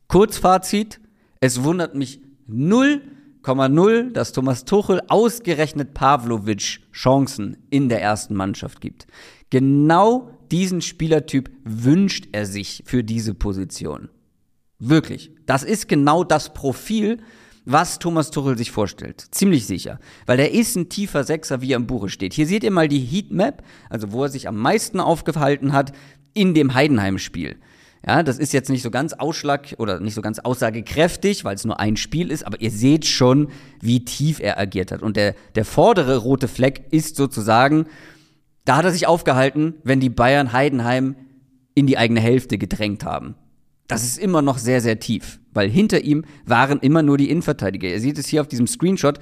Kurzfazit, 0.07 1.01
es 1.41 1.64
wundert 1.64 1.95
mich 1.95 2.20
0,0, 3.43 4.12
dass 4.12 4.32
Thomas 4.32 4.64
Tuchel 4.64 5.03
ausgerechnet 5.09 5.95
Pavlovic 5.95 6.80
Chancen 6.93 7.57
in 7.70 7.88
der 7.88 8.01
ersten 8.01 8.34
Mannschaft 8.34 8.80
gibt. 8.80 9.07
Genau 9.51 10.30
diesen 10.51 10.80
Spielertyp 10.80 11.51
wünscht 11.64 12.28
er 12.32 12.47
sich 12.47 12.82
für 12.86 13.03
diese 13.03 13.34
Position. 13.34 14.09
Wirklich. 14.78 15.30
Das 15.47 15.62
ist 15.62 15.88
genau 15.88 16.24
das 16.24 16.55
Profil, 16.55 17.18
was 17.64 17.99
Thomas 17.99 18.30
Tuchel 18.30 18.59
sich 18.59 18.70
vorstellt. 18.70 19.24
Ziemlich 19.30 19.66
sicher. 19.66 19.99
Weil 20.26 20.40
er 20.40 20.53
ist 20.53 20.76
ein 20.76 20.88
tiefer 20.88 21.24
Sechser, 21.24 21.61
wie 21.61 21.72
er 21.72 21.76
im 21.76 21.86
Buche 21.86 22.09
steht. 22.09 22.34
Hier 22.34 22.47
seht 22.47 22.64
ihr 22.64 22.70
mal 22.70 22.88
die 22.88 23.01
Heatmap, 23.01 23.62
also 23.88 24.12
wo 24.12 24.24
er 24.24 24.28
sich 24.28 24.49
am 24.49 24.57
meisten 24.57 25.01
aufgehalten 25.01 25.72
hat, 25.72 25.93
in 26.34 26.55
dem 26.55 26.74
Heidenheim-Spiel. 26.74 27.57
Ja, 28.07 28.24
das 28.24 28.38
ist 28.38 28.53
jetzt 28.53 28.68
nicht 28.68 28.82
so 28.82 28.90
ganz 28.90 29.12
ausschlag 29.12 29.74
oder 29.78 30.00
nicht 30.00 30.14
so 30.14 30.22
ganz 30.22 30.40
aussagekräftig, 30.40 31.44
weil 31.44 31.55
es 31.55 31.64
nur 31.64 31.78
ein 31.78 31.96
Spiel 31.96 32.32
ist, 32.32 32.44
aber 32.44 32.61
ihr 32.61 32.72
seht 32.72 33.07
schon, 33.07 33.48
wie 33.80 34.05
tief 34.05 34.40
er 34.40 34.59
agiert 34.59 34.90
hat. 34.90 35.03
Und 35.03 35.16
der, 35.16 35.36
der 35.55 35.64
vordere 35.64 36.16
rote 36.16 36.48
Fleck 36.48 36.86
ist 36.90 37.14
sozusagen, 37.14 37.86
da 38.64 38.76
hat 38.76 38.84
er 38.84 38.90
sich 38.90 39.07
aufgehalten, 39.07 39.74
wenn 39.84 40.00
die 40.00 40.11
Bayern 40.11 40.53
Heidenheim 40.53 41.14
in 41.74 41.86
die 41.86 41.96
eigene 41.96 42.20
Hälfte 42.20 42.59
gedrängt 42.59 43.05
haben. 43.05 43.36
Das 43.86 44.03
ist 44.03 44.18
immer 44.18 44.42
noch 44.42 44.59
sehr, 44.59 44.80
sehr 44.80 44.98
tief, 44.98 45.38
weil 45.53 45.68
hinter 45.68 46.00
ihm 46.00 46.24
waren 46.44 46.80
immer 46.80 47.03
nur 47.03 47.18
die 47.18 47.30
Innenverteidiger. 47.30 47.88
Ihr 47.88 48.00
seht 48.00 48.18
es 48.18 48.26
hier 48.26 48.40
auf 48.40 48.48
diesem 48.48 48.66
Screenshot, 48.66 49.20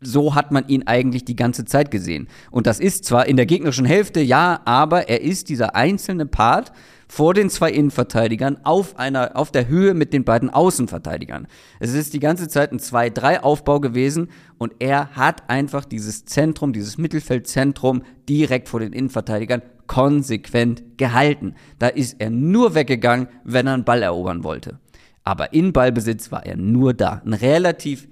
so 0.00 0.34
hat 0.34 0.52
man 0.52 0.68
ihn 0.68 0.86
eigentlich 0.86 1.24
die 1.24 1.36
ganze 1.36 1.64
Zeit 1.64 1.90
gesehen. 1.90 2.28
Und 2.50 2.66
das 2.66 2.80
ist 2.80 3.04
zwar 3.04 3.26
in 3.26 3.36
der 3.36 3.46
gegnerischen 3.46 3.84
Hälfte, 3.84 4.20
ja, 4.20 4.60
aber 4.64 5.08
er 5.08 5.22
ist 5.22 5.48
dieser 5.48 5.74
einzelne 5.74 6.26
Part, 6.26 6.72
vor 7.08 7.32
den 7.32 7.48
zwei 7.48 7.70
Innenverteidigern 7.70 8.58
auf 8.64 8.98
einer, 8.98 9.34
auf 9.34 9.50
der 9.50 9.66
Höhe 9.66 9.94
mit 9.94 10.12
den 10.12 10.24
beiden 10.24 10.50
Außenverteidigern. 10.50 11.46
Es 11.80 11.94
ist 11.94 12.12
die 12.12 12.20
ganze 12.20 12.48
Zeit 12.48 12.70
ein 12.70 12.78
2-3-Aufbau 12.78 13.80
gewesen 13.80 14.28
und 14.58 14.74
er 14.78 15.16
hat 15.16 15.48
einfach 15.48 15.86
dieses 15.86 16.26
Zentrum, 16.26 16.72
dieses 16.72 16.98
Mittelfeldzentrum 16.98 18.02
direkt 18.28 18.68
vor 18.68 18.80
den 18.80 18.92
Innenverteidigern 18.92 19.62
konsequent 19.86 20.98
gehalten. 20.98 21.54
Da 21.78 21.88
ist 21.88 22.20
er 22.20 22.28
nur 22.28 22.74
weggegangen, 22.74 23.28
wenn 23.42 23.66
er 23.66 23.74
einen 23.74 23.84
Ball 23.84 24.02
erobern 24.02 24.44
wollte. 24.44 24.78
Aber 25.24 25.52
in 25.54 25.72
Ballbesitz 25.72 26.30
war 26.30 26.44
er 26.44 26.56
nur 26.56 26.92
da. 26.92 27.22
Ein 27.24 27.32
relativ, 27.32 28.06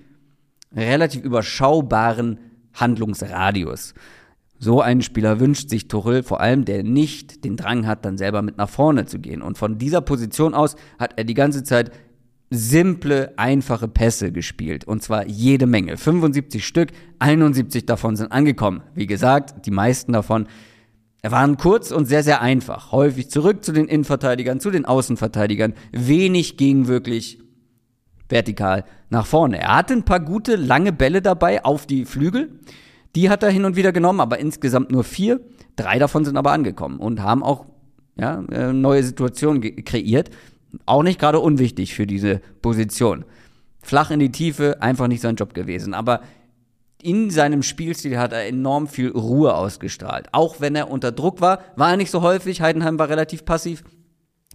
relativ 0.74 1.22
überschaubaren 1.22 2.38
Handlungsradius. 2.74 3.94
So 4.58 4.80
einen 4.80 5.02
Spieler 5.02 5.38
wünscht 5.38 5.68
sich 5.68 5.88
Tuchel, 5.88 6.22
vor 6.22 6.40
allem 6.40 6.64
der 6.64 6.82
nicht 6.82 7.44
den 7.44 7.56
Drang 7.56 7.86
hat, 7.86 8.04
dann 8.04 8.16
selber 8.16 8.40
mit 8.40 8.56
nach 8.56 8.70
vorne 8.70 9.04
zu 9.04 9.18
gehen. 9.18 9.42
Und 9.42 9.58
von 9.58 9.78
dieser 9.78 10.00
Position 10.00 10.54
aus 10.54 10.76
hat 10.98 11.14
er 11.16 11.24
die 11.24 11.34
ganze 11.34 11.62
Zeit 11.62 11.90
simple, 12.48 13.36
einfache 13.36 13.88
Pässe 13.88 14.32
gespielt. 14.32 14.86
Und 14.86 15.02
zwar 15.02 15.26
jede 15.26 15.66
Menge. 15.66 15.96
75 15.96 16.66
Stück, 16.66 16.90
71 17.18 17.86
davon 17.86 18.16
sind 18.16 18.32
angekommen. 18.32 18.82
Wie 18.94 19.06
gesagt, 19.06 19.66
die 19.66 19.70
meisten 19.70 20.12
davon 20.12 20.46
waren 21.22 21.56
kurz 21.56 21.90
und 21.90 22.06
sehr, 22.06 22.22
sehr 22.22 22.40
einfach. 22.40 22.92
Häufig 22.92 23.30
zurück 23.30 23.64
zu 23.64 23.72
den 23.72 23.88
Innenverteidigern, 23.88 24.60
zu 24.60 24.70
den 24.70 24.84
Außenverteidigern. 24.84 25.74
Wenig 25.92 26.56
ging 26.56 26.86
wirklich 26.86 27.40
vertikal 28.29 28.85
nach 29.11 29.27
vorne. 29.27 29.61
Er 29.61 29.77
hatte 29.77 29.95
ein 29.95 30.05
paar 30.05 30.20
gute, 30.20 30.57
lange 30.57 30.93
Bälle 30.93 31.22
dabei 31.22 31.64
auf 31.64 31.87
die 31.87 32.05
Flügel. 32.05 32.61
Die 33.14 33.31
hat 33.31 33.43
er 33.43 33.51
hin 33.51 33.64
und 33.64 33.77
wieder 33.77 33.93
genommen, 33.93 34.20
aber 34.20 34.39
insgesamt 34.39 34.91
nur 34.91 35.05
vier. 35.05 35.41
Drei 35.77 35.99
davon 35.99 36.24
sind 36.24 36.37
aber 36.37 36.53
angekommen 36.53 36.99
und 36.99 37.22
haben 37.22 37.43
auch 37.43 37.66
ja, 38.18 38.43
äh, 38.51 38.72
neue 38.72 39.03
Situationen 39.03 39.85
kreiert. 39.85 40.31
Auch 40.85 41.03
nicht 41.03 41.18
gerade 41.18 41.41
unwichtig 41.41 41.95
für 41.95 42.07
diese 42.07 42.41
Position. 42.61 43.24
Flach 43.83 44.11
in 44.11 44.20
die 44.20 44.33
Tiefe, 44.33 44.83
einfach 44.83 45.07
nicht 45.07 45.20
sein 45.20 45.37
Job 45.37 45.55
gewesen. 45.55 45.95
Aber 45.95 46.20
in 47.03 47.31
seinem 47.31 47.62
Spielstil 47.62 48.18
hat 48.18 48.33
er 48.33 48.47
enorm 48.47 48.89
viel 48.89 49.11
Ruhe 49.11 49.55
ausgestrahlt. 49.55 50.29
Auch 50.33 50.61
wenn 50.61 50.74
er 50.74 50.91
unter 50.91 51.12
Druck 51.12 51.41
war, 51.41 51.61
war 51.77 51.91
er 51.91 51.97
nicht 51.97 52.11
so 52.11 52.22
häufig. 52.22 52.62
Heidenheim 52.62 52.99
war 52.99 53.09
relativ 53.09 53.45
passiv. 53.45 53.85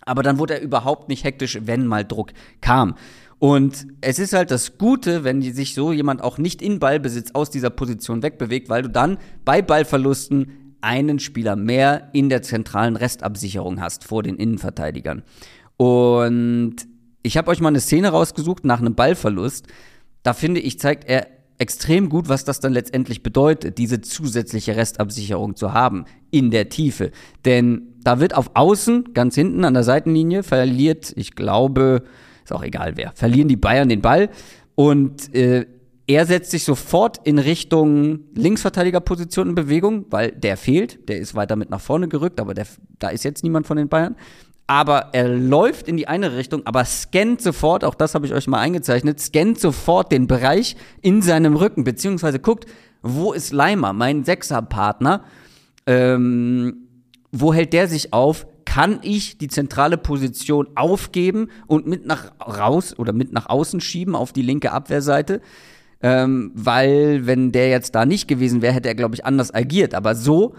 Aber 0.05 0.23
dann 0.23 0.39
wurde 0.39 0.55
er 0.55 0.61
überhaupt 0.61 1.07
nicht 1.09 1.23
hektisch, 1.23 1.59
wenn 1.63 1.85
mal 1.85 2.03
Druck 2.03 2.31
kam. 2.59 2.95
Und 3.41 3.87
es 4.01 4.19
ist 4.19 4.33
halt 4.33 4.51
das 4.51 4.77
Gute, 4.77 5.23
wenn 5.23 5.41
sich 5.41 5.73
so 5.73 5.91
jemand 5.91 6.23
auch 6.23 6.37
nicht 6.37 6.61
in 6.61 6.77
Ballbesitz 6.77 7.31
aus 7.31 7.49
dieser 7.49 7.71
Position 7.71 8.21
wegbewegt, 8.21 8.69
weil 8.69 8.83
du 8.83 8.89
dann 8.89 9.17
bei 9.43 9.63
Ballverlusten 9.63 10.75
einen 10.79 11.17
Spieler 11.17 11.55
mehr 11.55 12.11
in 12.13 12.29
der 12.29 12.43
zentralen 12.43 12.95
Restabsicherung 12.95 13.81
hast 13.81 14.03
vor 14.03 14.21
den 14.21 14.35
Innenverteidigern. 14.35 15.23
Und 15.75 16.75
ich 17.23 17.35
habe 17.35 17.49
euch 17.49 17.61
mal 17.61 17.69
eine 17.69 17.79
Szene 17.79 18.09
rausgesucht 18.09 18.63
nach 18.63 18.79
einem 18.79 18.93
Ballverlust. 18.93 19.65
Da 20.21 20.33
finde 20.33 20.59
ich, 20.59 20.77
zeigt 20.77 21.09
er 21.09 21.25
extrem 21.57 22.09
gut, 22.09 22.29
was 22.29 22.45
das 22.45 22.59
dann 22.59 22.73
letztendlich 22.73 23.23
bedeutet, 23.23 23.79
diese 23.79 24.01
zusätzliche 24.01 24.75
Restabsicherung 24.75 25.55
zu 25.55 25.73
haben 25.73 26.05
in 26.29 26.51
der 26.51 26.69
Tiefe. 26.69 27.09
Denn 27.43 27.95
da 28.03 28.19
wird 28.19 28.35
auf 28.35 28.51
Außen, 28.53 29.15
ganz 29.15 29.33
hinten 29.33 29.65
an 29.65 29.73
der 29.73 29.83
Seitenlinie, 29.83 30.43
verliert, 30.43 31.11
ich 31.15 31.33
glaube, 31.33 32.03
ist 32.51 32.57
auch 32.57 32.63
egal 32.63 32.97
wer, 32.97 33.11
verlieren 33.15 33.47
die 33.47 33.55
Bayern 33.55 33.89
den 33.89 34.01
Ball 34.01 34.29
und 34.75 35.33
äh, 35.33 35.65
er 36.07 36.25
setzt 36.25 36.51
sich 36.51 36.63
sofort 36.63 37.19
in 37.23 37.39
Richtung 37.39 38.21
Linksverteidigerposition 38.35 39.49
in 39.49 39.55
Bewegung, 39.55 40.05
weil 40.09 40.31
der 40.31 40.57
fehlt. 40.57 41.07
Der 41.07 41.19
ist 41.19 41.35
weiter 41.35 41.55
mit 41.55 41.69
nach 41.69 41.79
vorne 41.79 42.09
gerückt, 42.09 42.41
aber 42.41 42.53
der, 42.53 42.65
da 42.99 43.09
ist 43.09 43.23
jetzt 43.23 43.43
niemand 43.43 43.67
von 43.67 43.77
den 43.77 43.87
Bayern 43.87 44.15
aber 44.71 45.09
er 45.11 45.27
läuft 45.27 45.89
in 45.89 45.97
die 45.97 46.07
eine 46.07 46.37
Richtung, 46.37 46.65
aber 46.65 46.85
scannt 46.85 47.41
sofort, 47.41 47.83
auch 47.83 47.93
das 47.93 48.15
habe 48.15 48.25
ich 48.25 48.33
euch 48.33 48.47
mal 48.47 48.61
eingezeichnet, 48.61 49.19
scannt 49.19 49.59
sofort 49.59 50.13
den 50.13 50.27
Bereich 50.27 50.77
in 51.01 51.21
seinem 51.21 51.57
Rücken, 51.57 51.83
beziehungsweise 51.83 52.39
guckt, 52.39 52.67
wo 53.01 53.33
ist 53.33 53.51
Leimer, 53.51 53.91
mein 53.91 54.23
Sechserpartner, 54.23 55.25
ähm, 55.87 56.87
wo 57.33 57.53
hält 57.53 57.73
der 57.73 57.89
sich 57.89 58.13
auf? 58.13 58.47
Kann 58.71 58.99
ich 59.01 59.37
die 59.37 59.49
zentrale 59.49 59.97
Position 59.97 60.69
aufgeben 60.75 61.49
und 61.67 61.87
mit 61.87 62.05
nach 62.05 62.31
raus 62.39 62.97
oder 62.97 63.11
mit 63.11 63.33
nach 63.33 63.49
außen 63.49 63.81
schieben 63.81 64.15
auf 64.15 64.31
die 64.31 64.43
linke 64.43 64.71
Abwehrseite? 64.71 65.41
Ähm, 66.01 66.53
weil, 66.55 67.27
wenn 67.27 67.51
der 67.51 67.67
jetzt 67.67 67.95
da 67.95 68.05
nicht 68.05 68.29
gewesen 68.29 68.61
wäre, 68.61 68.73
hätte 68.73 68.87
er, 68.87 68.95
glaube 68.95 69.15
ich, 69.15 69.25
anders 69.25 69.53
agiert. 69.53 69.93
Aber 69.93 70.15
so, 70.15 70.55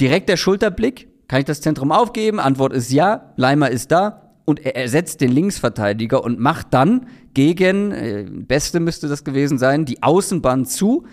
direkt 0.00 0.30
der 0.30 0.38
Schulterblick, 0.38 1.06
kann 1.28 1.40
ich 1.40 1.44
das 1.44 1.60
Zentrum 1.60 1.92
aufgeben? 1.92 2.40
Antwort 2.40 2.72
ist 2.72 2.90
ja. 2.90 3.34
Leimer 3.36 3.70
ist 3.70 3.92
da 3.92 4.32
und 4.46 4.64
er 4.64 4.74
ersetzt 4.74 5.20
den 5.20 5.30
Linksverteidiger 5.30 6.24
und 6.24 6.40
macht 6.40 6.68
dann 6.70 7.08
gegen, 7.34 7.92
äh, 7.92 8.24
Beste 8.26 8.80
müsste 8.80 9.06
das 9.06 9.22
gewesen 9.22 9.58
sein, 9.58 9.84
die 9.84 10.02
Außenbahn 10.02 10.64
zu, 10.64 11.04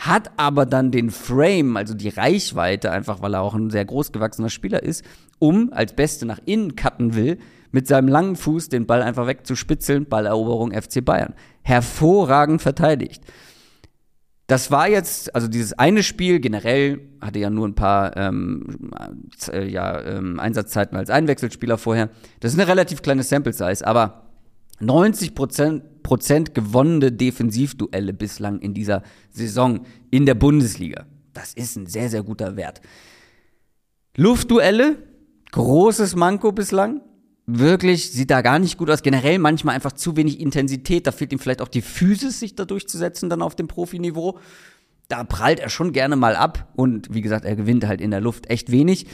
hat 0.00 0.30
aber 0.38 0.64
dann 0.64 0.90
den 0.90 1.10
Frame, 1.10 1.76
also 1.76 1.92
die 1.94 2.08
Reichweite, 2.08 2.90
einfach 2.90 3.20
weil 3.20 3.34
er 3.34 3.42
auch 3.42 3.54
ein 3.54 3.68
sehr 3.68 3.84
großgewachsener 3.84 4.48
Spieler 4.48 4.82
ist, 4.82 5.04
um 5.38 5.72
als 5.72 5.94
Beste 5.94 6.24
nach 6.24 6.40
innen 6.46 6.74
cutten 6.74 7.14
will, 7.14 7.38
mit 7.70 7.86
seinem 7.86 8.08
langen 8.08 8.34
Fuß 8.34 8.70
den 8.70 8.86
Ball 8.86 9.02
einfach 9.02 9.26
wegzuspitzeln, 9.26 10.06
Balleroberung 10.06 10.72
FC 10.72 11.04
Bayern. 11.04 11.34
Hervorragend 11.62 12.62
verteidigt. 12.62 13.22
Das 14.46 14.70
war 14.70 14.88
jetzt, 14.88 15.34
also 15.34 15.46
dieses 15.46 15.74
eine 15.74 16.02
Spiel 16.02 16.40
generell 16.40 17.00
hatte 17.20 17.38
ja 17.38 17.50
nur 17.50 17.68
ein 17.68 17.76
paar 17.76 18.16
ähm, 18.16 18.90
äh, 19.52 19.68
ja, 19.68 20.00
ähm, 20.00 20.40
Einsatzzeiten 20.40 20.96
als 20.96 21.10
Einwechselspieler 21.10 21.78
vorher. 21.78 22.08
Das 22.40 22.52
ist 22.52 22.58
eine 22.58 22.68
relativ 22.68 23.02
kleine 23.02 23.22
Sample 23.22 23.52
Size, 23.52 23.86
aber 23.86 24.29
90 24.80 25.34
Prozent, 25.34 26.02
Prozent 26.02 26.54
gewonnene 26.54 27.12
Defensivduelle 27.12 28.12
bislang 28.12 28.58
in 28.60 28.74
dieser 28.74 29.02
Saison 29.30 29.86
in 30.10 30.26
der 30.26 30.34
Bundesliga. 30.34 31.06
Das 31.32 31.54
ist 31.54 31.76
ein 31.76 31.86
sehr, 31.86 32.08
sehr 32.08 32.22
guter 32.22 32.56
Wert. 32.56 32.80
Luftduelle, 34.16 34.96
großes 35.52 36.16
Manko 36.16 36.52
bislang 36.52 37.02
wirklich 37.58 38.12
sieht 38.12 38.30
da 38.30 38.42
gar 38.42 38.58
nicht 38.58 38.78
gut 38.78 38.90
aus. 38.90 39.02
Generell 39.02 39.38
manchmal 39.38 39.74
einfach 39.74 39.92
zu 39.92 40.16
wenig 40.16 40.40
Intensität. 40.40 41.06
Da 41.06 41.12
fehlt 41.12 41.32
ihm 41.32 41.38
vielleicht 41.38 41.62
auch 41.62 41.68
die 41.68 41.82
Physis, 41.82 42.40
sich 42.40 42.54
da 42.54 42.64
durchzusetzen, 42.64 43.28
dann 43.28 43.42
auf 43.42 43.56
dem 43.56 43.68
Profiniveau. 43.68 44.38
Da 45.08 45.24
prallt 45.24 45.60
er 45.60 45.68
schon 45.68 45.92
gerne 45.92 46.16
mal 46.16 46.36
ab. 46.36 46.72
Und 46.76 47.12
wie 47.12 47.20
gesagt, 47.20 47.44
er 47.44 47.56
gewinnt 47.56 47.86
halt 47.86 48.00
in 48.00 48.10
der 48.10 48.20
Luft 48.20 48.48
echt 48.50 48.70
wenig. 48.70 49.06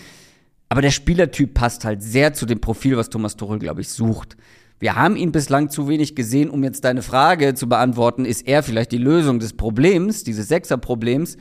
Aber 0.68 0.82
der 0.82 0.90
Spielertyp 0.90 1.54
passt 1.54 1.84
halt 1.84 2.02
sehr 2.02 2.34
zu 2.34 2.44
dem 2.44 2.60
Profil, 2.60 2.96
was 2.96 3.08
Thomas 3.08 3.36
Tuchel, 3.36 3.58
glaube 3.58 3.80
ich, 3.80 3.88
sucht. 3.88 4.36
Wir 4.78 4.94
haben 4.94 5.16
ihn 5.16 5.32
bislang 5.32 5.70
zu 5.70 5.88
wenig 5.88 6.14
gesehen, 6.14 6.50
um 6.50 6.62
jetzt 6.62 6.84
deine 6.84 7.00
Frage 7.00 7.54
zu 7.54 7.68
beantworten. 7.68 8.26
Ist 8.26 8.46
er 8.46 8.62
vielleicht 8.62 8.92
die 8.92 8.98
Lösung 8.98 9.38
des 9.38 9.54
Problems, 9.54 10.22
dieses 10.22 10.48
Sechser-Problems? 10.48 11.38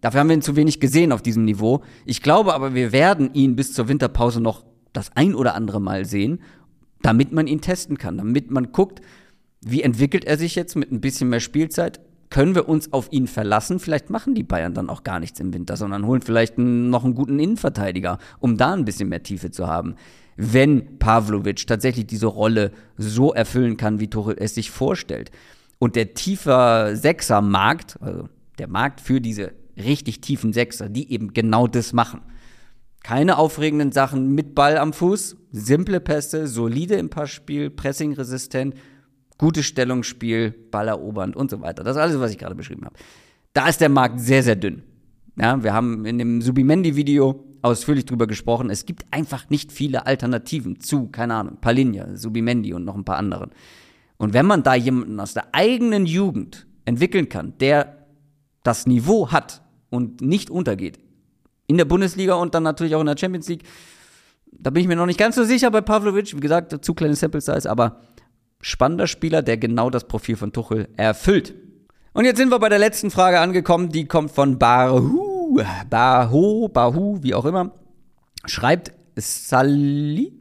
Dafür 0.00 0.20
haben 0.20 0.28
wir 0.28 0.36
ihn 0.36 0.42
zu 0.42 0.56
wenig 0.56 0.80
gesehen 0.80 1.12
auf 1.12 1.20
diesem 1.20 1.44
Niveau. 1.44 1.82
Ich 2.06 2.22
glaube 2.22 2.54
aber, 2.54 2.74
wir 2.74 2.92
werden 2.92 3.34
ihn 3.34 3.56
bis 3.56 3.74
zur 3.74 3.88
Winterpause 3.88 4.40
noch 4.40 4.64
das 4.92 5.10
ein 5.16 5.34
oder 5.34 5.54
andere 5.54 5.80
Mal 5.80 6.06
sehen, 6.06 6.40
damit 7.02 7.32
man 7.32 7.46
ihn 7.46 7.60
testen 7.60 7.98
kann, 7.98 8.16
damit 8.16 8.50
man 8.50 8.72
guckt, 8.72 9.02
wie 9.60 9.82
entwickelt 9.82 10.24
er 10.24 10.38
sich 10.38 10.54
jetzt 10.54 10.76
mit 10.76 10.90
ein 10.90 11.00
bisschen 11.00 11.28
mehr 11.28 11.40
Spielzeit? 11.40 12.00
Können 12.30 12.54
wir 12.54 12.68
uns 12.68 12.92
auf 12.92 13.08
ihn 13.10 13.26
verlassen? 13.26 13.80
Vielleicht 13.80 14.08
machen 14.08 14.34
die 14.34 14.42
Bayern 14.42 14.74
dann 14.74 14.88
auch 14.88 15.02
gar 15.02 15.18
nichts 15.18 15.40
im 15.40 15.52
Winter, 15.52 15.76
sondern 15.76 16.06
holen 16.06 16.22
vielleicht 16.22 16.58
noch 16.58 17.04
einen 17.04 17.14
guten 17.14 17.38
Innenverteidiger, 17.38 18.18
um 18.38 18.56
da 18.56 18.72
ein 18.72 18.84
bisschen 18.84 19.08
mehr 19.08 19.22
Tiefe 19.22 19.50
zu 19.50 19.66
haben. 19.66 19.96
Wenn 20.38 20.98
Pavlovic 20.98 21.66
tatsächlich 21.66 22.06
diese 22.06 22.28
Rolle 22.28 22.72
so 22.96 23.34
erfüllen 23.34 23.76
kann, 23.76 24.00
wie 24.00 24.08
Tuchel 24.08 24.36
es 24.38 24.54
sich 24.54 24.70
vorstellt. 24.70 25.30
Und 25.78 25.96
der 25.96 26.14
tiefer 26.14 26.96
Sechser-Markt, 26.96 28.00
also 28.00 28.28
der 28.58 28.68
Markt 28.68 29.02
für 29.02 29.20
diese 29.20 29.52
richtig 29.76 30.22
tiefen 30.22 30.52
Sechser, 30.52 30.88
die 30.88 31.12
eben 31.12 31.34
genau 31.34 31.66
das 31.66 31.92
machen 31.92 32.22
keine 33.02 33.38
aufregenden 33.38 33.92
Sachen 33.92 34.34
mit 34.34 34.54
Ball 34.54 34.76
am 34.76 34.92
Fuß, 34.92 35.36
simple 35.52 36.00
Pässe, 36.00 36.46
solide 36.46 36.96
im 36.96 37.10
Passspiel, 37.10 37.70
pressingresistent, 37.70 38.74
gutes 39.38 39.66
Stellungsspiel, 39.66 40.54
Ball 40.70 40.88
erobernd 40.88 41.36
und 41.36 41.50
so 41.50 41.60
weiter. 41.60 41.84
Das 41.84 41.96
ist 41.96 42.02
alles, 42.02 42.20
was 42.20 42.32
ich 42.32 42.38
gerade 42.38 42.54
beschrieben 42.54 42.84
habe. 42.84 42.96
Da 43.52 43.68
ist 43.68 43.80
der 43.80 43.88
Markt 43.88 44.20
sehr, 44.20 44.42
sehr 44.42 44.56
dünn. 44.56 44.82
Ja, 45.36 45.62
wir 45.62 45.72
haben 45.72 46.04
in 46.04 46.18
dem 46.18 46.42
Subimendi-Video 46.42 47.44
ausführlich 47.62 48.04
drüber 48.04 48.26
gesprochen. 48.26 48.70
Es 48.70 48.86
gibt 48.86 49.04
einfach 49.10 49.50
nicht 49.50 49.72
viele 49.72 50.06
Alternativen 50.06 50.80
zu, 50.80 51.08
keine 51.08 51.34
Ahnung, 51.34 51.58
Palinja, 51.60 52.16
Subimendi 52.16 52.74
und 52.74 52.84
noch 52.84 52.94
ein 52.94 53.04
paar 53.04 53.16
anderen. 53.16 53.50
Und 54.16 54.34
wenn 54.34 54.46
man 54.46 54.62
da 54.62 54.74
jemanden 54.74 55.18
aus 55.20 55.34
der 55.34 55.54
eigenen 55.54 56.06
Jugend 56.06 56.66
entwickeln 56.84 57.28
kann, 57.28 57.54
der 57.58 58.06
das 58.62 58.86
Niveau 58.86 59.30
hat 59.30 59.62
und 59.90 60.20
nicht 60.20 60.50
untergeht, 60.50 60.98
in 61.68 61.76
der 61.76 61.84
Bundesliga 61.84 62.34
und 62.34 62.54
dann 62.54 62.64
natürlich 62.64 62.94
auch 62.94 63.00
in 63.00 63.06
der 63.06 63.16
Champions 63.16 63.48
League. 63.48 63.62
Da 64.50 64.70
bin 64.70 64.82
ich 64.82 64.88
mir 64.88 64.96
noch 64.96 65.06
nicht 65.06 65.18
ganz 65.18 65.36
so 65.36 65.44
sicher 65.44 65.70
bei 65.70 65.82
Pavlovic. 65.82 66.34
Wie 66.34 66.40
gesagt, 66.40 66.84
zu 66.84 66.94
kleine 66.94 67.14
Sample 67.14 67.40
Size, 67.40 67.70
aber 67.70 68.00
spannender 68.60 69.06
Spieler, 69.06 69.42
der 69.42 69.58
genau 69.58 69.90
das 69.90 70.08
Profil 70.08 70.36
von 70.36 70.52
Tuchel 70.52 70.88
erfüllt. 70.96 71.54
Und 72.14 72.24
jetzt 72.24 72.38
sind 72.38 72.50
wir 72.50 72.58
bei 72.58 72.70
der 72.70 72.78
letzten 72.78 73.10
Frage 73.10 73.38
angekommen. 73.38 73.90
Die 73.90 74.06
kommt 74.06 74.32
von 74.32 74.58
Bahu, 75.90 76.68
Bahu, 76.68 77.22
wie 77.22 77.34
auch 77.34 77.44
immer. 77.44 77.72
Schreibt 78.46 78.92
Sali, 79.16 80.32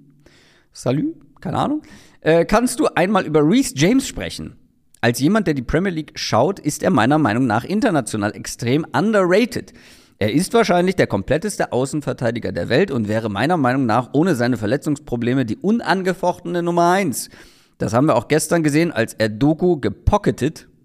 Salü, 0.71 1.15
keine 1.41 1.57
Ahnung. 1.57 1.81
Äh, 2.21 2.45
kannst 2.45 2.79
du 2.79 2.87
einmal 2.95 3.25
über 3.25 3.41
Reese 3.41 3.73
James 3.75 4.07
sprechen? 4.07 4.55
Als 5.01 5.19
jemand, 5.19 5.47
der 5.47 5.53
die 5.53 5.61
Premier 5.61 5.91
League 5.91 6.13
schaut, 6.15 6.59
ist 6.59 6.83
er 6.83 6.89
meiner 6.89 7.17
Meinung 7.17 7.47
nach 7.47 7.63
international 7.63 8.35
extrem 8.35 8.85
underrated. 8.93 9.73
Er 10.19 10.33
ist 10.33 10.53
wahrscheinlich 10.53 10.95
der 10.95 11.05
kompletteste 11.05 11.71
Außenverteidiger 11.71 12.51
der 12.51 12.69
Welt 12.69 12.89
und 12.89 13.07
wäre 13.07 13.29
meiner 13.29 13.57
Meinung 13.57 13.85
nach 13.85 14.09
ohne 14.13 14.33
seine 14.35 14.57
Verletzungsprobleme 14.57 15.45
die 15.45 15.57
unangefochtene 15.57 16.63
Nummer 16.63 16.91
eins. 16.91 17.29
Das 17.77 17.93
haben 17.93 18.07
wir 18.07 18.15
auch 18.15 18.27
gestern 18.27 18.63
gesehen, 18.63 18.91
als 18.91 19.13
er 19.13 19.29
Doku 19.29 19.79
gepocketet. 19.79 20.67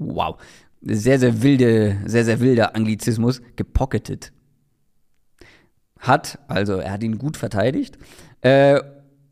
Wow. 0.00 0.36
Sehr, 0.80 1.18
sehr 1.18 1.42
wilde, 1.42 1.98
sehr, 2.06 2.24
sehr 2.24 2.40
wilder 2.40 2.76
Anglizismus. 2.76 3.40
Gepocketet. 3.56 4.32
Hat, 5.98 6.38
also 6.46 6.74
er 6.74 6.92
hat 6.92 7.02
ihn 7.02 7.18
gut 7.18 7.36
verteidigt. 7.36 7.98
Äh, 8.40 8.80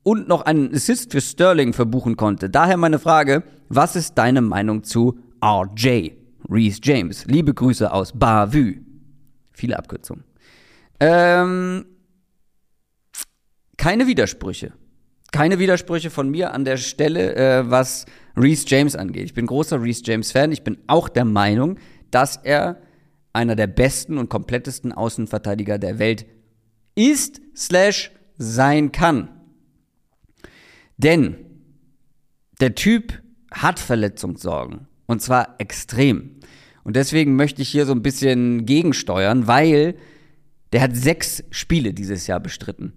und 0.03 0.29
noch 0.29 0.43
einen 0.43 0.75
Assist 0.75 1.13
für 1.13 1.21
Sterling 1.21 1.73
verbuchen 1.73 2.17
konnte. 2.17 2.49
Daher 2.49 2.77
meine 2.77 2.99
Frage, 2.99 3.43
was 3.69 3.97
ist 3.97 4.15
deine 4.15 4.41
Meinung 4.41 4.85
zu 4.85 5.19
RJ? 5.45 6.13
Reese 6.49 6.81
James. 6.83 7.25
Liebe 7.27 7.53
Grüße 7.53 7.93
aus 7.93 8.13
Bavü. 8.17 8.83
Viele 9.53 9.79
Abkürzungen. 9.79 10.25
Ähm, 11.01 11.87
keine 13.77 14.07
Widersprüche. 14.07 14.73
Keine 15.33 15.59
Widersprüche 15.59 16.11
von 16.11 16.31
mir 16.31 16.55
an 16.55 16.65
der 16.65 16.77
Stelle, 16.77 17.35
äh, 17.35 17.71
was 17.71 18.07
Reese 18.37 18.67
James 18.69 18.95
angeht. 18.95 19.25
Ich 19.25 19.35
bin 19.35 19.47
großer 19.47 19.83
Reese 19.83 20.03
James 20.05 20.33
Fan. 20.33 20.53
Ich 20.53 20.63
bin 20.63 20.79
auch 20.87 21.09
der 21.09 21.25
Meinung, 21.25 21.79
dass 22.11 22.37
er 22.37 22.81
einer 23.33 23.57
der 23.57 23.67
besten 23.67 24.19
und 24.19 24.29
komplettesten 24.29 24.93
Außenverteidiger 24.93 25.79
der 25.79 25.99
Welt 25.99 26.27
ist, 26.95 27.41
slash 27.55 28.11
sein 28.39 28.93
kann. 28.93 29.29
Denn 30.97 31.37
der 32.61 32.75
Typ 32.75 33.23
hat 33.51 33.79
Verletzungssorgen. 33.79 34.89
Und 35.07 35.23
zwar 35.23 35.57
extrem. 35.59 36.37
Und 36.85 36.97
deswegen 36.97 37.37
möchte 37.37 37.63
ich 37.63 37.69
hier 37.69 37.87
so 37.87 37.93
ein 37.93 38.03
bisschen 38.03 38.67
gegensteuern, 38.67 39.47
weil 39.47 39.97
der 40.73 40.81
hat 40.83 40.97
sechs 40.97 41.45
Spiele 41.51 41.93
dieses 41.93 42.27
Jahr 42.27 42.41
bestritten. 42.41 42.93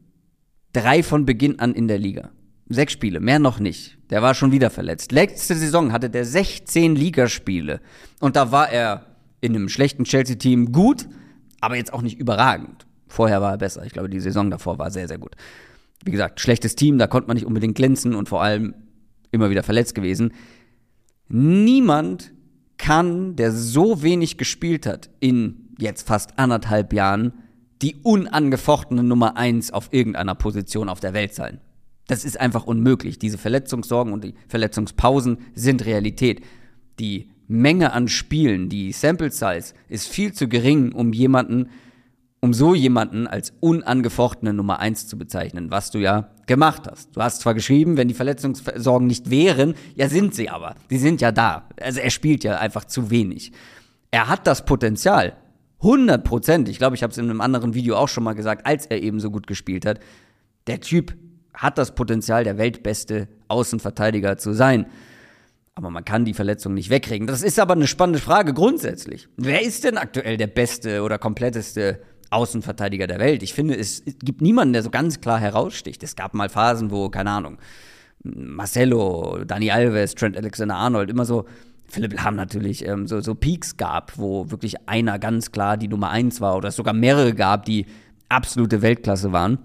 Drei 0.74 1.04
von 1.04 1.26
Beginn 1.26 1.60
an 1.60 1.74
in 1.74 1.88
der 1.88 1.98
Liga. 1.98 2.32
Sechs 2.70 2.94
Spiele, 2.94 3.20
mehr 3.20 3.40
noch 3.40 3.60
nicht. 3.60 3.98
Der 4.12 4.22
war 4.22 4.36
schon 4.36 4.52
wieder 4.52 4.70
verletzt. 4.70 5.12
Letzte 5.12 5.56
Saison 5.56 5.92
hatte 5.92 6.10
der 6.10 6.24
16 6.24 6.96
Ligaspiele. 6.96 7.82
Und 8.20 8.36
da 8.36 8.52
war 8.52 8.70
er 8.70 9.06
in 9.42 9.56
einem 9.56 9.70
schlechten 9.70 10.04
Chelsea-Team 10.04 10.72
gut, 10.72 11.08
aber 11.62 11.76
jetzt 11.76 11.94
auch 11.94 12.04
nicht 12.04 12.20
überragend. 12.20 12.86
Vorher 13.08 13.42
war 13.42 13.52
er 13.52 13.58
besser. 13.58 13.86
Ich 13.86 13.94
glaube, 13.94 14.10
die 14.10 14.20
Saison 14.20 14.52
davor 14.52 14.78
war 14.78 14.92
sehr, 14.92 15.08
sehr 15.08 15.18
gut. 15.18 15.36
Wie 16.06 16.12
gesagt, 16.12 16.40
schlechtes 16.40 16.76
Team, 16.76 17.00
da 17.00 17.08
konnte 17.08 17.28
man 17.28 17.36
nicht 17.36 17.46
unbedingt 17.46 17.76
glänzen 17.76 18.14
und 18.14 18.30
vor 18.30 18.44
allem 18.44 18.76
immer 19.32 19.50
wieder 19.50 19.64
verletzt 19.64 19.96
gewesen. 19.96 20.34
Niemand 21.28 22.32
kann, 22.78 23.36
der 23.36 23.52
so 23.52 24.04
wenig 24.04 24.38
gespielt 24.38 24.86
hat 24.86 25.10
in 25.20 25.76
jetzt 25.80 26.08
fast 26.08 26.38
anderthalb 26.38 26.94
Jahren, 26.94 27.34
die 27.82 27.96
unangefochtene 28.04 29.04
Nummer 29.04 29.38
eins 29.38 29.72
auf 29.72 29.90
irgendeiner 29.92 30.36
Position 30.36 30.90
auf 30.90 31.00
der 31.00 31.14
Welt 31.14 31.34
sein. 31.34 31.62
Das 32.10 32.26
ist 32.26 32.40
einfach 32.40 32.66
unmöglich. 32.66 33.20
Diese 33.20 33.38
Verletzungssorgen 33.38 34.14
und 34.14 34.24
die 34.24 34.34
Verletzungspausen 34.48 35.38
sind 35.54 35.86
Realität. 35.86 36.42
Die 36.98 37.30
Menge 37.48 37.94
an 37.94 38.08
Spielen, 38.08 38.68
die 38.68 38.92
Sample 38.94 39.30
Size 39.32 39.74
ist 39.90 40.08
viel 40.08 40.34
zu 40.34 40.48
gering, 40.48 40.92
um 40.92 41.14
jemanden, 41.14 41.70
um 42.42 42.52
so 42.52 42.74
jemanden 42.74 43.28
als 43.28 43.54
unangefochtene 43.60 44.54
Nummer 44.54 44.80
eins 44.80 45.06
zu 45.06 45.20
bezeichnen, 45.20 45.70
was 45.70 45.92
du 45.92 46.00
ja 46.00 46.32
gemacht 46.48 46.88
hast. 46.90 47.16
Du 47.16 47.22
hast 47.22 47.42
zwar 47.42 47.54
geschrieben, 47.54 47.96
wenn 47.96 48.08
die 48.08 48.16
Verletzungssorgen 48.16 49.08
nicht 49.08 49.30
wären, 49.30 49.76
ja 49.94 50.10
sind 50.10 50.34
sie 50.34 50.50
aber. 50.50 50.74
Die 50.90 50.98
sind 50.98 51.22
ja 51.22 51.32
da. 51.32 51.70
Also 51.80 52.00
er 52.00 52.10
spielt 52.10 52.44
ja 52.44 52.58
einfach 52.58 52.86
zu 52.86 53.12
wenig. 53.12 53.52
Er 54.10 54.30
hat 54.30 54.48
das 54.48 54.66
Potenzial, 54.66 55.38
100 55.84 56.24
Prozent, 56.24 56.70
ich 56.70 56.80
glaube, 56.80 56.96
ich 56.96 57.04
habe 57.04 57.12
es 57.12 57.20
in 57.20 57.30
einem 57.30 57.42
anderen 57.42 57.76
Video 57.76 57.98
auch 57.98 58.10
schon 58.10 58.24
mal 58.24 58.34
gesagt, 58.34 58.66
als 58.66 58.88
er 58.88 59.00
eben 59.04 59.20
so 59.20 59.30
gut 59.30 59.46
gespielt 59.46 59.86
hat, 59.86 60.00
der 60.66 60.82
Typ 60.82 61.14
hat 61.60 61.78
das 61.78 61.94
Potenzial, 61.94 62.46
der 62.46 62.58
weltbeste 62.58 63.28
Außenverteidiger 63.50 64.38
zu 64.38 64.54
sein. 64.54 64.86
Aber 65.76 65.90
man 65.90 66.06
kann 66.06 66.24
die 66.24 66.34
Verletzung 66.34 66.74
nicht 66.74 66.90
wegkriegen. 66.90 67.28
Das 67.28 67.42
ist 67.42 67.60
aber 67.60 67.74
eine 67.74 67.88
spannende 67.88 68.20
Frage 68.20 68.54
grundsätzlich. 68.54 69.28
Wer 69.36 69.62
ist 69.62 69.84
denn 69.84 69.98
aktuell 69.98 70.38
der 70.38 70.48
beste 70.48 71.04
oder 71.04 71.18
kompletteste 71.18 72.02
Außenverteidiger 72.32 73.08
der 73.08 73.20
Welt? 73.20 73.44
Ich 73.44 73.54
finde, 73.54 73.76
es 73.76 74.04
gibt 74.24 74.42
niemanden, 74.42 74.74
der 74.74 74.84
so 74.84 74.90
ganz 74.90 75.20
klar 75.20 75.40
heraussticht. 75.40 76.02
Es 76.02 76.16
gab 76.16 76.34
mal 76.34 76.50
Phasen, 76.50 76.92
wo, 76.92 77.10
keine 77.10 77.32
Ahnung, 77.32 77.58
Marcelo, 78.24 79.44
Dani 79.46 79.72
Alves, 79.72 80.16
Trent 80.16 80.38
Alexander-Arnold 80.38 81.10
immer 81.10 81.26
so 81.26 81.46
Philipp 81.88 82.14
Lahm 82.14 82.36
natürlich 82.36 82.86
ähm, 82.88 83.08
so, 83.08 83.20
so 83.20 83.36
Peaks 83.36 83.76
gab, 83.76 84.18
wo 84.18 84.50
wirklich 84.52 84.88
einer 84.88 85.20
ganz 85.20 85.52
klar 85.52 85.76
die 85.76 85.88
Nummer 85.88 86.10
eins 86.10 86.40
war 86.40 86.56
oder 86.56 86.70
es 86.70 86.76
sogar 86.76 86.94
mehrere 86.94 87.34
gab, 87.34 87.66
die 87.66 87.86
absolute 88.30 88.82
Weltklasse 88.82 89.32
waren. 89.32 89.58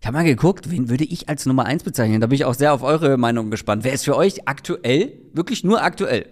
Ich 0.00 0.06
habe 0.06 0.16
mal 0.16 0.24
geguckt, 0.24 0.70
wen 0.70 0.88
würde 0.88 1.04
ich 1.04 1.28
als 1.28 1.46
Nummer 1.46 1.64
eins 1.64 1.82
bezeichnen? 1.82 2.20
Da 2.20 2.26
bin 2.26 2.36
ich 2.36 2.44
auch 2.44 2.54
sehr 2.54 2.72
auf 2.72 2.82
eure 2.82 3.16
Meinung 3.16 3.50
gespannt. 3.50 3.84
Wer 3.84 3.92
ist 3.92 4.04
für 4.04 4.16
euch 4.16 4.46
aktuell, 4.46 5.12
wirklich 5.32 5.64
nur 5.64 5.82
aktuell? 5.82 6.26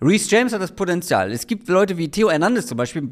Reese 0.00 0.28
James 0.28 0.52
hat 0.52 0.60
das 0.60 0.72
Potenzial. 0.72 1.32
Es 1.32 1.46
gibt 1.46 1.68
Leute 1.68 1.96
wie 1.96 2.10
Theo 2.10 2.30
Hernandez 2.30 2.66
zum 2.66 2.76
Beispiel. 2.76 3.08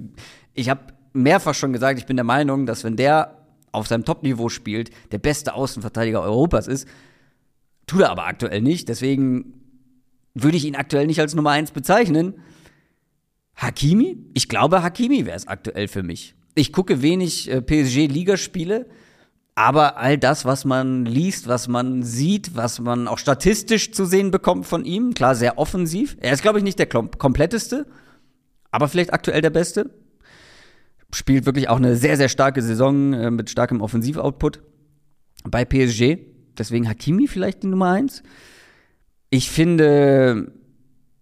Ich 0.53 0.69
habe 0.69 0.81
mehrfach 1.15 1.55
schon 1.55 1.73
gesagt, 1.73 1.99
ich 1.99 2.07
bin 2.07 2.17
der 2.17 2.25
Meinung, 2.25 2.67
dass 2.67 2.85
wenn 2.85 2.97
der 2.97 3.39
auf 3.73 3.87
seinem 3.87 4.05
Top-Niveau 4.05 4.49
spielt, 4.49 4.91
der 5.11 5.19
beste 5.19 5.55
Außenverteidiger 5.55 6.23
Europas 6.23 6.69
ist. 6.69 6.87
Tut 7.87 8.03
er 8.03 8.11
aber 8.11 8.27
aktuell 8.27 8.61
nicht. 8.61 8.89
Deswegen 8.89 9.55
würde 10.35 10.57
ich 10.57 10.65
ihn 10.65 10.77
aktuell 10.77 11.07
nicht 11.07 11.21
als 11.21 11.35
Nummer 11.35 11.51
1 11.51 11.73
bezeichnen. 11.73 12.35
Hakimi? 13.57 14.19
Ich 14.35 14.49
glaube, 14.49 14.83
Hakimi 14.83 15.27
wäre 15.27 15.37
es 15.37 15.49
aktuell 15.49 15.89
für 15.89 16.03
mich. 16.03 16.35
Ich 16.55 16.73
gucke 16.73 17.03
wenig 17.03 17.51
äh, 17.51 17.61
PSG-Ligaspiele, 17.61 18.87
aber 19.55 19.99
all 19.99 20.19
das, 20.19 20.45
was 20.45 20.65
man 20.65 21.05
liest, 21.05 21.47
was 21.47 21.69
man 21.69 22.03
sieht, 22.03 22.57
was 22.57 22.81
man 22.81 23.07
auch 23.07 23.19
statistisch 23.19 23.93
zu 23.93 24.05
sehen 24.05 24.31
bekommt 24.31 24.67
von 24.67 24.85
ihm, 24.85 25.15
klar, 25.15 25.35
sehr 25.35 25.59
offensiv. 25.59 26.17
Er 26.21 26.33
ist, 26.33 26.43
glaube 26.43 26.59
ich, 26.59 26.65
nicht 26.65 26.79
der 26.79 26.87
kompletteste, 26.87 27.87
aber 28.73 28.89
vielleicht 28.89 29.13
aktuell 29.13 29.41
der 29.41 29.51
Beste. 29.51 29.91
Spielt 31.13 31.47
wirklich 31.47 31.69
auch 31.69 31.77
eine 31.77 31.95
sehr, 31.95 32.17
sehr 32.17 32.29
starke 32.29 32.61
Saison 32.61 33.13
äh, 33.13 33.31
mit 33.31 33.49
starkem 33.49 33.81
Offensivoutput 33.81 34.61
bei 35.45 35.65
PSG. 35.65 36.19
Deswegen 36.59 36.89
Hakimi 36.89 37.29
vielleicht 37.29 37.63
die 37.63 37.69
Nummer 37.69 37.93
1. 37.93 38.25
Ich 39.31 39.51
finde, 39.51 40.53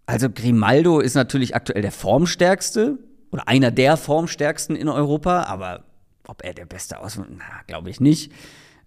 also 0.06 0.30
Grimaldo 0.30 1.00
ist 1.00 1.14
natürlich 1.14 1.54
aktuell 1.54 1.82
der 1.82 1.92
formstärkste 1.92 2.98
oder 3.30 3.48
einer 3.48 3.70
der 3.70 3.98
formstärksten 3.98 4.76
in 4.76 4.88
Europa, 4.88 5.42
aber 5.42 5.84
ob 6.26 6.44
er 6.44 6.54
der 6.54 6.66
Beste 6.66 7.00
aus, 7.00 7.18
na, 7.18 7.44
glaube 7.66 7.90
ich 7.90 8.00
nicht. 8.00 8.32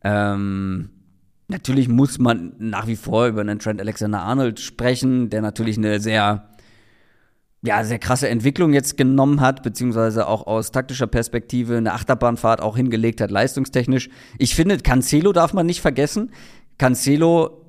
Ähm, 0.04 0.90
natürlich 1.48 1.88
muss 1.88 2.20
man 2.20 2.54
nach 2.60 2.88
wie 2.88 2.96
vor 2.96 3.28
über 3.28 3.42
einen 3.42 3.60
Trent 3.60 3.82
Alexander-Arnold 3.82 4.60
sprechen, 4.60 5.30
der 5.30 5.42
natürlich 5.42 5.78
eine 5.78 6.00
sehr, 6.00 6.50
ja, 7.62 7.84
sehr 7.84 8.00
krasse 8.00 8.30
Entwicklung 8.30 8.74
jetzt 8.74 8.98
genommen 8.98 9.42
hat, 9.42 9.64
beziehungsweise 9.64 10.28
auch 10.28 10.48
aus 10.48 10.72
taktischer 10.72 11.08
Perspektive 11.08 11.78
eine 11.78 11.94
Achterbahnfahrt 11.94 12.62
auch 12.62 12.78
hingelegt 12.78 13.22
hat, 13.22 13.32
leistungstechnisch. 13.32 14.10
Ich 14.38 14.56
finde, 14.56 14.78
Cancelo 14.78 15.34
darf 15.34 15.54
man 15.54 15.66
nicht 15.66 15.82
vergessen. 15.82 16.32
Cancelo 16.78 17.62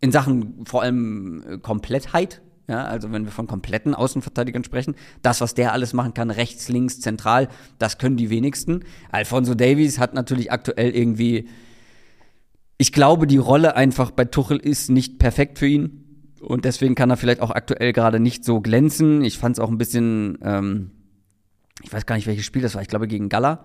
in 0.00 0.12
Sachen 0.12 0.64
vor 0.66 0.82
allem 0.82 1.42
äh, 1.48 1.58
Komplettheit, 1.58 2.42
ja, 2.68 2.84
also 2.84 3.12
wenn 3.12 3.24
wir 3.24 3.32
von 3.32 3.46
kompletten 3.46 3.94
Außenverteidigern 3.94 4.64
sprechen, 4.64 4.96
das, 5.22 5.40
was 5.40 5.54
der 5.54 5.72
alles 5.72 5.92
machen 5.92 6.14
kann, 6.14 6.30
rechts, 6.30 6.68
links, 6.68 7.00
zentral, 7.00 7.48
das 7.78 7.98
können 7.98 8.16
die 8.16 8.30
wenigsten. 8.30 8.84
Alfonso 9.10 9.54
Davies 9.54 9.98
hat 9.98 10.14
natürlich 10.14 10.50
aktuell 10.50 10.90
irgendwie, 10.90 11.48
ich 12.76 12.92
glaube, 12.92 13.26
die 13.26 13.38
Rolle 13.38 13.76
einfach 13.76 14.10
bei 14.10 14.24
Tuchel 14.24 14.58
ist 14.58 14.90
nicht 14.90 15.18
perfekt 15.18 15.58
für 15.58 15.68
ihn. 15.68 16.02
Und 16.40 16.64
deswegen 16.64 16.94
kann 16.94 17.10
er 17.10 17.16
vielleicht 17.16 17.40
auch 17.40 17.50
aktuell 17.50 17.92
gerade 17.92 18.20
nicht 18.20 18.44
so 18.44 18.60
glänzen. 18.60 19.24
Ich 19.24 19.38
fand 19.38 19.56
es 19.56 19.60
auch 19.60 19.70
ein 19.70 19.78
bisschen, 19.78 20.38
ähm, 20.42 20.90
ich 21.82 21.92
weiß 21.92 22.04
gar 22.04 22.16
nicht, 22.16 22.26
welches 22.26 22.44
Spiel 22.44 22.62
das 22.62 22.74
war, 22.74 22.82
ich 22.82 22.88
glaube 22.88 23.08
gegen 23.08 23.28
Gala 23.28 23.64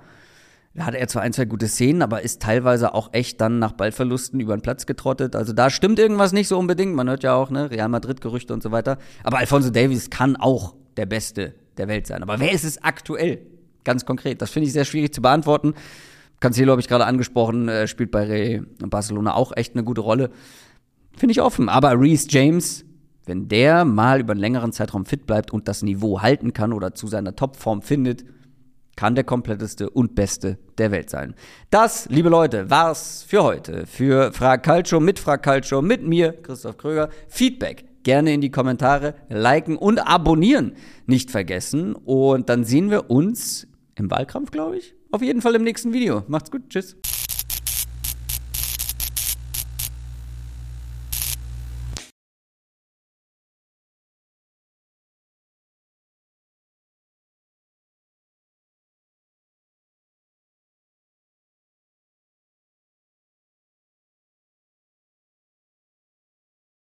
da 0.73 0.85
hatte 0.85 0.97
er 0.97 1.07
zwar 1.07 1.23
ein, 1.23 1.33
zwei 1.33 1.45
gute 1.45 1.67
Szenen, 1.67 2.01
aber 2.01 2.21
ist 2.21 2.41
teilweise 2.41 2.93
auch 2.93 3.09
echt 3.11 3.41
dann 3.41 3.59
nach 3.59 3.73
Ballverlusten 3.73 4.39
über 4.39 4.55
den 4.55 4.61
Platz 4.61 4.85
getrottet. 4.85 5.35
Also 5.35 5.51
da 5.51 5.69
stimmt 5.69 5.99
irgendwas 5.99 6.31
nicht 6.31 6.47
so 6.47 6.57
unbedingt. 6.57 6.95
Man 6.95 7.09
hört 7.09 7.23
ja 7.23 7.33
auch, 7.33 7.49
ne, 7.49 7.69
Real 7.69 7.89
Madrid-Gerüchte 7.89 8.53
und 8.53 8.63
so 8.63 8.71
weiter. 8.71 8.97
Aber 9.23 9.39
Alfonso 9.39 9.69
Davies 9.69 10.09
kann 10.09 10.37
auch 10.37 10.75
der 10.95 11.05
Beste 11.05 11.55
der 11.77 11.89
Welt 11.89 12.07
sein. 12.07 12.23
Aber 12.23 12.39
wer 12.39 12.53
ist 12.53 12.63
es 12.63 12.81
aktuell? 12.83 13.41
Ganz 13.83 14.05
konkret. 14.05 14.41
Das 14.41 14.51
finde 14.51 14.67
ich 14.67 14.73
sehr 14.73 14.85
schwierig 14.85 15.13
zu 15.13 15.21
beantworten. 15.21 15.73
Cancelo 16.39 16.71
habe 16.71 16.81
ich 16.81 16.87
gerade 16.87 17.05
angesprochen, 17.05 17.67
äh, 17.67 17.87
spielt 17.87 18.11
bei 18.11 18.23
Real 18.23 18.65
Barcelona 18.79 19.33
auch 19.35 19.51
echt 19.55 19.75
eine 19.75 19.83
gute 19.83 20.01
Rolle. 20.01 20.29
Finde 21.17 21.31
ich 21.31 21.41
offen. 21.41 21.67
Aber 21.67 21.99
Reese 21.99 22.27
James, 22.29 22.85
wenn 23.25 23.49
der 23.49 23.83
mal 23.83 24.21
über 24.21 24.31
einen 24.31 24.39
längeren 24.39 24.71
Zeitraum 24.71 25.05
fit 25.05 25.27
bleibt 25.27 25.51
und 25.51 25.67
das 25.67 25.83
Niveau 25.83 26.21
halten 26.21 26.53
kann 26.53 26.71
oder 26.71 26.93
zu 26.95 27.07
seiner 27.07 27.35
Topform 27.35 27.81
findet, 27.81 28.23
kann 29.01 29.15
der 29.15 29.23
kompletteste 29.23 29.89
und 29.89 30.13
beste 30.13 30.59
der 30.77 30.91
Welt 30.91 31.09
sein. 31.09 31.33
Das, 31.71 32.07
liebe 32.09 32.29
Leute, 32.29 32.69
war's 32.69 33.25
für 33.27 33.41
heute. 33.41 33.87
Für 33.87 34.31
Frag 34.31 34.61
Calcio 34.61 34.99
mit 34.99 35.17
Frag 35.17 35.41
Calcio 35.41 35.81
mit 35.81 36.05
mir, 36.05 36.33
Christoph 36.33 36.77
Kröger. 36.77 37.09
Feedback 37.27 37.85
gerne 38.03 38.31
in 38.31 38.41
die 38.41 38.51
Kommentare, 38.51 39.15
liken 39.27 39.75
und 39.75 39.97
abonnieren 39.97 40.73
nicht 41.07 41.31
vergessen. 41.31 41.95
Und 41.95 42.49
dann 42.49 42.63
sehen 42.63 42.91
wir 42.91 43.09
uns 43.09 43.65
im 43.95 44.11
Wahlkampf, 44.11 44.51
glaube 44.51 44.77
ich. 44.77 44.93
Auf 45.09 45.23
jeden 45.23 45.41
Fall 45.41 45.55
im 45.55 45.63
nächsten 45.63 45.93
Video. 45.93 46.23
Macht's 46.27 46.51
gut. 46.51 46.69
Tschüss. 46.69 46.95